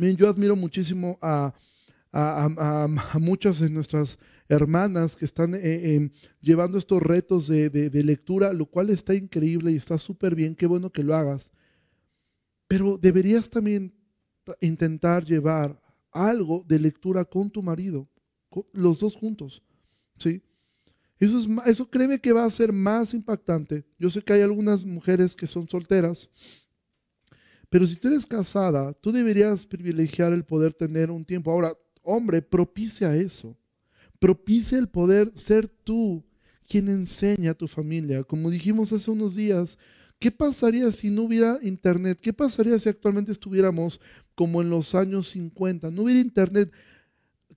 Miren, 0.00 0.16
yo 0.16 0.30
admiro 0.30 0.56
muchísimo 0.56 1.18
a, 1.20 1.52
muchas 3.20 3.60
de 3.60 3.68
nuestras 3.68 4.18
hermanas 4.48 5.14
que 5.14 5.26
están 5.26 5.54
eh, 5.54 5.94
em, 5.94 6.10
llevando 6.40 6.78
estos 6.78 7.02
retos 7.02 7.48
de, 7.48 7.90
lectura, 8.02 8.54
lo 8.54 8.64
cual 8.64 8.88
está 8.88 9.14
increíble 9.14 9.72
y 9.72 9.76
está 9.76 9.98
súper 9.98 10.34
bien, 10.34 10.54
qué 10.56 10.66
bueno 10.66 10.88
que 10.88 11.04
lo 11.04 11.14
hagas. 11.14 11.52
Pero 12.66 12.96
deberías 12.96 13.50
también 13.50 13.94
intentar 14.62 15.22
llevar 15.22 15.78
algo 16.12 16.64
de 16.66 16.78
lectura 16.78 17.22
con 17.26 17.50
tu 17.50 17.62
marido, 17.62 18.08
los 18.72 19.00
dos 19.00 19.14
juntos, 19.14 19.62
¿sí? 20.16 20.42
Eso, 21.18 21.38
es, 21.38 21.46
eso 21.66 21.90
créeme 21.90 22.18
que 22.18 22.32
va 22.32 22.44
a 22.44 22.50
ser 22.50 22.72
más 22.72 23.12
impactante. 23.12 23.84
Yo 23.98 24.08
sé 24.08 24.22
que 24.22 24.32
hay 24.32 24.40
algunas 24.40 24.82
mujeres 24.82 25.36
que 25.36 25.46
son 25.46 25.68
solteras 25.68 26.30
pero 27.70 27.86
si 27.86 27.96
tú 27.96 28.08
eres 28.08 28.26
casada, 28.26 28.92
tú 28.94 29.12
deberías 29.12 29.64
privilegiar 29.64 30.32
el 30.32 30.44
poder 30.44 30.74
tener 30.74 31.10
un 31.10 31.24
tiempo. 31.24 31.52
Ahora, 31.52 31.72
hombre, 32.02 32.42
propicia 32.42 33.14
eso. 33.14 33.56
Propicia 34.18 34.76
el 34.76 34.88
poder 34.88 35.30
ser 35.34 35.68
tú 35.68 36.24
quien 36.68 36.88
enseña 36.88 37.52
a 37.52 37.54
tu 37.54 37.68
familia. 37.68 38.24
Como 38.24 38.50
dijimos 38.50 38.92
hace 38.92 39.10
unos 39.12 39.36
días, 39.36 39.78
¿qué 40.18 40.32
pasaría 40.32 40.90
si 40.90 41.10
no 41.10 41.22
hubiera 41.22 41.58
internet? 41.62 42.18
¿Qué 42.20 42.32
pasaría 42.32 42.78
si 42.80 42.88
actualmente 42.88 43.30
estuviéramos 43.30 44.00
como 44.34 44.60
en 44.62 44.68
los 44.68 44.96
años 44.96 45.28
50? 45.28 45.92
No 45.92 46.02
hubiera 46.02 46.20
internet. 46.20 46.72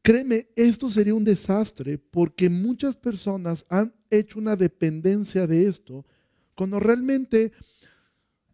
Créeme, 0.03 0.47
esto 0.55 0.91
sería 0.91 1.15
un 1.15 1.23
desastre 1.23 1.97
porque 1.97 2.49
muchas 2.49 2.95
personas 2.95 3.65
han 3.67 3.93
hecho 4.11 4.37
una 4.37 4.55
dependencia 4.55 5.47
de 5.47 5.65
esto 5.65 6.05
cuando 6.55 6.79
realmente 6.79 7.51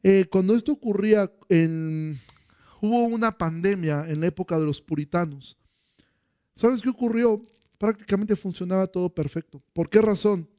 eh, 0.04 0.26
cuando 0.30 0.56
esto 0.56 0.72
ocurría, 0.72 1.32
en, 1.50 2.18
hubo 2.82 3.06
una 3.06 3.38
pandemia 3.38 4.06
en 4.10 4.22
la 4.22 4.28
época 4.28 4.58
de 4.58 4.66
los 4.66 4.82
puritanos. 4.82 5.58
¿Sabes 6.56 6.82
qué 6.82 6.90
ocurrió? 6.90 7.46
Prácticamente 7.78 8.36
funcionaba 8.36 8.88
todo 8.88 9.14
perfecto. 9.14 9.62
¿Por 9.74 9.90
qué 9.90 10.02
razón? 10.02 10.50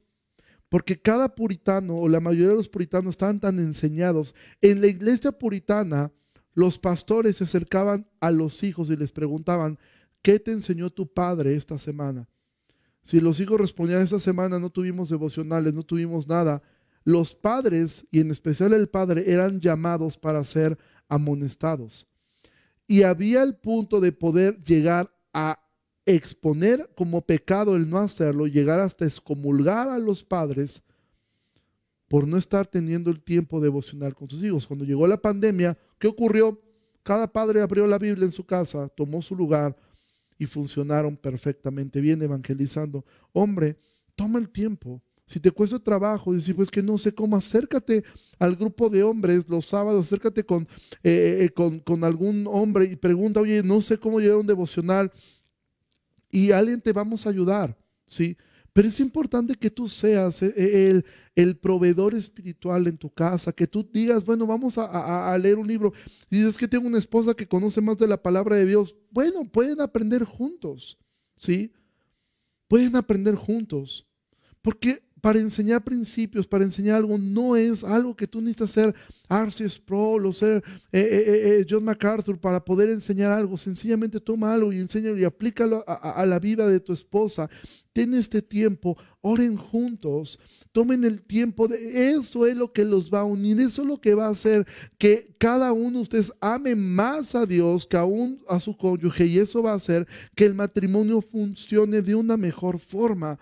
porque 0.71 1.01
cada 1.01 1.35
puritano 1.35 1.97
o 1.97 2.07
la 2.07 2.21
mayoría 2.21 2.47
de 2.47 2.55
los 2.55 2.69
puritanos 2.69 3.09
estaban 3.09 3.41
tan 3.41 3.59
enseñados. 3.59 4.33
En 4.61 4.79
la 4.79 4.87
iglesia 4.87 5.33
puritana, 5.33 6.13
los 6.53 6.79
pastores 6.79 7.35
se 7.35 7.43
acercaban 7.43 8.07
a 8.21 8.31
los 8.31 8.63
hijos 8.63 8.89
y 8.89 8.95
les 8.95 9.11
preguntaban, 9.11 9.77
¿qué 10.21 10.39
te 10.39 10.51
enseñó 10.51 10.89
tu 10.89 11.11
padre 11.11 11.55
esta 11.55 11.77
semana? 11.77 12.29
Si 13.03 13.19
los 13.19 13.41
hijos 13.41 13.59
respondían, 13.59 14.01
esta 14.01 14.21
semana 14.21 14.59
no 14.59 14.69
tuvimos 14.69 15.09
devocionales, 15.09 15.73
no 15.73 15.83
tuvimos 15.83 16.25
nada, 16.29 16.63
los 17.03 17.33
padres, 17.33 18.07
y 18.11 18.19
en 18.19 18.31
especial 18.31 18.73
el 18.73 18.89
padre, 18.89 19.31
eran 19.31 19.59
llamados 19.59 20.17
para 20.17 20.43
ser 20.43 20.77
amonestados. 21.07 22.07
Y 22.87 23.03
había 23.03 23.43
el 23.43 23.55
punto 23.55 23.99
de 23.99 24.11
poder 24.11 24.61
llegar 24.63 25.13
a 25.33 25.59
exponer 26.05 26.91
como 26.95 27.21
pecado 27.25 27.75
el 27.75 27.89
no 27.89 27.97
hacerlo, 27.97 28.47
llegar 28.47 28.79
hasta 28.79 29.05
excomulgar 29.05 29.87
a 29.87 29.97
los 29.97 30.23
padres 30.23 30.83
por 32.07 32.27
no 32.27 32.37
estar 32.37 32.67
teniendo 32.67 33.09
el 33.09 33.23
tiempo 33.23 33.61
devocional 33.61 34.13
con 34.13 34.29
sus 34.29 34.43
hijos. 34.43 34.67
Cuando 34.67 34.83
llegó 34.83 35.07
la 35.07 35.21
pandemia, 35.21 35.77
¿qué 35.97 36.07
ocurrió? 36.07 36.61
Cada 37.03 37.31
padre 37.31 37.61
abrió 37.61 37.87
la 37.87 37.97
Biblia 37.97 38.25
en 38.25 38.31
su 38.31 38.45
casa, 38.45 38.89
tomó 38.89 39.21
su 39.21 39.35
lugar 39.35 39.75
y 40.37 40.45
funcionaron 40.45 41.15
perfectamente 41.15 42.01
bien 42.01 42.21
evangelizando. 42.21 43.05
Hombre, 43.31 43.77
toma 44.15 44.39
el 44.39 44.49
tiempo 44.49 45.01
si 45.31 45.39
te 45.39 45.49
cuesta 45.49 45.79
trabajo, 45.79 46.33
decir, 46.33 46.53
pues 46.57 46.69
que 46.69 46.83
no 46.83 46.97
sé 46.97 47.13
cómo, 47.13 47.37
acércate 47.37 48.03
al 48.37 48.57
grupo 48.57 48.89
de 48.89 49.01
hombres 49.01 49.47
los 49.47 49.65
sábados, 49.65 50.05
acércate 50.05 50.43
con, 50.43 50.67
eh, 51.03 51.47
eh, 51.47 51.49
con, 51.53 52.03
algún 52.03 52.45
hombre 52.49 52.83
y 52.83 52.97
pregunta, 52.97 53.39
oye, 53.39 53.63
no 53.63 53.81
sé 53.81 53.97
cómo 53.97 54.19
llevar 54.19 54.39
un 54.39 54.47
devocional 54.47 55.09
y 56.29 56.51
alguien 56.51 56.81
te 56.81 56.91
vamos 56.91 57.25
a 57.25 57.29
ayudar, 57.29 57.77
¿sí? 58.05 58.35
Pero 58.73 58.89
es 58.89 58.99
importante 58.99 59.55
que 59.55 59.69
tú 59.69 59.87
seas 59.87 60.43
eh, 60.43 60.89
el, 60.89 61.05
el, 61.35 61.57
proveedor 61.57 62.13
espiritual 62.13 62.87
en 62.87 62.97
tu 62.97 63.09
casa, 63.09 63.53
que 63.53 63.67
tú 63.67 63.89
digas, 63.89 64.25
bueno, 64.25 64.45
vamos 64.45 64.77
a, 64.77 65.31
a, 65.33 65.37
leer 65.37 65.57
un 65.59 65.67
libro. 65.67 65.93
Dices 66.29 66.57
que 66.57 66.67
tengo 66.67 66.87
una 66.87 66.97
esposa 66.97 67.33
que 67.33 67.47
conoce 67.47 67.79
más 67.79 67.97
de 67.97 68.07
la 68.07 68.21
palabra 68.21 68.57
de 68.57 68.65
Dios. 68.65 68.97
Bueno, 69.11 69.49
pueden 69.49 69.79
aprender 69.79 70.25
juntos, 70.25 70.97
¿sí? 71.37 71.71
Pueden 72.67 72.97
aprender 72.97 73.35
juntos. 73.35 74.07
Porque 74.61 75.01
para 75.21 75.39
enseñar 75.39 75.83
principios, 75.83 76.47
para 76.47 76.63
enseñar 76.63 76.97
algo, 76.97 77.17
no 77.17 77.55
es 77.55 77.83
algo 77.83 78.15
que 78.15 78.27
tú 78.27 78.41
necesitas 78.41 78.71
ser 78.71 78.95
Arce 79.29 79.69
Sproul 79.69 80.25
o 80.25 80.33
ser 80.33 80.63
eh, 80.91 80.99
eh, 80.99 81.59
eh, 81.59 81.65
John 81.69 81.85
MacArthur 81.85 82.37
para 82.39 82.63
poder 82.65 82.89
enseñar 82.89 83.31
algo. 83.31 83.57
Sencillamente 83.57 84.19
toma 84.19 84.53
algo 84.53 84.73
y 84.73 84.79
enséñalo 84.79 85.17
y 85.17 85.23
aplícalo 85.23 85.83
a, 85.87 86.25
la 86.25 86.39
vida 86.39 86.67
de 86.67 86.79
tu 86.79 86.91
esposa. 86.91 87.49
Ten 87.93 88.13
este 88.13 88.41
tiempo, 88.41 88.97
oren 89.21 89.55
juntos, 89.55 90.39
tomen 90.71 91.03
el 91.03 91.21
tiempo 91.21 91.67
de 91.67 92.11
eso 92.11 92.47
es 92.47 92.55
lo 92.55 92.73
que 92.73 92.83
los 92.83 93.13
va 93.13 93.19
a 93.19 93.25
unir, 93.25 93.59
eso 93.59 93.83
es 93.83 93.87
lo 93.87 93.99
que 93.99 94.15
va 94.15 94.27
a 94.27 94.31
hacer 94.31 94.65
que 94.97 95.33
cada 95.37 95.71
uno 95.73 95.97
de 95.97 96.03
ustedes 96.03 96.33
ame 96.39 96.73
más 96.75 97.35
a 97.35 97.45
Dios 97.45 97.85
que 97.85 97.97
aún 97.97 98.39
a 98.47 98.59
su 98.59 98.75
cónyuge 98.75 99.25
y 99.25 99.39
eso 99.39 99.61
va 99.61 99.73
a 99.73 99.75
hacer 99.75 100.07
que 100.35 100.45
el 100.45 100.55
matrimonio 100.55 101.21
funcione 101.21 102.01
de 102.01 102.15
una 102.15 102.37
mejor 102.37 102.79
forma. 102.79 103.37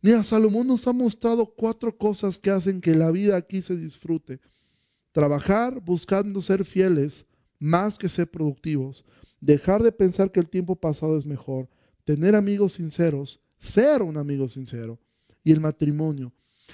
Mira, 0.00 0.22
Salomón 0.22 0.66
nos 0.66 0.86
ha 0.86 0.92
mostrado 0.92 1.46
cuatro 1.46 1.96
cosas 1.96 2.38
que 2.38 2.50
hacen 2.50 2.80
que 2.80 2.94
la 2.94 3.10
vida 3.10 3.36
aquí 3.36 3.62
se 3.62 3.76
disfrute. 3.76 4.40
Trabajar 5.12 5.80
buscando 5.80 6.40
ser 6.40 6.64
fieles 6.64 7.26
más 7.58 7.98
que 7.98 8.08
ser 8.08 8.30
productivos. 8.30 9.04
Dejar 9.40 9.82
de 9.82 9.90
pensar 9.90 10.30
que 10.30 10.40
el 10.40 10.48
tiempo 10.48 10.76
pasado 10.76 11.18
es 11.18 11.26
mejor. 11.26 11.68
Tener 12.04 12.36
amigos 12.36 12.74
sinceros. 12.74 13.40
Ser 13.58 14.02
un 14.02 14.16
amigo 14.16 14.48
sincero. 14.48 15.00
Y 15.42 15.50
el 15.50 15.60
matrimonio. 15.60 16.32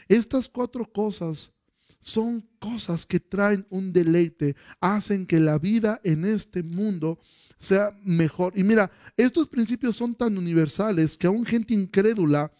Estas 0.09 0.49
cuatro 0.49 0.85
cosas 0.91 1.55
son 2.01 2.47
cosas 2.59 3.07
que 3.07 3.18
traen 3.18 3.66
un 3.70 3.91
deleite, 3.91 4.57
hacen 4.79 5.27
que 5.27 5.41
la 5.41 5.59
vida 5.59 6.03
en 6.05 6.27
este 6.27 6.62
mundo 6.62 7.18
sea 7.59 7.99
mejor. 8.05 8.53
Y 8.59 8.62
mira, 8.62 8.91
estos 9.16 9.49
principios 9.49 9.97
son 9.97 10.14
tan 10.14 10.37
universales 10.37 11.16
que 11.16 11.27
aún 11.27 11.47
gente 11.47 11.72
incrédula 11.72 12.53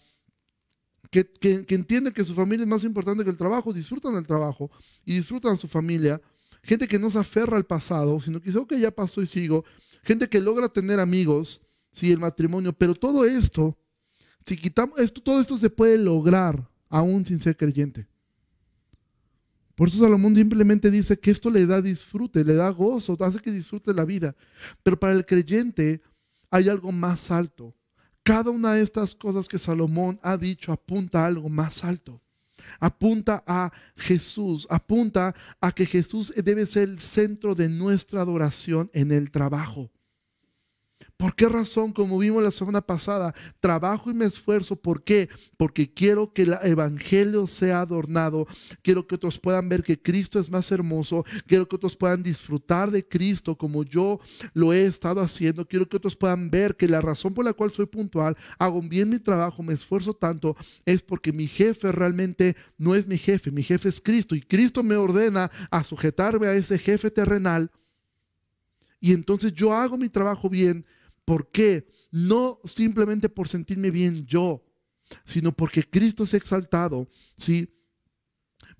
que, 1.23 1.65
entiende 1.69 2.13
que 2.13 2.25
su 2.25 2.35
familia 2.35 2.65
es 2.65 2.69
más 2.69 2.83
importante 2.83 3.23
que 3.23 3.31
el 3.31 3.37
trabajo, 3.37 3.73
disfrutan 3.73 4.17
el 4.17 4.27
trabajo 4.27 4.71
y 5.05 5.15
disfrutan 5.15 5.57
su 5.57 5.69
familia. 5.69 6.21
Gente 6.63 6.89
que 6.89 6.99
no 6.99 7.11
se 7.11 7.19
aferra 7.19 7.57
al 7.57 7.67
pasado, 7.67 8.21
sino 8.21 8.41
que 8.41 8.47
dice, 8.47 8.59
ok, 8.59 8.75
ya 8.75 8.91
pasó 8.91 9.23
y 9.23 9.27
sigo. 9.27 9.65
Gente 10.03 10.29
que 10.29 10.41
logra 10.41 10.69
tener 10.69 10.99
amigos, 10.99 11.61
sí, 11.93 12.11
el 12.11 12.19
matrimonio. 12.19 12.73
Pero 12.73 12.95
todo 12.95 13.25
esto, 13.25 13.79
si 14.45 14.57
quitamos 14.57 14.99
esto, 14.99 15.23
todo 15.23 15.41
esto 15.41 15.57
se 15.57 15.71
puede 15.71 15.99
lograr 15.99 16.69
aún 16.89 17.25
sin 17.25 17.39
ser 17.39 17.57
creyente. 17.57 18.09
Por 19.75 19.89
eso 19.89 19.99
Salomón 19.99 20.35
simplemente 20.35 20.91
dice 20.91 21.19
que 21.19 21.31
esto 21.31 21.51
le 21.51 21.67
da 21.67 21.83
disfrute, 21.83 22.45
le 22.45 22.55
da 22.55 22.71
gozo, 22.71 23.17
hace 23.21 23.41
que 23.41 23.51
disfrute 23.51 23.93
la 23.93 24.05
vida. 24.05 24.35
Pero 24.83 24.99
para 24.99 25.13
el 25.13 25.27
creyente 25.27 26.01
hay 26.51 26.69
algo 26.69 26.93
más 26.93 27.31
alto. 27.31 27.75
Cada 28.25 28.51
una 28.51 28.73
de 28.73 28.83
estas 28.83 29.15
cosas 29.15 29.49
que 29.49 29.59
Salomón 29.59 30.19
ha 30.23 30.39
dicho 30.39 30.73
apunta 30.73 31.23
a 31.23 31.27
algo 31.27 31.51
más 31.51 31.85
alto. 31.85 32.23
Apunta 32.81 33.45
a 33.47 33.71
Jesús, 33.97 34.67
apunta 34.71 35.35
a 35.61 35.73
que 35.73 35.85
Jesús 35.85 36.33
debe 36.35 36.65
ser 36.65 36.89
el 36.89 37.01
centro 37.01 37.55
de 37.55 37.69
nuestra 37.69 38.23
adoración 38.23 38.91
en 38.95 39.13
el 39.13 39.31
trabajo. 39.31 39.91
¿Por 41.25 41.35
qué 41.35 41.49
razón? 41.49 41.91
Como 41.91 42.19
vimos 42.19 42.43
la 42.43 42.51
semana 42.51 42.83
pasada, 42.83 43.35
trabajo 43.59 44.11
y 44.11 44.15
me 44.15 44.27
esfuerzo. 44.27 44.77
¿Por 44.77 45.05
qué? 45.05 45.31
Porque 45.57 45.91
quiero 45.91 46.35
que 46.35 46.43
el 46.43 46.55
Evangelio 46.63 47.47
sea 47.47 47.81
adornado. 47.81 48.47
Quiero 48.83 49.07
que 49.07 49.15
otros 49.15 49.41
puedan 49.41 49.71
ver 49.71 49.83
que 49.83 49.99
Cristo 49.99 50.39
es 50.39 50.51
más 50.51 50.71
hermoso. 50.71 51.25
Quiero 51.47 51.67
que 51.67 51.77
otros 51.77 51.97
puedan 51.97 52.23
disfrutar 52.23 52.91
de 52.91 53.09
Cristo 53.09 53.57
como 53.57 53.85
yo 53.85 54.21
lo 54.53 54.75
he 54.75 54.85
estado 54.85 55.23
haciendo. 55.23 55.67
Quiero 55.67 55.89
que 55.89 55.97
otros 55.97 56.15
puedan 56.15 56.51
ver 56.51 56.77
que 56.77 56.89
la 56.89 57.01
razón 57.01 57.33
por 57.33 57.47
la 57.47 57.55
cual 57.55 57.73
soy 57.73 57.87
puntual, 57.87 58.37
hago 58.59 58.83
bien 58.83 59.09
mi 59.09 59.19
trabajo, 59.19 59.63
me 59.63 59.73
esfuerzo 59.73 60.13
tanto, 60.13 60.55
es 60.85 61.03
porque 61.03 61.33
mi 61.33 61.47
jefe 61.47 61.91
realmente 61.91 62.55
no 62.77 62.95
es 62.95 63.07
mi 63.07 63.17
jefe. 63.17 63.51
Mi 63.51 63.63
jefe 63.63 63.89
es 63.89 63.99
Cristo 63.99 64.35
y 64.35 64.43
Cristo 64.43 64.83
me 64.83 64.97
ordena 64.97 65.51
a 65.71 65.85
sujetarme 65.85 66.49
a 66.49 66.53
ese 66.53 66.79
jefe 66.79 67.11
terrenal. 67.11 67.71
Y 69.01 69.15
entonces 69.15 69.55
yo 69.55 69.73
hago 69.73 69.97
mi 69.97 70.11
trabajo 70.11 70.51
bien 70.51 70.85
¿Por 71.25 71.51
qué? 71.51 71.87
No 72.11 72.61
simplemente 72.65 73.29
por 73.29 73.49
sentirme 73.49 73.91
bien 73.91 74.27
yo, 74.27 74.65
sino 75.25 75.53
porque 75.53 75.83
Cristo 75.83 76.25
es 76.25 76.35
exaltado, 76.35 77.09
¿sí? 77.37 77.69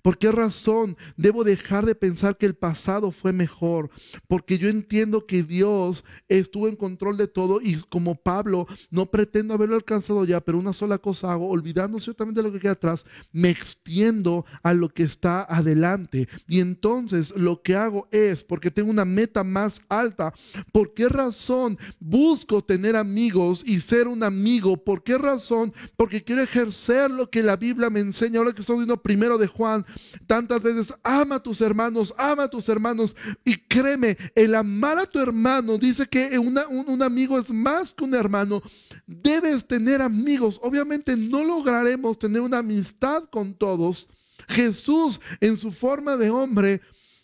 ¿Por 0.05 0.19
qué 0.19 0.31
razón 0.31 0.95
debo 1.17 1.43
dejar 1.43 1.83
de 1.83 1.95
pensar 1.95 2.37
que 2.37 2.45
el 2.45 2.53
pasado 2.53 3.11
fue 3.11 3.33
mejor? 3.33 3.89
Porque 4.27 4.59
yo 4.59 4.69
entiendo 4.69 5.25
que 5.25 5.41
Dios 5.41 6.05
estuvo 6.27 6.67
en 6.67 6.75
control 6.75 7.17
de 7.17 7.27
todo 7.27 7.59
y 7.59 7.81
como 7.89 8.13
Pablo 8.13 8.67
no 8.91 9.09
pretendo 9.09 9.55
haberlo 9.55 9.73
alcanzado 9.73 10.23
ya, 10.23 10.41
pero 10.41 10.59
una 10.59 10.73
sola 10.73 10.99
cosa 10.99 11.33
hago, 11.33 11.49
olvidando 11.49 11.99
ciertamente 11.99 12.43
lo 12.43 12.51
que 12.51 12.59
queda 12.59 12.73
atrás, 12.73 13.07
me 13.31 13.49
extiendo 13.49 14.45
a 14.61 14.75
lo 14.75 14.89
que 14.89 15.01
está 15.01 15.41
adelante. 15.41 16.29
Y 16.47 16.59
entonces 16.59 17.35
lo 17.35 17.63
que 17.63 17.75
hago 17.75 18.07
es, 18.11 18.43
porque 18.43 18.69
tengo 18.69 18.91
una 18.91 19.05
meta 19.05 19.43
más 19.43 19.81
alta, 19.89 20.31
¿por 20.71 20.93
qué 20.93 21.09
razón 21.09 21.79
busco 21.99 22.63
tener 22.63 22.95
amigos 22.95 23.63
y 23.65 23.79
ser 23.79 24.07
un 24.07 24.21
amigo? 24.21 24.77
¿Por 24.77 25.03
qué 25.03 25.17
razón? 25.17 25.73
Porque 25.97 26.23
quiero 26.23 26.43
ejercer 26.43 27.09
lo 27.09 27.27
que 27.31 27.41
la 27.41 27.55
Biblia 27.55 27.89
me 27.89 28.01
enseña. 28.01 28.37
Ahora 28.37 28.53
que 28.53 28.61
estoy 28.61 28.75
viendo 28.75 29.01
primero 29.01 29.39
de 29.39 29.47
Juan, 29.47 29.83
tantas 30.27 30.61
veces, 30.61 30.93
ama 31.03 31.35
a 31.35 31.43
tus 31.43 31.61
hermanos, 31.61 32.13
ama 32.17 32.43
a 32.43 32.49
tus 32.49 32.67
hermanos. 32.69 33.15
Y 33.43 33.55
créeme, 33.55 34.17
el 34.35 34.55
amar 34.55 34.97
a 34.97 35.05
tu 35.05 35.19
hermano 35.19 35.77
dice 35.77 36.07
que 36.07 36.37
un, 36.39 36.57
un 36.87 37.03
amigo 37.03 37.37
es 37.39 37.51
más 37.51 37.93
que 37.93 38.03
un 38.03 38.13
hermano. 38.13 38.61
Debes 39.07 39.67
tener 39.67 40.01
amigos. 40.01 40.59
Obviamente 40.63 41.15
no 41.15 41.43
lograremos 41.43 42.17
tener 42.19 42.41
una 42.41 42.59
amistad 42.59 43.23
con 43.25 43.53
todos. 43.53 44.09
Jesús 44.47 45.19
en 45.41 45.57
su 45.57 45.71
forma 45.71 46.15
de 46.17 46.29
hombre 46.29 46.81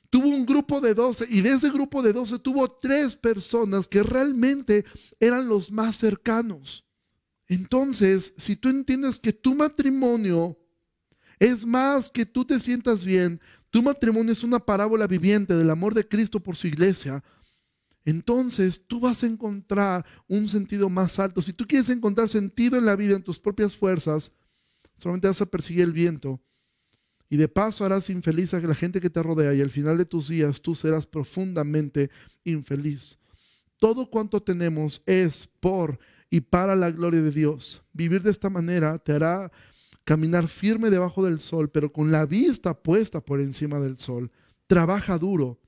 tuvo 0.10 0.28
un 0.28 0.46
grupo 0.46 0.82
de 0.82 0.94
doce 0.94 1.26
y 1.30 1.42
de 1.42 1.54
ese 1.54 1.70
grupo 1.70 2.02
de 2.02 2.14
doce 2.14 2.38
tuvo 2.38 2.68
tres 2.68 3.16
personas 3.16 3.88
que 3.88 4.04
realmente 4.04 4.86
eran 5.20 5.48
los 5.48 5.72
más 5.72 5.98
cercanos. 5.98 6.86
Entonces, 7.48 8.34
si 8.38 8.56
tú 8.56 8.70
entiendes 8.70 9.20
que 9.20 9.34
tu 9.34 9.56
matrimonio 9.56 10.58
es 11.42 11.66
más 11.66 12.08
que 12.08 12.24
tú 12.24 12.46
te 12.46 12.60
sientas 12.60 13.04
bien, 13.04 13.42
tu 13.72 13.82
matrimonio 13.82 14.32
es 14.32 14.44
una 14.44 14.60
parábola 14.60 15.08
viviente 15.08 15.56
del 15.56 15.72
amor 15.72 15.96
de 15.96 16.08
Cristo 16.08 16.40
por 16.40 16.56
su 16.56 16.68
iglesia. 16.68 17.24
Entonces 18.06 18.86
tú 18.86 19.00
vas 19.00 19.24
a 19.24 19.26
encontrar 19.26 20.06
un 20.28 20.48
sentido 20.48 20.88
más 20.88 21.18
alto. 21.18 21.42
Si 21.42 21.52
tú 21.52 21.66
quieres 21.66 21.90
encontrar 21.90 22.30
sentido 22.30 22.78
en 22.78 22.86
la 22.86 22.96
vida, 22.96 23.16
en 23.16 23.24
tus 23.24 23.40
propias 23.40 23.76
fuerzas, 23.76 24.34
solamente 24.98 25.30
vas 25.30 25.42
a 25.42 25.48
perseguir 25.48 25.82
el 25.82 25.94
viento. 25.94 26.40
Y 27.28 27.38
de 27.38 27.48
paso 27.48 27.86
harás 27.86 28.12
infeliz 28.12 28.54
a 28.54 28.60
la 28.60 28.76
gente 28.76 29.02
que 29.02 29.10
te 29.10 29.24
rodea 29.24 29.56
y 29.56 29.62
al 29.62 29.72
final 29.72 29.98
de 29.98 30.06
tus 30.06 30.28
días 30.28 30.62
tú 30.62 30.76
serás 30.76 31.08
profundamente 31.08 32.12
infeliz. 32.44 33.18
Todo 33.78 34.12
cuanto 34.12 34.44
tenemos 34.44 35.02
es 35.08 35.50
por 35.60 35.98
y 36.30 36.42
para 36.42 36.76
la 36.76 36.92
gloria 36.92 37.24
de 37.24 37.32
Dios. 37.32 37.84
Vivir 37.94 38.22
de 38.22 38.30
esta 38.30 38.52
manera 38.52 39.00
te 39.00 39.14
hará 39.14 39.52
caminar 40.04 40.48
firme 40.48 40.90
debajo 40.90 41.24
del 41.24 41.40
sol, 41.40 41.70
pero 41.70 41.92
con 41.92 42.12
la 42.12 42.26
vista 42.26 42.74
puesta 42.74 43.22
por 43.22 43.42
encima 43.42 43.80
del 43.80 44.00
sol. 44.00 44.32
Trabaja 44.68 45.18
duro, 45.18 45.60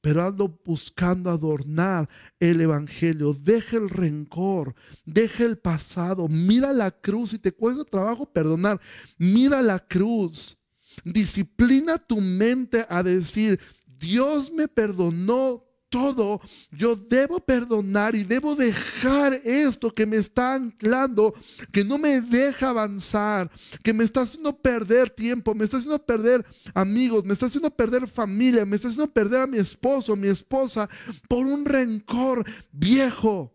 pero 0.00 0.22
ando 0.22 0.60
buscando 0.64 1.30
adornar 1.30 2.08
el 2.38 2.60
Evangelio. 2.60 3.34
Deja 3.34 3.76
el 3.76 3.88
rencor, 3.88 4.74
deja 5.04 5.44
el 5.44 5.58
pasado, 5.58 6.28
mira 6.28 6.72
la 6.72 6.90
cruz. 6.90 7.30
Si 7.30 7.38
te 7.38 7.52
cuesta 7.52 7.84
trabajo 7.84 8.26
perdonar, 8.26 8.80
mira 9.18 9.62
la 9.62 9.78
cruz. 9.78 10.56
Disciplina 11.04 11.98
tu 11.98 12.20
mente 12.20 12.84
a 12.88 13.02
decir, 13.02 13.60
Dios 13.86 14.52
me 14.52 14.68
perdonó 14.68 15.64
todo, 15.90 16.40
yo 16.70 16.96
debo 16.96 17.40
perdonar 17.40 18.14
y 18.14 18.22
debo 18.22 18.56
dejar 18.56 19.34
esto 19.44 19.92
que 19.92 20.06
me 20.06 20.16
está 20.16 20.54
anclando, 20.54 21.34
que 21.72 21.84
no 21.84 21.98
me 21.98 22.20
deja 22.20 22.70
avanzar, 22.70 23.50
que 23.82 23.92
me 23.92 24.04
está 24.04 24.22
haciendo 24.22 24.56
perder 24.56 25.10
tiempo, 25.10 25.54
me 25.54 25.64
está 25.64 25.76
haciendo 25.76 26.02
perder 26.02 26.46
amigos, 26.72 27.24
me 27.24 27.34
está 27.34 27.46
haciendo 27.46 27.70
perder 27.70 28.06
familia, 28.06 28.64
me 28.64 28.76
está 28.76 28.88
haciendo 28.88 29.12
perder 29.12 29.40
a 29.40 29.46
mi 29.46 29.58
esposo, 29.58 30.16
mi 30.16 30.28
esposa, 30.28 30.88
por 31.28 31.44
un 31.44 31.66
rencor 31.66 32.44
viejo. 32.72 33.52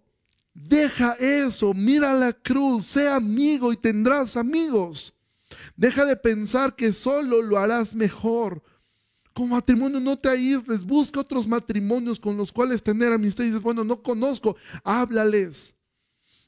Deja 0.54 1.14
eso, 1.14 1.74
mira 1.74 2.14
la 2.14 2.34
cruz, 2.34 2.86
sé 2.86 3.08
amigo 3.08 3.74
y 3.74 3.78
tendrás 3.78 4.38
amigos. 4.38 5.16
Deja 5.76 6.06
de 6.06 6.16
pensar 6.16 6.76
que 6.76 6.94
solo 6.94 7.42
lo 7.42 7.58
harás 7.58 7.96
mejor. 7.96 8.62
Como 9.36 9.56
matrimonio 9.56 10.00
no 10.00 10.18
te 10.18 10.30
aísles, 10.30 10.86
busca 10.86 11.20
otros 11.20 11.46
matrimonios 11.46 12.22
con 12.22 12.38
los 12.38 12.54
cuales 12.54 12.82
tener 12.82 13.12
amistad. 13.12 13.44
Y 13.44 13.48
dices, 13.48 13.62
bueno, 13.62 13.84
no 13.84 14.02
conozco, 14.02 14.56
háblales, 14.86 15.76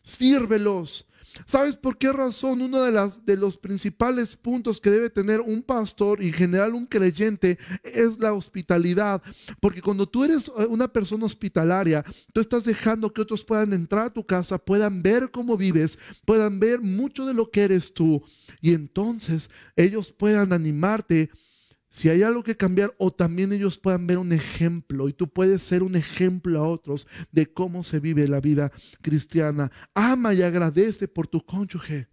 sírvelos. 0.04 1.06
¿Sabes 1.46 1.76
por 1.76 1.98
qué 1.98 2.14
razón? 2.14 2.62
Uno 2.62 2.82
de 2.82 3.36
los 3.36 3.58
principales 3.58 4.38
puntos 4.38 4.80
que 4.80 4.90
debe 4.90 5.10
tener 5.10 5.42
un 5.42 5.62
pastor 5.62 6.24
y 6.24 6.28
en 6.28 6.34
general 6.34 6.76
un 6.76 6.86
creyente 6.86 7.60
es 7.84 8.20
la 8.20 8.32
hospitalidad. 8.32 9.22
Porque 9.60 9.82
cuando 9.82 10.08
tú 10.08 10.24
eres 10.24 10.48
eh, 10.48 10.66
una 10.70 10.88
persona 10.88 11.26
hospitalaria, 11.26 12.06
tú 12.32 12.40
estás 12.40 12.64
dejando 12.64 13.12
que 13.12 13.22
otros 13.22 13.44
puedan 13.44 13.74
entrar 13.74 14.06
a 14.06 14.14
tu 14.14 14.26
casa, 14.26 14.58
puedan 14.58 15.04
ver 15.04 15.30
cómo 15.30 15.58
vives, 15.58 16.00
puedan 16.24 16.58
ver 16.62 16.80
mucho 16.80 17.26
de 17.26 17.34
lo 17.34 17.52
que 17.52 17.64
eres 17.64 17.94
tú. 17.94 18.24
Y 18.62 18.74
entonces 18.74 19.50
ellos 19.76 20.14
puedan 20.14 20.54
animarte 20.54 21.30
si 21.98 22.10
hay 22.10 22.22
algo 22.22 22.44
que 22.44 22.56
cambiar 22.56 22.94
o 23.00 23.10
también 23.10 23.52
ellos 23.52 23.80
puedan 23.80 24.06
ver 24.06 24.20
un 24.20 24.32
ejemplo 24.32 25.10
y 25.10 25.14
tú 25.14 25.28
puedes 25.28 25.64
ser 25.64 25.82
un 25.82 25.96
ejemplo 25.96 26.60
a 26.60 26.68
otros 26.68 27.08
de 27.32 27.52
cómo 27.52 27.84
se 27.84 28.00
vive 28.00 28.28
la 28.28 28.40
vida 28.40 28.72
cristiana. 29.02 29.72
Ama 29.96 30.36
y 30.36 30.44
agradece 30.44 31.08
por 31.08 31.26
tu 31.26 31.44
cónyuge. 31.44 32.08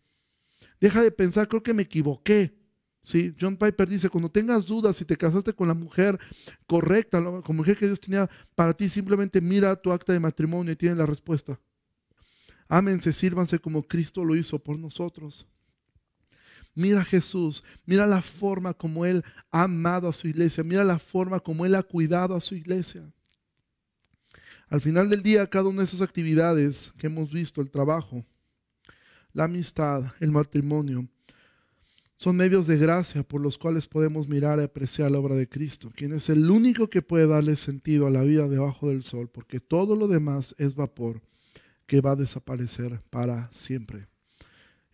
Deja 0.80 1.02
de 1.02 1.10
pensar, 1.10 1.48
creo 1.48 1.62
que 1.62 1.74
me 1.74 1.82
equivoqué. 1.82 2.58
¿Sí? 3.02 3.34
John 3.38 3.58
Piper 3.58 3.86
dice, 3.86 4.08
cuando 4.08 4.30
tengas 4.30 4.64
dudas 4.64 4.96
si 4.96 5.04
te 5.04 5.18
casaste 5.18 5.52
con 5.52 5.68
la 5.68 5.74
mujer 5.74 6.18
correcta, 6.66 7.22
con 7.22 7.42
la 7.46 7.54
mujer 7.54 7.76
que 7.76 7.84
Dios 7.84 8.00
tenía 8.00 8.30
para 8.54 8.72
ti, 8.72 8.88
simplemente 8.88 9.42
mira 9.42 9.76
tu 9.76 9.92
acta 9.92 10.14
de 10.14 10.20
matrimonio 10.20 10.72
y 10.72 10.76
tienes 10.76 10.96
la 10.96 11.04
respuesta. 11.04 11.60
Ámense, 12.68 13.12
sírvanse 13.12 13.58
como 13.58 13.82
Cristo 13.82 14.24
lo 14.24 14.34
hizo 14.34 14.58
por 14.58 14.78
nosotros. 14.78 15.46
Mira 16.74 17.02
a 17.02 17.04
Jesús, 17.04 17.62
mira 17.86 18.06
la 18.06 18.20
forma 18.20 18.74
como 18.74 19.06
Él 19.06 19.22
ha 19.50 19.64
amado 19.64 20.08
a 20.08 20.12
su 20.12 20.26
iglesia, 20.26 20.64
mira 20.64 20.82
la 20.82 20.98
forma 20.98 21.38
como 21.40 21.64
Él 21.64 21.74
ha 21.74 21.82
cuidado 21.82 22.34
a 22.34 22.40
su 22.40 22.54
iglesia. 22.56 23.08
Al 24.68 24.80
final 24.80 25.08
del 25.08 25.22
día, 25.22 25.48
cada 25.48 25.68
una 25.68 25.78
de 25.78 25.84
esas 25.84 26.00
actividades 26.00 26.92
que 26.98 27.06
hemos 27.06 27.30
visto, 27.30 27.60
el 27.60 27.70
trabajo, 27.70 28.24
la 29.32 29.44
amistad, 29.44 30.12
el 30.20 30.32
matrimonio, 30.32 31.08
son 32.16 32.36
medios 32.36 32.66
de 32.66 32.78
gracia 32.78 33.22
por 33.22 33.40
los 33.40 33.58
cuales 33.58 33.86
podemos 33.86 34.28
mirar 34.28 34.58
y 34.58 34.62
apreciar 34.62 35.10
la 35.10 35.18
obra 35.18 35.34
de 35.34 35.48
Cristo, 35.48 35.92
quien 35.94 36.12
es 36.12 36.28
el 36.28 36.50
único 36.50 36.88
que 36.88 37.02
puede 37.02 37.26
darle 37.26 37.56
sentido 37.56 38.06
a 38.06 38.10
la 38.10 38.22
vida 38.22 38.48
debajo 38.48 38.88
del 38.88 39.02
sol, 39.02 39.28
porque 39.28 39.60
todo 39.60 39.94
lo 39.94 40.08
demás 40.08 40.54
es 40.58 40.74
vapor 40.74 41.22
que 41.86 42.00
va 42.00 42.12
a 42.12 42.16
desaparecer 42.16 43.00
para 43.10 43.50
siempre. 43.52 44.08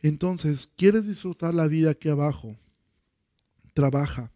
Entonces, 0.03 0.67
¿quieres 0.77 1.07
disfrutar 1.07 1.55
la 1.55 1.67
vida 1.67 1.91
aquí 1.91 2.09
abajo? 2.09 2.57
Trabaja. 3.75 4.33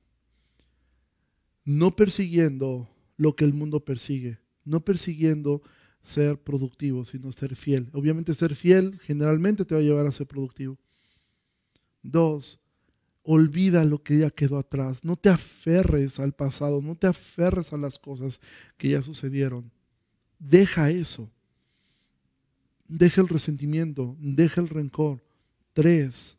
No 1.65 1.97
persiguiendo 1.97 2.89
lo 3.17 3.35
que 3.35 3.45
el 3.45 3.55
mundo 3.55 3.85
persigue, 3.85 4.39
no 4.65 4.85
persiguiendo 4.85 5.63
ser 6.03 6.39
productivo, 6.39 7.05
sino 7.05 7.33
ser 7.33 7.57
fiel. 7.57 7.89
Obviamente 7.93 8.35
ser 8.35 8.55
fiel 8.55 8.99
generalmente 9.01 9.65
te 9.65 9.75
va 9.75 9.81
a 9.81 9.85
llevar 9.85 10.07
a 10.07 10.13
ser 10.13 10.27
productivo. 10.27 10.79
Dos, 12.03 12.61
olvida 13.23 13.85
lo 13.85 14.03
que 14.03 14.19
ya 14.19 14.31
quedó 14.31 14.59
atrás. 14.59 15.05
No 15.05 15.17
te 15.17 15.31
aferres 15.31 16.21
al 16.21 16.33
pasado, 16.33 16.83
no 16.83 16.95
te 16.95 17.07
aferres 17.07 17.73
a 17.73 17.79
las 17.79 17.99
cosas 17.99 18.41
que 18.77 18.91
ya 18.91 19.03
sucedieron. 19.03 19.73
Deja 20.39 20.91
eso. 20.91 21.31
Deja 22.87 23.23
el 23.23 23.29
resentimiento, 23.29 24.15
deja 24.21 24.61
el 24.61 24.69
rencor. 24.69 25.25
Tres, 25.75 26.39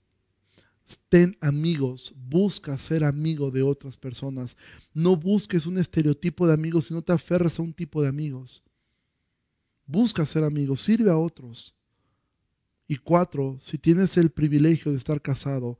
ten 1.09 1.37
amigos, 1.41 2.15
busca 2.15 2.77
ser 2.77 3.03
amigo 3.03 3.51
de 3.51 3.63
otras 3.63 3.97
personas. 3.97 4.55
No 4.93 5.17
busques 5.17 5.65
un 5.65 5.77
estereotipo 5.77 6.47
de 6.47 6.53
amigos, 6.53 6.85
sino 6.85 7.01
te 7.01 7.11
aferres 7.11 7.59
a 7.59 7.61
un 7.61 7.73
tipo 7.73 8.01
de 8.01 8.07
amigos. 8.07 8.63
Busca 9.85 10.25
ser 10.25 10.45
amigos, 10.45 10.81
sirve 10.81 11.11
a 11.11 11.17
otros. 11.17 11.75
Y 12.87 12.95
cuatro, 12.95 13.59
si 13.61 13.77
tienes 13.77 14.15
el 14.15 14.29
privilegio 14.29 14.91
de 14.91 14.97
estar 14.97 15.21
casado, 15.21 15.79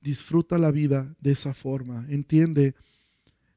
disfruta 0.00 0.56
la 0.56 0.70
vida 0.70 1.14
de 1.20 1.32
esa 1.32 1.52
forma. 1.52 2.06
Entiende 2.08 2.74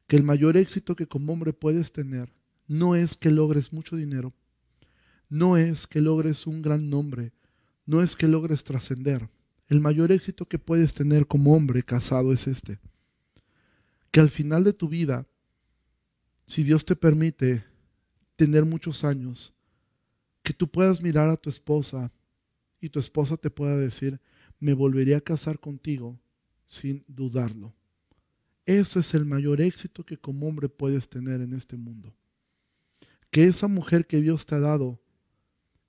que 0.07 0.18
el 0.18 0.24
mayor 0.24 0.57
éxito 0.57 0.95
que 0.95 1.07
como 1.07 1.32
hombre 1.32 1.53
puedes 1.53 1.91
tener 1.91 2.34
no 2.68 2.95
es 2.95 3.16
que 3.16 3.32
logres 3.32 3.72
mucho 3.72 3.95
dinero, 3.95 4.34
no 5.30 5.55
es 5.55 5.88
que 5.88 6.01
logres 6.01 6.47
un 6.47 6.61
gran 6.61 6.89
nombre, 6.89 7.32
no 7.86 8.01
es 8.01 8.15
que 8.15 8.27
logres 8.27 8.63
trascender. 8.63 9.29
El 9.67 9.79
mayor 9.79 10.11
éxito 10.11 10.47
que 10.47 10.59
puedes 10.59 10.93
tener 10.93 11.27
como 11.27 11.55
hombre 11.55 11.83
casado 11.83 12.33
es 12.33 12.47
este. 12.47 12.79
Que 14.11 14.19
al 14.19 14.29
final 14.29 14.63
de 14.63 14.73
tu 14.73 14.88
vida, 14.88 15.27
si 16.47 16.63
Dios 16.63 16.86
te 16.86 16.95
permite 16.95 17.63
tener 18.36 18.65
muchos 18.65 19.03
años, 19.03 19.53
que 20.43 20.53
tú 20.53 20.69
puedas 20.69 21.01
mirar 21.01 21.29
a 21.29 21.38
tu 21.38 21.49
esposa 21.49 22.11
y 22.79 22.89
tu 22.89 22.99
esposa 22.99 23.38
te 23.38 23.49
pueda 23.49 23.75
decir, 23.77 24.21
me 24.59 24.73
volvería 24.73 25.17
a 25.17 25.21
casar 25.21 25.59
contigo 25.59 26.19
sin 26.65 27.03
dudarlo. 27.07 27.73
Eso 28.65 28.99
es 28.99 29.13
el 29.13 29.25
mayor 29.25 29.61
éxito 29.61 30.03
que 30.03 30.17
como 30.17 30.47
hombre 30.47 30.69
puedes 30.69 31.07
tener 31.09 31.41
en 31.41 31.53
este 31.53 31.77
mundo. 31.77 32.15
Que 33.31 33.43
esa 33.43 33.67
mujer 33.67 34.07
que 34.07 34.21
Dios 34.21 34.45
te 34.45 34.55
ha 34.55 34.59
dado, 34.59 35.01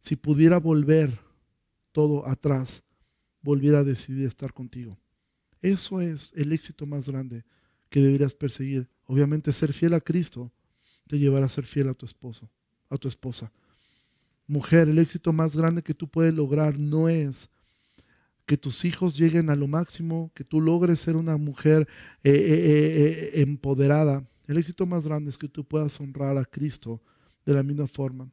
si 0.00 0.16
pudiera 0.16 0.58
volver 0.58 1.25
todo 1.96 2.28
atrás, 2.28 2.82
volviera 3.40 3.78
a 3.78 3.82
decidir 3.82 4.26
estar 4.28 4.52
contigo. 4.52 4.98
Eso 5.62 6.02
es 6.02 6.30
el 6.36 6.52
éxito 6.52 6.84
más 6.84 7.08
grande 7.08 7.42
que 7.88 8.02
deberías 8.02 8.34
perseguir. 8.34 8.86
Obviamente 9.06 9.50
ser 9.54 9.72
fiel 9.72 9.94
a 9.94 10.00
Cristo 10.02 10.52
te 11.06 11.18
llevará 11.18 11.46
a 11.46 11.48
ser 11.48 11.64
fiel 11.64 11.88
a 11.88 11.94
tu 11.94 12.04
esposo, 12.04 12.50
a 12.90 12.98
tu 12.98 13.08
esposa. 13.08 13.50
Mujer, 14.46 14.90
el 14.90 14.98
éxito 14.98 15.32
más 15.32 15.56
grande 15.56 15.80
que 15.80 15.94
tú 15.94 16.06
puedes 16.06 16.34
lograr 16.34 16.78
no 16.78 17.08
es 17.08 17.48
que 18.44 18.58
tus 18.58 18.84
hijos 18.84 19.16
lleguen 19.16 19.48
a 19.48 19.56
lo 19.56 19.66
máximo, 19.66 20.30
que 20.34 20.44
tú 20.44 20.60
logres 20.60 21.00
ser 21.00 21.16
una 21.16 21.38
mujer 21.38 21.88
eh, 22.24 22.30
eh, 22.30 23.30
eh, 23.32 23.40
empoderada. 23.40 24.22
El 24.46 24.58
éxito 24.58 24.84
más 24.84 25.06
grande 25.06 25.30
es 25.30 25.38
que 25.38 25.48
tú 25.48 25.64
puedas 25.64 25.98
honrar 25.98 26.36
a 26.36 26.44
Cristo 26.44 27.00
de 27.46 27.54
la 27.54 27.62
misma 27.62 27.86
forma, 27.86 28.30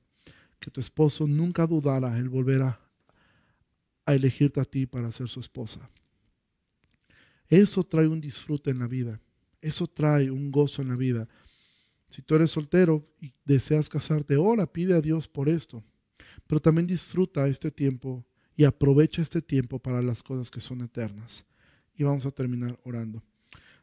que 0.60 0.70
tu 0.70 0.82
esposo 0.82 1.28
nunca 1.28 1.66
dudara 1.66 2.20
en 2.20 2.30
volver 2.30 2.64
a, 2.64 2.83
a 4.06 4.14
elegirte 4.14 4.60
a 4.60 4.66
ti 4.66 4.86
para 4.86 5.12
ser 5.12 5.28
su 5.28 5.40
esposa. 5.40 5.90
Eso 7.50 7.84
trae 7.84 8.08
un 8.08 8.22
disfrute 8.22 8.72
en 8.72 8.80
la 8.80 8.88
vida. 8.88 9.22
Eso 9.62 9.88
trae 9.88 10.32
un 10.32 10.52
gozo 10.52 10.82
en 10.82 10.90
la 10.90 10.96
vida. 10.96 11.28
Si 12.10 12.22
tú 12.22 12.36
eres 12.36 12.52
soltero 12.52 13.08
y 13.22 13.34
deseas 13.46 13.90
casarte, 13.90 14.38
ora, 14.38 14.72
pide 14.72 14.94
a 14.94 15.02
Dios 15.02 15.28
por 15.28 15.50
esto. 15.50 15.84
Pero 16.48 16.62
también 16.62 16.88
disfruta 16.88 17.48
este 17.48 17.72
tiempo 17.72 18.26
y 18.56 18.66
aprovecha 18.66 19.22
este 19.22 19.42
tiempo 19.42 19.80
para 19.80 20.02
las 20.02 20.22
cosas 20.22 20.52
que 20.52 20.62
son 20.62 20.82
eternas. 20.82 21.46
Y 21.96 22.04
vamos 22.04 22.26
a 22.26 22.32
terminar 22.32 22.80
orando. 22.84 23.24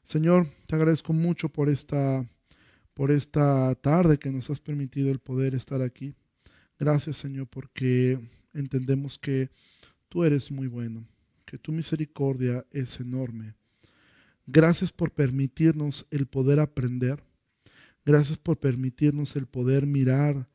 Señor, 0.03 0.49
te 0.67 0.75
agradezco 0.75 1.13
mucho 1.13 1.49
por 1.49 1.69
esta, 1.69 2.29
por 2.95 3.11
esta 3.11 3.75
tarde 3.77 4.19
que 4.19 4.31
nos 4.31 4.51
has 4.51 4.61
permitido 4.61 5.11
el 5.11 5.19
poder 5.19 5.55
estar 5.55 5.83
aquí. 5.83 6.15
Gracias, 6.79 7.19
Señor, 7.19 7.49
porque 7.49 8.21
entendemos 8.53 9.19
que 9.19 9.51
tú 10.11 10.25
eres 10.25 10.51
muy 10.51 10.67
bueno, 10.67 11.09
que 11.47 11.57
tu 11.57 11.73
misericordia 11.73 12.67
es 12.71 13.01
enorme. 13.01 13.55
Gracias 14.47 14.93
por 14.93 15.13
permitirnos 15.13 16.07
el 16.11 16.27
poder 16.27 16.61
aprender. 16.61 17.23
Gracias 18.05 18.37
por 18.37 18.59
permitirnos 18.59 19.37
el 19.37 19.47
poder 19.47 19.87
mirar 19.87 20.49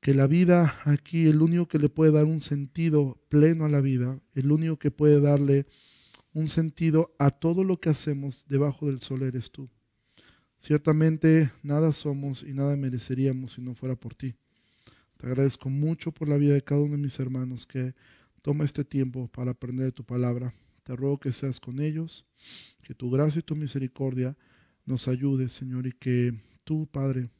que 0.00 0.12
la 0.12 0.26
vida 0.26 0.78
aquí, 0.84 1.28
el 1.28 1.40
único 1.40 1.68
que 1.68 1.78
le 1.78 1.88
puede 1.88 2.12
dar 2.12 2.24
un 2.24 2.40
sentido 2.40 3.22
pleno 3.28 3.64
a 3.64 3.68
la 3.68 3.80
vida, 3.80 4.20
el 4.34 4.52
único 4.52 4.78
que 4.78 4.90
puede 4.90 5.20
darle 5.20 5.66
un 6.32 6.48
sentido 6.48 7.14
a 7.18 7.30
todo 7.30 7.62
lo 7.62 7.78
que 7.78 7.90
hacemos 7.90 8.46
debajo 8.48 8.86
del 8.86 9.00
sol 9.00 9.22
eres 9.22 9.50
tú. 9.52 9.70
Ciertamente 10.58 11.50
nada 11.62 11.92
somos 11.92 12.42
y 12.42 12.52
nada 12.52 12.76
mereceríamos 12.76 13.52
si 13.52 13.62
no 13.62 13.74
fuera 13.74 13.94
por 13.94 14.14
ti. 14.14 14.34
Te 15.16 15.26
agradezco 15.26 15.70
mucho 15.70 16.10
por 16.10 16.28
la 16.28 16.38
vida 16.38 16.54
de 16.54 16.64
cada 16.64 16.80
uno 16.80 16.96
de 16.96 17.02
mis 17.02 17.18
hermanos 17.20 17.66
que 17.66 17.94
toma 18.44 18.66
este 18.66 18.84
tiempo 18.84 19.26
para 19.28 19.52
aprender 19.52 19.86
de 19.86 19.92
tu 19.92 20.04
palabra. 20.04 20.54
Te 20.82 20.94
ruego 20.94 21.18
que 21.18 21.32
seas 21.32 21.58
con 21.58 21.80
ellos, 21.80 22.26
que 22.82 22.94
tu 22.94 23.10
gracia 23.10 23.38
y 23.38 23.42
tu 23.42 23.56
misericordia 23.56 24.36
nos 24.84 25.08
ayude, 25.08 25.48
Señor, 25.48 25.86
y 25.86 25.92
que 25.92 26.38
tú, 26.62 26.86
Padre, 26.86 27.30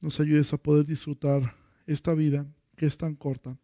nos 0.00 0.18
ayudes 0.18 0.52
a 0.52 0.58
poder 0.58 0.84
disfrutar 0.86 1.56
esta 1.86 2.14
vida 2.14 2.52
que 2.76 2.86
es 2.86 2.98
tan 2.98 3.14
corta, 3.14 3.56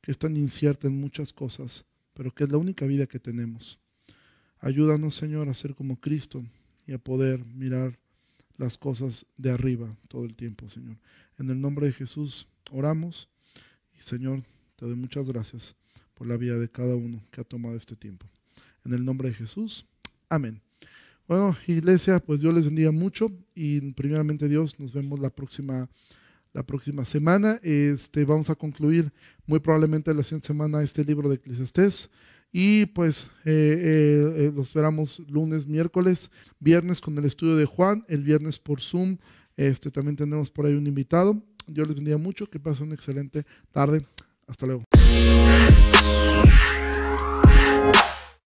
que 0.00 0.12
es 0.12 0.18
tan 0.18 0.36
incierta 0.36 0.86
en 0.86 1.00
muchas 1.00 1.32
cosas, 1.32 1.84
pero 2.12 2.32
que 2.32 2.44
es 2.44 2.52
la 2.52 2.58
única 2.58 2.86
vida 2.86 3.06
que 3.06 3.18
tenemos. 3.18 3.80
Ayúdanos, 4.60 5.16
Señor, 5.16 5.48
a 5.48 5.54
ser 5.54 5.74
como 5.74 6.00
Cristo 6.00 6.44
y 6.86 6.92
a 6.92 6.98
poder 6.98 7.44
mirar 7.44 7.98
las 8.56 8.78
cosas 8.78 9.26
de 9.36 9.50
arriba 9.50 9.98
todo 10.06 10.26
el 10.26 10.36
tiempo, 10.36 10.68
Señor. 10.68 10.96
En 11.38 11.50
el 11.50 11.60
nombre 11.60 11.86
de 11.86 11.92
Jesús 11.92 12.46
oramos 12.70 13.28
y, 13.98 14.02
Señor, 14.02 14.44
te 14.88 14.94
muchas 14.94 15.26
gracias 15.26 15.74
por 16.14 16.26
la 16.26 16.36
vida 16.36 16.58
de 16.58 16.68
cada 16.68 16.94
uno 16.94 17.22
que 17.30 17.40
ha 17.40 17.44
tomado 17.44 17.76
este 17.76 17.96
tiempo. 17.96 18.26
En 18.84 18.92
el 18.92 19.04
nombre 19.04 19.28
de 19.28 19.34
Jesús, 19.34 19.86
amén. 20.28 20.60
Bueno, 21.26 21.56
iglesia, 21.66 22.18
pues 22.18 22.40
Dios 22.40 22.52
les 22.52 22.66
bendiga 22.66 22.92
mucho 22.92 23.30
y 23.54 23.92
primeramente 23.92 24.46
Dios, 24.46 24.78
nos 24.78 24.92
vemos 24.92 25.18
la 25.20 25.30
próxima, 25.30 25.88
la 26.52 26.62
próxima 26.64 27.04
semana. 27.06 27.58
Este, 27.62 28.26
vamos 28.26 28.50
a 28.50 28.54
concluir 28.54 29.10
muy 29.46 29.58
probablemente 29.58 30.12
la 30.12 30.22
siguiente 30.22 30.48
semana 30.48 30.82
este 30.82 31.02
libro 31.04 31.28
de 31.28 31.36
Eclesiastés. 31.36 32.10
Y 32.52 32.86
pues 32.86 33.30
eh, 33.44 33.74
eh, 33.78 34.34
eh, 34.36 34.52
los 34.54 34.68
esperamos 34.68 35.20
lunes, 35.28 35.66
miércoles, 35.66 36.30
viernes 36.60 37.00
con 37.00 37.16
el 37.16 37.24
estudio 37.24 37.56
de 37.56 37.64
Juan, 37.64 38.04
el 38.08 38.22
viernes 38.22 38.58
por 38.58 38.80
Zoom. 38.80 39.16
Este, 39.56 39.90
también 39.90 40.16
tendremos 40.16 40.50
por 40.50 40.66
ahí 40.66 40.74
un 40.74 40.86
invitado. 40.86 41.42
Dios 41.66 41.88
les 41.88 41.96
bendiga 41.96 42.18
mucho, 42.18 42.48
que 42.48 42.60
pasen 42.60 42.86
una 42.86 42.94
excelente 42.94 43.46
tarde. 43.72 44.04
Hasta 44.46 44.66
luego. 44.66 44.84